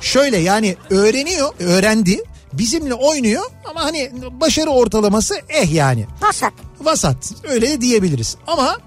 [0.01, 2.23] Şöyle yani öğreniyor, öğrendi.
[2.53, 6.53] Bizimle oynuyor ama hani başarı ortalaması eh yani Vasat.
[6.81, 8.77] vasat öyle de diyebiliriz ama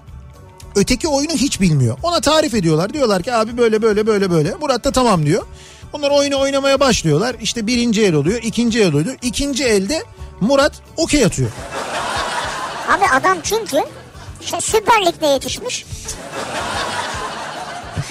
[0.75, 1.97] öteki oyunu hiç bilmiyor.
[2.03, 5.43] Ona tarif ediyorlar diyorlar ki abi böyle böyle böyle böyle Murat da tamam diyor.
[5.93, 10.03] Onlar oyunu oynamaya başlıyorlar işte birinci el oluyor ikinci el oluyor ikinci elde
[10.41, 11.49] Murat okey atıyor.
[12.89, 13.77] Abi adam çünkü
[14.45, 15.85] şey, Süper Lig'de yetişmiş.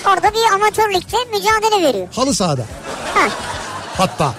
[0.06, 2.08] Orada bir amatör ligde mücadele veriyor.
[2.16, 2.62] Halı sahada
[3.14, 3.28] Ha.
[3.96, 4.34] hatta.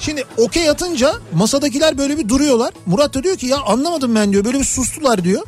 [0.00, 2.74] Şimdi okey atınca masadakiler böyle bir duruyorlar.
[2.86, 5.42] Murat da diyor ki ya anlamadım ben diyor böyle bir sustular diyor.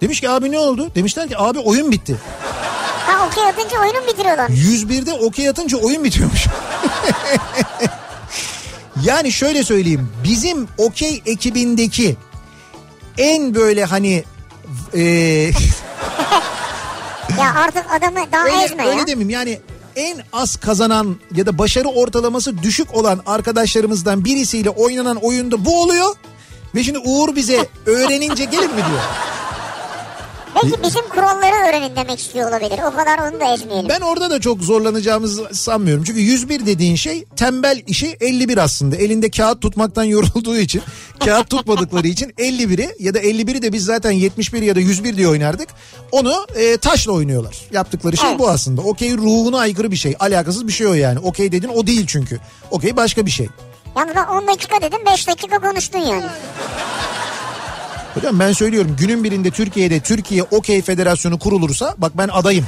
[0.00, 0.90] Demiş ki abi ne oldu?
[0.94, 2.16] Demişler ki abi oyun bitti.
[3.06, 4.48] Ha okey atınca oyunu bitiriyorlar?
[4.48, 6.46] 101'de okey atınca oyun bitiyormuş.
[9.04, 10.12] yani şöyle söyleyeyim.
[10.24, 12.16] Bizim okey ekibindeki
[13.18, 14.24] en böyle hani
[14.94, 15.02] e,
[17.40, 19.06] Ya artık adamı daha öyle, ezme öyle ya.
[19.06, 19.60] demeyeyim yani
[19.96, 26.14] en az kazanan ya da başarı ortalaması düşük olan arkadaşlarımızdan birisiyle oynanan oyunda bu oluyor.
[26.74, 29.00] Ve şimdi Uğur bize öğrenince gelin mi diyor.
[30.64, 32.80] Belki bizim kuralları öğrenin demek istiyor olabilir.
[32.92, 33.88] O kadar onu da ezmeyelim.
[33.88, 36.04] Ben orada da çok zorlanacağımızı sanmıyorum.
[36.04, 38.96] Çünkü 101 dediğin şey tembel işi 51 aslında.
[38.96, 40.82] Elinde kağıt tutmaktan yorulduğu için,
[41.24, 45.28] kağıt tutmadıkları için 51'i ya da 51'i de biz zaten 71 ya da 101 diye
[45.28, 45.68] oynardık.
[46.12, 47.56] Onu e, taşla oynuyorlar.
[47.72, 48.38] Yaptıkları şey Evet.
[48.38, 48.80] bu aslında.
[48.82, 50.16] Okey ruhuna aykırı bir şey.
[50.20, 51.18] Alakasız bir şey o yani.
[51.18, 52.40] Okey dedin o değil çünkü.
[52.70, 53.48] Okey başka bir şey.
[53.96, 56.24] Yalnız ben 10 dakika dedim 5 dakika konuştun yani.
[58.18, 62.66] Hocam ben söylüyorum günün birinde Türkiye'de Türkiye Okey Federasyonu kurulursa bak ben adayım.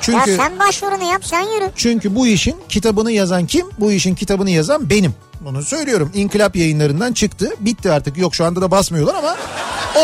[0.00, 1.70] Çünkü Ya sen başvurunu yap sen yürü.
[1.76, 3.66] Çünkü bu işin kitabını yazan kim?
[3.78, 5.14] Bu işin kitabını yazan benim.
[5.40, 6.10] Bunu söylüyorum.
[6.14, 7.50] İnkılap yayınlarından çıktı.
[7.60, 8.18] Bitti artık.
[8.18, 9.36] Yok şu anda da basmıyorlar ama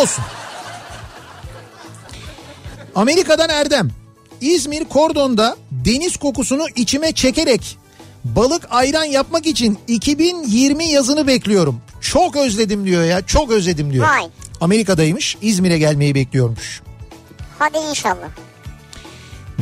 [0.02, 0.24] olsun.
[2.94, 3.90] Amerika'dan Erdem.
[4.40, 7.78] İzmir Kordon'da deniz kokusunu içime çekerek
[8.24, 11.80] balık ayran yapmak için 2020 yazını bekliyorum.
[12.00, 13.26] Çok özledim diyor ya.
[13.26, 14.06] Çok özledim diyor.
[14.08, 14.28] Vay.
[14.60, 15.36] Amerika'daymış.
[15.42, 16.82] İzmir'e gelmeyi bekliyormuş.
[17.58, 18.28] Hadi inşallah.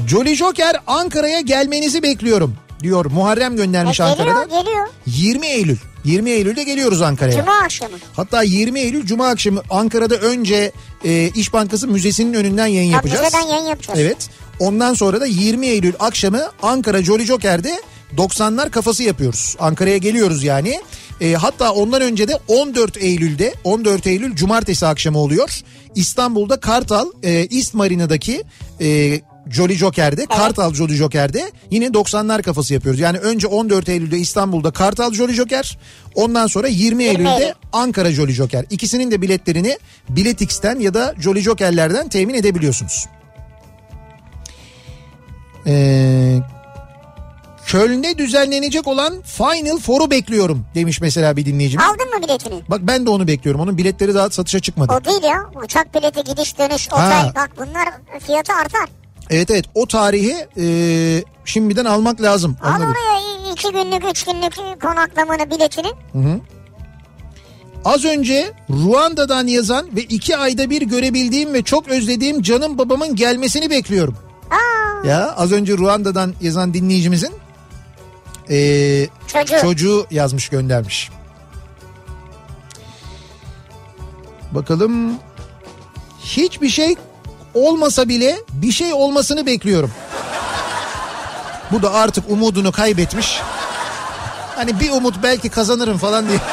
[0.09, 3.05] Jolly Joker Ankara'ya gelmenizi bekliyorum diyor.
[3.07, 4.61] Muharrem E, göndermiş geliyor Ankara'da.
[4.63, 4.87] geliyor.
[5.07, 5.77] 20 Eylül.
[6.05, 7.37] 20 Eylül'de geliyoruz Ankara'ya.
[7.41, 7.97] Cuma akşamı.
[8.17, 10.73] Hatta 20 Eylül Cuma akşamı Ankara'da önce
[11.05, 13.35] e, İş Bankası Müzesi'nin önünden yayın Tabii yapacağız.
[13.35, 13.99] müzeden yayın yapacağız.
[14.03, 14.29] Evet.
[14.59, 17.81] Ondan sonra da 20 Eylül akşamı Ankara Jolly Joker'de
[18.17, 19.57] 90'lar kafası yapıyoruz.
[19.59, 20.81] Ankara'ya geliyoruz yani.
[21.21, 25.61] E, hatta ondan önce de 14 Eylül'de 14 Eylül cumartesi akşamı oluyor.
[25.95, 28.45] İstanbul'da Kartal e, East Marina'daki
[28.81, 29.21] e,
[29.51, 33.01] Jolly Joker'de Kartal Jolly Joker'de yine 90'lar kafası yapıyoruz.
[33.01, 35.79] Yani önce 14 Eylül'de İstanbul'da Kartal Jolly Joker
[36.15, 37.55] ondan sonra 20 Eylül'de Eylül.
[37.73, 38.65] Ankara Jolly Joker.
[38.71, 39.79] İkisinin de biletlerini
[40.09, 43.07] Biletix'ten ya da Jolly Joker'lerden temin edebiliyorsunuz.
[45.67, 46.39] Ee,
[47.73, 51.87] Köln'de düzenlenecek olan Final Four'u bekliyorum demiş mesela bir dinleyicimiz.
[51.87, 52.63] Aldın mı biletini?
[52.69, 53.61] Bak ben de onu bekliyorum.
[53.61, 54.93] Onun biletleri daha satışa çıkmadı.
[55.01, 55.51] O değil ya.
[55.65, 57.03] Uçak bileti gidiş dönüş otel.
[57.03, 57.33] Ha.
[57.37, 57.89] Bak bunlar
[58.27, 58.89] fiyatı artar.
[59.31, 60.67] Evet evet o tarihi e,
[61.45, 62.57] şimdiden almak lazım.
[62.63, 65.89] Al Onları- oraya iki günlük üç günlük konaklamanı biletini.
[67.85, 73.71] Az önce Ruanda'dan yazan ve iki ayda bir görebildiğim ve çok özlediğim canım babamın gelmesini
[73.71, 74.17] bekliyorum.
[74.51, 77.31] Aa, Ya az önce Ruanda'dan yazan dinleyicimizin
[78.51, 79.61] e, çocuğu.
[79.61, 81.11] çocuğu yazmış göndermiş.
[84.51, 85.15] Bakalım
[86.21, 86.97] hiçbir şey
[87.55, 89.91] olmasa bile bir şey olmasını bekliyorum.
[91.73, 93.41] Bu da artık umudunu kaybetmiş.
[94.57, 96.39] Hani bir umut belki kazanırım falan diye.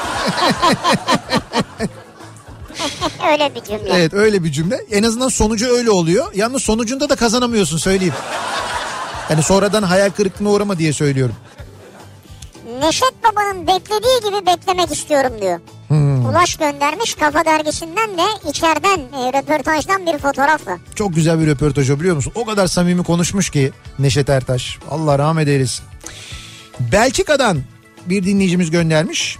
[3.31, 3.89] Öyle bir cümle.
[3.93, 4.75] Evet öyle bir cümle.
[4.91, 6.25] En azından sonucu öyle oluyor.
[6.33, 8.13] Yalnız sonucunda da kazanamıyorsun söyleyeyim.
[9.29, 11.35] Yani sonradan hayal kırıklığına uğrama diye söylüyorum.
[12.79, 15.59] Neşet Baba'nın beklediği gibi beklemek istiyorum diyor.
[15.87, 16.25] Hmm.
[16.25, 20.77] Ulaş göndermiş Kafa Dergisi'nden de içeriden e, röportajdan bir fotoğrafla.
[20.95, 22.31] Çok güzel bir röportaj o biliyor musun?
[22.35, 24.77] O kadar samimi konuşmuş ki Neşet Ertaş.
[24.91, 25.85] Allah rahmet eylesin.
[26.79, 27.61] Belçika'dan
[28.05, 29.37] bir dinleyicimiz göndermiş.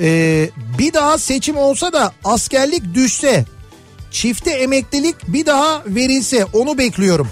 [0.00, 3.44] Ee, bir daha seçim olsa da askerlik düşse
[4.10, 7.28] çifte emeklilik bir daha verilse onu bekliyorum.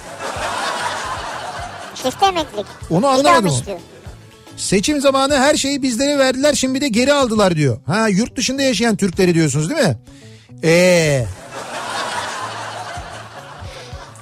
[1.94, 2.66] Çifte emeklilik.
[2.90, 3.78] Onu Bir daha anlamadım mı istiyor?
[4.56, 7.80] Seçim zamanı her şeyi bizlere verdiler şimdi de geri aldılar diyor.
[7.86, 9.96] Ha yurt dışında yaşayan Türkleri diyorsunuz değil mi?
[10.62, 11.26] Eee.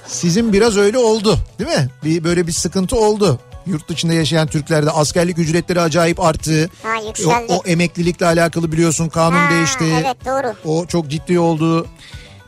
[0.06, 1.88] Sizin biraz öyle oldu değil mi?
[2.04, 3.40] Bir böyle bir sıkıntı oldu.
[3.66, 6.70] Yurt dışında yaşayan Türklerde askerlik ücretleri acayip arttı.
[6.82, 7.52] Ha, O, yükseldi.
[7.52, 9.84] o emeklilikle alakalı biliyorsun kanun Ha, değişti.
[10.00, 10.54] Evet doğru.
[10.64, 11.86] O çok ciddi oldu.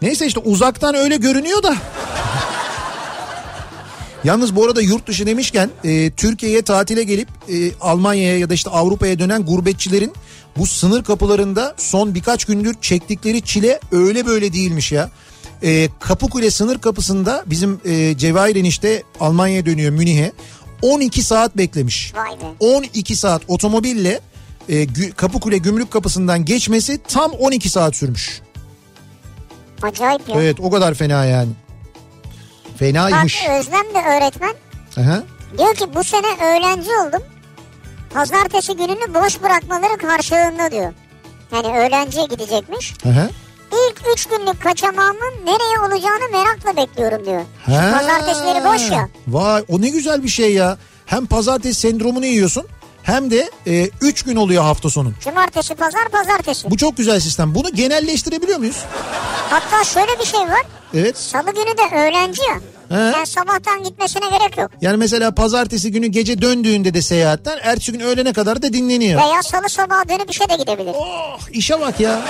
[0.02, 1.74] Neyse işte uzaktan öyle görünüyor da.
[4.24, 8.70] Yalnız bu arada yurt dışı demişken e, Türkiye'ye tatile gelip e, Almanya'ya ya da işte
[8.70, 10.12] Avrupa'ya dönen gurbetçilerin
[10.56, 15.10] bu sınır kapılarında son birkaç gündür çektikleri çile öyle böyle değilmiş ya.
[15.62, 20.32] E, Kapıkule sınır kapısında bizim e, Cevahir enişte Almanya'ya dönüyor Münih'e
[20.82, 22.12] 12 saat beklemiş.
[22.14, 22.44] Vay be.
[22.60, 24.20] 12 saat otomobille
[24.68, 28.40] e, Gü- Kapıkule gümrük kapısından geçmesi tam 12 saat sürmüş.
[29.82, 30.34] Acayip ya.
[30.42, 31.50] Evet o kadar fena yani.
[32.82, 33.44] Bak Fenaymış.
[33.48, 34.54] Özlem de öğretmen.
[35.00, 35.22] Aha.
[35.58, 37.22] Diyor ki bu sene öğrenci oldum.
[38.14, 40.92] Pazartesi gününü boş bırakmaları karşılığında diyor.
[41.52, 42.94] Yani öğrenciye gidecekmiş.
[43.06, 43.28] Aha.
[43.72, 47.42] İlk üç günlük kaçamağımın nereye olacağını merakla bekliyorum diyor.
[47.66, 47.98] Ha.
[47.98, 49.08] Pazartesileri boş ya.
[49.28, 50.78] Vay o ne güzel bir şey ya.
[51.06, 52.66] Hem pazartesi sendromunu yiyorsun
[53.02, 53.50] hem de
[54.00, 55.12] 3 gün oluyor hafta sonu.
[55.24, 56.70] Cumartesi, pazar, pazartesi.
[56.70, 57.54] Bu çok güzel sistem.
[57.54, 58.84] Bunu genelleştirebiliyor muyuz?
[59.50, 60.62] Hatta şöyle bir şey var.
[60.94, 61.18] Evet.
[61.18, 62.54] Salı günü de öğrenci ya.
[62.88, 63.02] He.
[63.02, 64.70] Yani sabahtan gitmesine gerek yok.
[64.80, 69.22] Yani mesela pazartesi günü gece döndüğünde de seyahatten ertesi gün öğlene kadar da dinleniyor.
[69.22, 70.92] Veya salı sabahı dönüp işe de gidebilir.
[70.94, 72.20] Oh işe bak ya.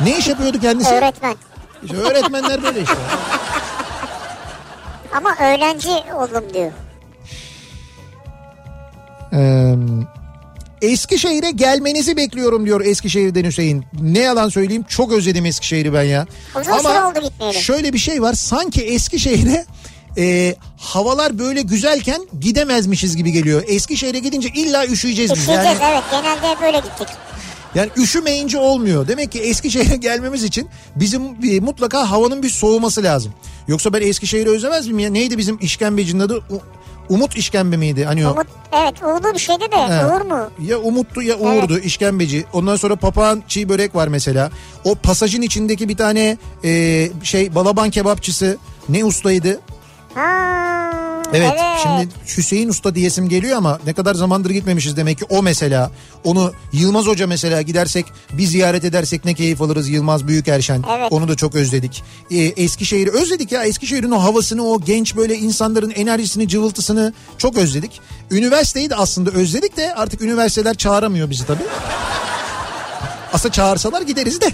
[0.00, 0.90] Ne iş yapıyordu kendisi?
[0.94, 1.34] Öğretmen.
[1.84, 2.94] İşte öğretmenler böyle işte.
[5.16, 6.72] Ama öğrenci oldum diyor.
[9.32, 9.74] Ee,
[10.82, 13.84] Eskişehir'e gelmenizi bekliyorum diyor Eskişehir'den Hüseyin.
[14.00, 16.26] Ne yalan söyleyeyim çok özledim Eskişehir'i ben ya.
[16.60, 17.58] Uzun gitmeyeli.
[17.60, 19.64] şöyle bir şey var sanki Eskişehir'e
[20.18, 23.62] e, havalar böyle güzelken gidemezmişiz gibi geliyor.
[23.66, 25.38] Eskişehir'e gidince illa üşüyeceğiz biz.
[25.42, 27.08] Üşüyeceğiz Yani, evet genelde böyle gittik.
[27.74, 29.08] yani üşümeyince olmuyor.
[29.08, 33.32] Demek ki Eskişehir'e gelmemiz için bizim bir, mutlaka havanın bir soğuması lazım.
[33.68, 35.10] Yoksa ben Eskişehir'i özlemez miyim ya?
[35.10, 36.42] Neydi bizim işkembecinin adı?
[37.08, 38.04] Umut işkembe miydi?
[38.04, 38.30] Hani o.
[38.30, 40.06] Umut evet Uğurlu bir şeydi de He.
[40.06, 40.50] Uğur mu?
[40.62, 42.44] Ya Umut'tu ya Uğur'du işkembeci.
[42.52, 44.50] Ondan sonra papağan çiğ börek var mesela.
[44.84, 48.56] O pasajın içindeki bir tane e, şey balaban kebapçısı
[48.88, 49.60] ne ustaydı?
[50.14, 50.90] Ha,
[51.36, 51.80] Evet, evet.
[51.82, 55.90] şimdi Hüseyin Usta diyesim geliyor ama ne kadar zamandır gitmemişiz demek ki o mesela.
[56.24, 60.84] Onu Yılmaz Hoca mesela gidersek bir ziyaret edersek ne keyif alırız Yılmaz Büyükerşen.
[60.98, 61.12] Evet.
[61.12, 62.02] Onu da çok özledik.
[62.30, 68.00] Ee, Eskişehir'i özledik ya Eskişehir'in o havasını o genç böyle insanların enerjisini cıvıltısını çok özledik.
[68.30, 71.64] Üniversiteyi de aslında özledik de artık üniversiteler çağıramıyor bizi tabii.
[73.32, 74.50] Aslında çağırsalar gideriz de.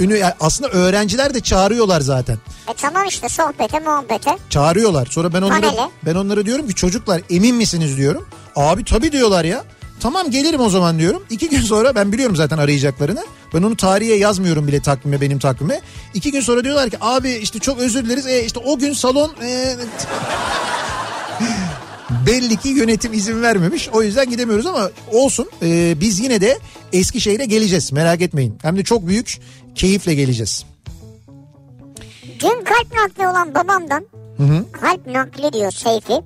[0.00, 2.36] Ünü, yani aslında öğrenciler de çağırıyorlar zaten
[2.70, 4.30] E tamam işte sohbete muhabbete.
[4.50, 5.06] çağırıyorlar.
[5.10, 5.90] Sonra ben onlara Panele.
[6.06, 8.28] ben onlara diyorum ki çocuklar emin misiniz diyorum.
[8.56, 9.64] Abi tabii diyorlar ya.
[10.00, 11.22] Tamam gelirim o zaman diyorum.
[11.30, 13.24] İki gün sonra ben biliyorum zaten arayacaklarını.
[13.54, 15.80] Ben onu tarihe yazmıyorum bile takvime benim takvime.
[16.14, 18.26] İki gün sonra diyorlar ki abi işte çok özür dileriz.
[18.26, 19.76] E işte o gün salon e,
[22.26, 23.88] belli ki yönetim izin vermemiş.
[23.92, 25.48] O yüzden gidemiyoruz ama olsun.
[25.62, 26.58] E, biz yine de
[26.92, 28.58] Eskişehir'e geleceğiz merak etmeyin.
[28.62, 29.38] Hem de çok büyük
[29.74, 30.64] keyifle geleceğiz.
[32.40, 34.06] Dün kalp nakli olan babamdan
[34.72, 36.20] kalp nakli diyor Seyfi.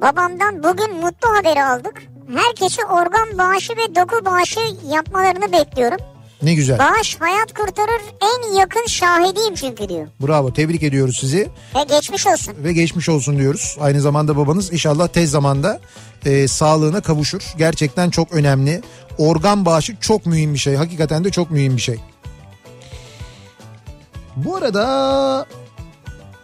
[0.00, 2.02] Babamdan bugün mutlu haberi aldık.
[2.36, 4.60] Herkesi organ bağışı ve doku bağışı
[4.90, 5.98] yapmalarını bekliyorum.
[6.42, 6.78] Ne güzel.
[6.78, 10.06] Bağış hayat kurtarır en yakın şahidiyim çünkü diyor.
[10.20, 11.48] Bravo tebrik ediyoruz sizi.
[11.74, 12.54] Ve geçmiş olsun.
[12.58, 13.76] ve geçmiş olsun diyoruz.
[13.80, 15.80] Aynı zamanda babanız inşallah tez zamanda
[16.24, 17.42] e, sağlığına kavuşur.
[17.58, 18.82] Gerçekten çok önemli.
[19.18, 20.74] Organ bağışı çok mühim bir şey.
[20.74, 22.00] Hakikaten de çok mühim bir şey.
[24.36, 25.46] Bu arada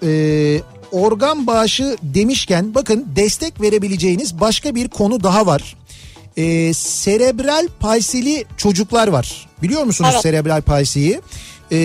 [0.03, 0.61] e,
[0.93, 5.77] organ bağışı demişken bakın destek verebileceğiniz başka bir konu daha var.
[6.37, 9.49] E, serebral palsili çocuklar var.
[9.63, 10.23] Biliyor musunuz Evet.
[10.23, 11.21] serebral palsiyi?
[11.73, 11.79] E,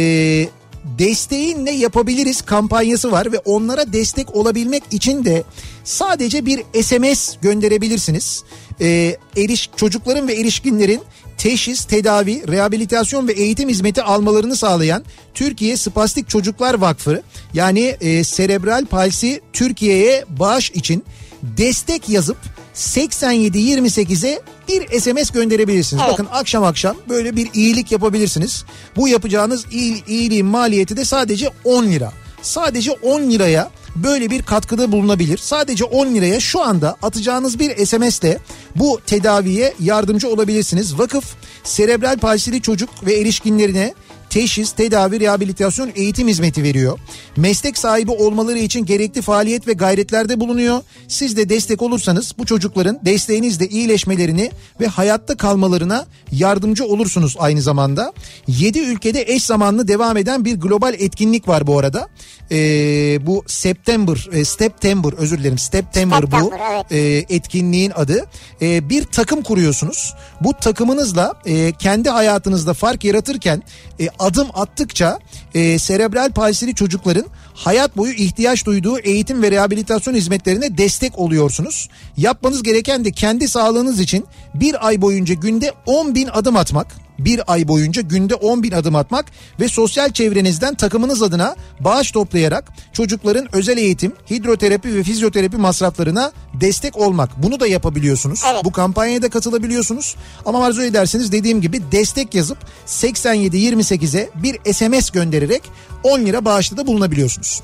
[0.99, 5.43] desteğinle yapabiliriz kampanyası var ve onlara destek olabilmek için de
[5.83, 8.43] sadece bir SMS gönderebilirsiniz.
[8.81, 11.01] Ee, eriş çocukların ve erişkinlerin
[11.37, 15.03] teşhis, tedavi, rehabilitasyon ve eğitim hizmeti almalarını sağlayan
[15.33, 17.21] Türkiye Spastik Çocuklar Vakfı
[17.53, 21.03] yani e, Serebral Palsi Türkiye'ye bağış için
[21.43, 22.37] destek yazıp
[22.75, 26.03] 8728'e bir SMS gönderebilirsiniz.
[26.05, 26.13] Evet.
[26.13, 28.65] Bakın akşam akşam böyle bir iyilik yapabilirsiniz.
[28.95, 32.11] Bu yapacağınız iyi, iyiliğin maliyeti de sadece 10 lira.
[32.41, 33.71] Sadece 10 liraya
[34.03, 35.37] böyle bir katkıda bulunabilir.
[35.37, 38.37] Sadece 10 liraya şu anda atacağınız bir SMS'le
[38.75, 40.99] bu tedaviye yardımcı olabilirsiniz.
[40.99, 41.25] Vakıf
[41.63, 43.93] serebral palsili çocuk ve erişkinlerine
[44.29, 46.99] teşhis, tedavi, rehabilitasyon, eğitim hizmeti veriyor.
[47.37, 50.81] Meslek sahibi olmaları için gerekli faaliyet ve gayretlerde bulunuyor.
[51.07, 58.13] Siz de destek olursanız bu çocukların desteğinizle iyileşmelerini ve hayatta kalmalarına yardımcı olursunuz aynı zamanda.
[58.47, 62.07] 7 ülkede eş zamanlı devam eden bir global etkinlik var bu arada.
[62.51, 66.91] Ee, bu September, e, September özür dilerim September bu evet.
[66.91, 68.25] e, etkinliğin adı.
[68.61, 70.13] E, bir takım kuruyorsunuz.
[70.41, 73.63] Bu takımınızla e, kendi hayatınızda fark yaratırken
[73.99, 75.19] e, adım attıkça
[75.53, 81.89] e, serebral palsili çocukların hayat boyu ihtiyaç duyduğu eğitim ve rehabilitasyon hizmetlerine destek oluyorsunuz.
[82.17, 87.53] Yapmanız gereken de kendi sağlığınız için bir ay boyunca günde 10 bin adım atmak bir
[87.53, 89.25] ay boyunca günde 10 bin adım atmak
[89.59, 96.97] ve sosyal çevrenizden takımınız adına bağış toplayarak çocukların özel eğitim, hidroterapi ve fizyoterapi masraflarına destek
[96.97, 97.43] olmak.
[97.43, 98.43] Bunu da yapabiliyorsunuz.
[98.51, 98.65] Evet.
[98.65, 100.15] Bu kampanyaya da katılabiliyorsunuz.
[100.45, 102.57] Ama arzu ederseniz dediğim gibi destek yazıp
[102.87, 105.63] 8728'e bir SMS göndererek
[106.03, 107.61] 10 lira bağışta da bulunabiliyorsunuz.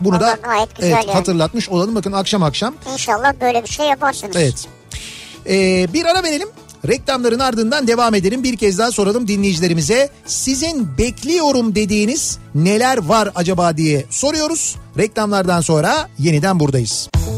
[0.00, 1.16] Bunu da gayet güzel evet, yani.
[1.16, 1.94] hatırlatmış olalım.
[1.94, 4.36] Bakın akşam akşam İnşallah böyle bir şey yaparsınız.
[4.36, 4.66] Evet.
[5.48, 6.48] Ee, bir ara verelim.
[6.88, 8.42] Reklamların ardından devam edelim.
[8.42, 10.10] Bir kez daha soralım dinleyicilerimize.
[10.26, 14.76] Sizin bekliyorum dediğiniz neler var acaba diye soruyoruz.
[14.98, 17.08] Reklamlardan sonra yeniden buradayız.
[17.14, 17.35] Hayır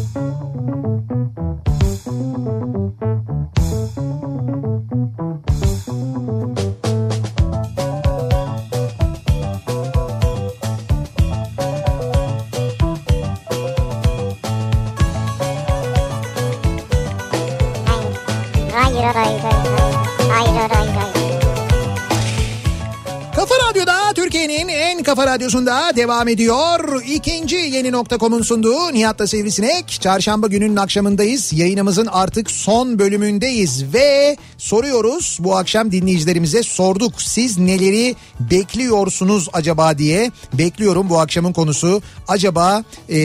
[25.08, 27.02] kafa radyosunda devam ediyor.
[27.06, 29.88] İkinci yeni nokta.com'un sunduğu Nihat'la Sivrisinek.
[30.00, 31.52] Çarşamba gününün akşamındayız.
[31.52, 35.38] Yayınımızın artık son bölümündeyiz ve soruyoruz.
[35.40, 37.22] Bu akşam dinleyicilerimize sorduk.
[37.22, 40.30] Siz neleri bekliyorsunuz acaba diye.
[40.52, 42.02] Bekliyorum bu akşamın konusu.
[42.28, 43.18] Acaba e,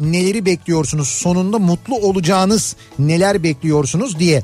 [0.00, 1.08] neleri bekliyorsunuz?
[1.08, 4.42] Sonunda mutlu olacağınız neler bekliyorsunuz diye.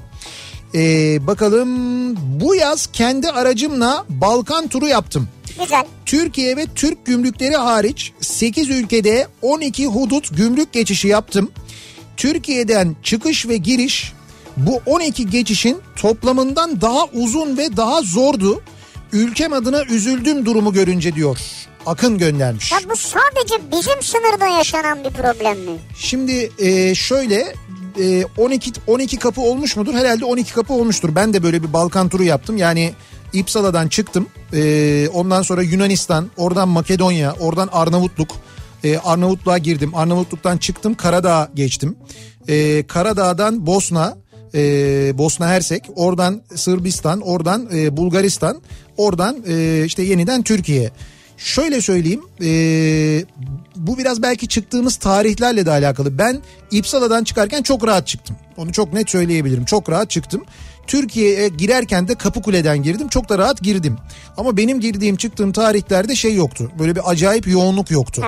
[0.74, 1.68] Ee, bakalım
[2.40, 5.28] bu yaz kendi aracımla Balkan turu yaptım.
[5.60, 5.84] Güzel.
[6.06, 11.50] Türkiye ve Türk gümrükleri hariç 8 ülkede 12 hudut gümrük geçişi yaptım.
[12.16, 14.12] Türkiye'den çıkış ve giriş
[14.56, 18.62] bu 12 geçişin toplamından daha uzun ve daha zordu.
[19.12, 21.38] Ülkem adına üzüldüm durumu görünce diyor.
[21.86, 22.72] Akın göndermiş.
[22.72, 25.78] Ya bu sadece bizim sınırda yaşanan bir problem mi?
[25.98, 27.54] Şimdi e, şöyle
[28.00, 29.94] e, 12 12 kapı olmuş mudur?
[29.94, 31.14] Herhalde 12 kapı olmuştur.
[31.14, 32.56] Ben de böyle bir Balkan turu yaptım.
[32.56, 32.92] Yani
[33.32, 34.26] İpsala'dan çıktım.
[34.52, 38.28] E, ondan sonra Yunanistan, oradan Makedonya, oradan Arnavutluk.
[38.84, 39.94] E, Arnavutluğa girdim.
[39.94, 40.94] Arnavutluk'tan çıktım.
[40.94, 41.96] Karadağ geçtim.
[42.48, 44.16] E, Karadağ'dan Bosna,
[44.54, 44.58] e,
[45.18, 48.62] Bosna Hersek, oradan Sırbistan, oradan e, Bulgaristan,
[48.96, 50.90] oradan e, işte yeniden Türkiye.
[51.36, 52.50] Şöyle söyleyeyim e,
[53.76, 56.18] bu biraz belki çıktığımız tarihlerle de alakalı.
[56.18, 58.36] Ben İpsala'dan çıkarken çok rahat çıktım.
[58.56, 59.64] Onu çok net söyleyebilirim.
[59.64, 60.44] Çok rahat çıktım.
[60.90, 63.08] Türkiye'ye girerken de Kapıkule'den girdim.
[63.08, 63.96] Çok da rahat girdim.
[64.36, 66.70] Ama benim girdiğim çıktığım tarihlerde şey yoktu.
[66.78, 68.22] Böyle bir acayip yoğunluk yoktu.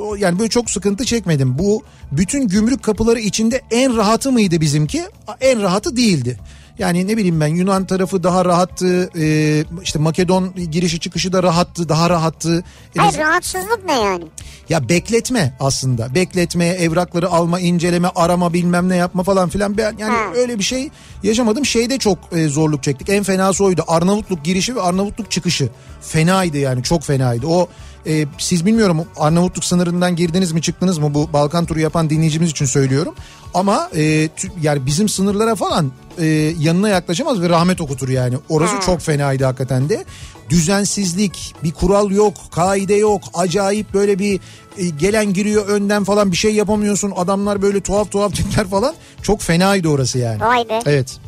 [0.00, 1.58] O- Yani böyle çok sıkıntı çekmedim.
[1.58, 1.82] Bu
[2.12, 5.02] bütün gümrük kapıları içinde en rahatı mıydı bizimki?
[5.40, 6.38] En rahatı değildi.
[6.78, 9.10] Yani ne bileyim ben Yunan tarafı daha rahattı.
[9.20, 11.88] e, işte Makedon girişi çıkışı da rahattı.
[11.88, 12.64] Daha rahattı.
[12.96, 14.24] Hayır az- rahatsızlık ne yani?
[14.68, 16.14] ya bekletme aslında.
[16.14, 19.76] Bekletme, evrakları alma, inceleme, arama bilmem ne yapma falan filan.
[19.76, 20.24] Ben yani Ha.
[20.36, 20.90] öyle bir şey
[21.22, 21.66] yaşamadım.
[21.66, 23.08] Şeyde çok e, zorluk çektik.
[23.08, 23.84] En fenası oydu.
[23.88, 25.68] Arnavutluk girişi ve Arnavutluk çıkışı.
[26.00, 27.46] Fenaydı yani çok fenaydı.
[27.46, 27.68] O
[28.06, 32.64] e, siz bilmiyorum Arnavutluk sınırından girdiniz mi çıktınız mı bu Balkan turu yapan dinleyicimiz için
[32.66, 33.14] söylüyorum.
[33.54, 34.28] Ama e,
[34.62, 36.24] yani bizim sınırlara falan e,
[36.58, 38.36] yanına yaklaşamaz ve rahmet okutur yani.
[38.48, 38.80] Orası Ha.
[38.80, 40.04] çok fenaydı hakikaten de.
[40.50, 43.22] Düzensizlik, bir kural yok, kaide yok.
[43.34, 44.40] Acayip böyle bir
[44.78, 47.12] e, gelen giriyor önden falan bir şey yapamıyorsun.
[47.16, 48.94] Adamlar böyle tuhaf tuhaf tipler falan.
[49.22, 50.40] Çok fenaydı orası yani.
[50.40, 50.78] Vay be.
[50.86, 51.18] Evet.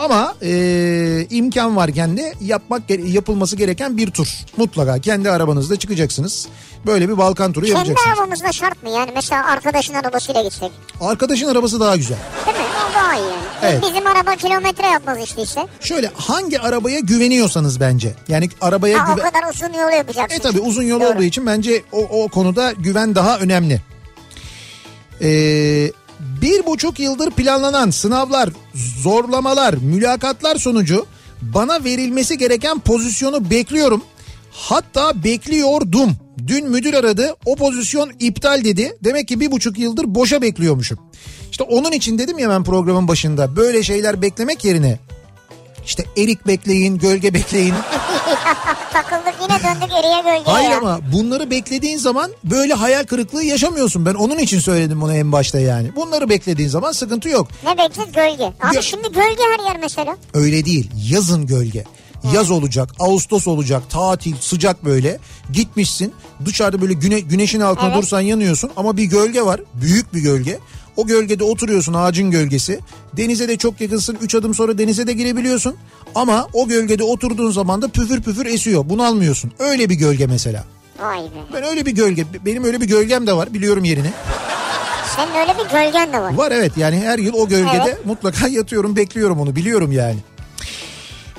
[0.00, 4.28] Ama e, imkan varken de yapmak yapılması gereken bir tur.
[4.56, 6.48] Mutlaka kendi arabanızda çıkacaksınız.
[6.86, 8.18] Böyle bir Balkan turu Kendi yapacaksınız.
[8.18, 9.10] arabamızda şart mı yani?
[9.14, 10.70] Mesela arkadaşın arabasıyla gitsek.
[11.00, 12.16] Arkadaşın arabası daha güzel.
[12.46, 12.64] Değil mi?
[12.90, 13.34] O daha iyi yani.
[13.62, 13.82] Evet.
[13.90, 15.66] Bizim araba kilometre yapmaz işte ise.
[15.80, 18.14] Şöyle hangi arabaya güveniyorsanız bence.
[18.28, 19.30] Yani arabaya Ha, o güven...
[19.32, 20.36] kadar uzun yol yapacaksın.
[20.36, 21.08] E tabi uzun yol Doğru.
[21.08, 23.80] olduğu için bence o, o konuda güven daha önemli.
[25.22, 25.92] Ee,
[26.42, 31.06] bir buçuk yıldır planlanan sınavlar, zorlamalar, mülakatlar sonucu
[31.42, 34.02] bana verilmesi gereken pozisyonu bekliyorum.
[34.52, 36.16] Hatta bekliyordum.
[36.46, 38.96] Dün müdür aradı o pozisyon iptal dedi.
[39.04, 40.98] Demek ki bir buçuk yıldır boşa bekliyormuşum.
[41.50, 44.98] İşte onun için dedim ya ben programın başında böyle şeyler beklemek yerine
[45.86, 47.74] işte erik bekleyin, gölge bekleyin.
[48.92, 50.78] Takıldık yine döndük eriye gölgeye Hayır ya.
[50.78, 54.06] ama bunları beklediğin zaman böyle hayal kırıklığı yaşamıyorsun.
[54.06, 55.96] Ben onun için söyledim bunu en başta yani.
[55.96, 57.48] Bunları beklediğin zaman sıkıntı yok.
[57.64, 58.44] Ne bekleyeceğiz gölge.
[58.44, 60.16] Abi Gö- şimdi gölge her yer mesela.
[60.34, 60.90] Öyle değil.
[61.10, 61.84] Yazın gölge.
[62.34, 65.18] Yaz olacak, Ağustos olacak, tatil, sıcak böyle.
[65.52, 66.12] Gitmişsin
[66.44, 67.96] dışarıda böyle güne, güneşin altında Evet.
[68.02, 69.60] dursan yanıyorsun ama bir gölge var.
[69.74, 70.58] Büyük bir gölge.
[70.96, 72.80] O gölgede oturuyorsun ağacın gölgesi.
[73.16, 74.18] Denize de çok yakınsın.
[74.22, 75.76] 3 adım sonra denize de girebiliyorsun.
[76.14, 78.84] Ama o gölgede oturduğun zaman da püfür püfür esiyor.
[78.88, 79.52] Bunu almıyorsun.
[79.58, 80.64] Öyle bir gölge mesela.
[81.02, 81.28] Vay be.
[81.54, 84.10] Ben öyle bir gölge, benim öyle bir gölgem de var biliyorum yerini.
[85.16, 86.34] Senin öyle bir gölgen de var.
[86.34, 88.06] Var evet yani her yıl o gölgede Evet.
[88.06, 90.16] mutlaka yatıyorum bekliyorum onu biliyorum yani.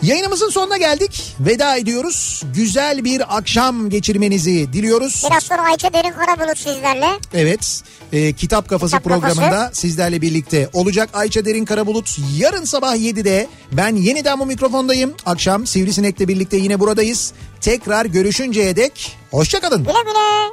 [0.01, 1.35] Yayınımızın sonuna geldik.
[1.39, 2.43] Veda ediyoruz.
[2.55, 5.23] Güzel bir akşam geçirmenizi diliyoruz.
[5.29, 7.07] Biraz sonra Ayça Derin Karabulut sizlerle.
[7.33, 7.83] Evet.
[8.13, 9.35] e, Kitap Kafası Kitap Kafası.
[9.35, 12.17] programında sizlerle birlikte olacak Ayça Derin Karabulut.
[12.37, 15.13] Yarın sabah 7'de ben yeniden bu mikrofondayım.
[15.25, 17.33] Akşam Sivrisinek'le birlikte yine buradayız.
[17.61, 19.83] Tekrar görüşünceye dek hoşçakalın.
[19.83, 20.49] Güle güle.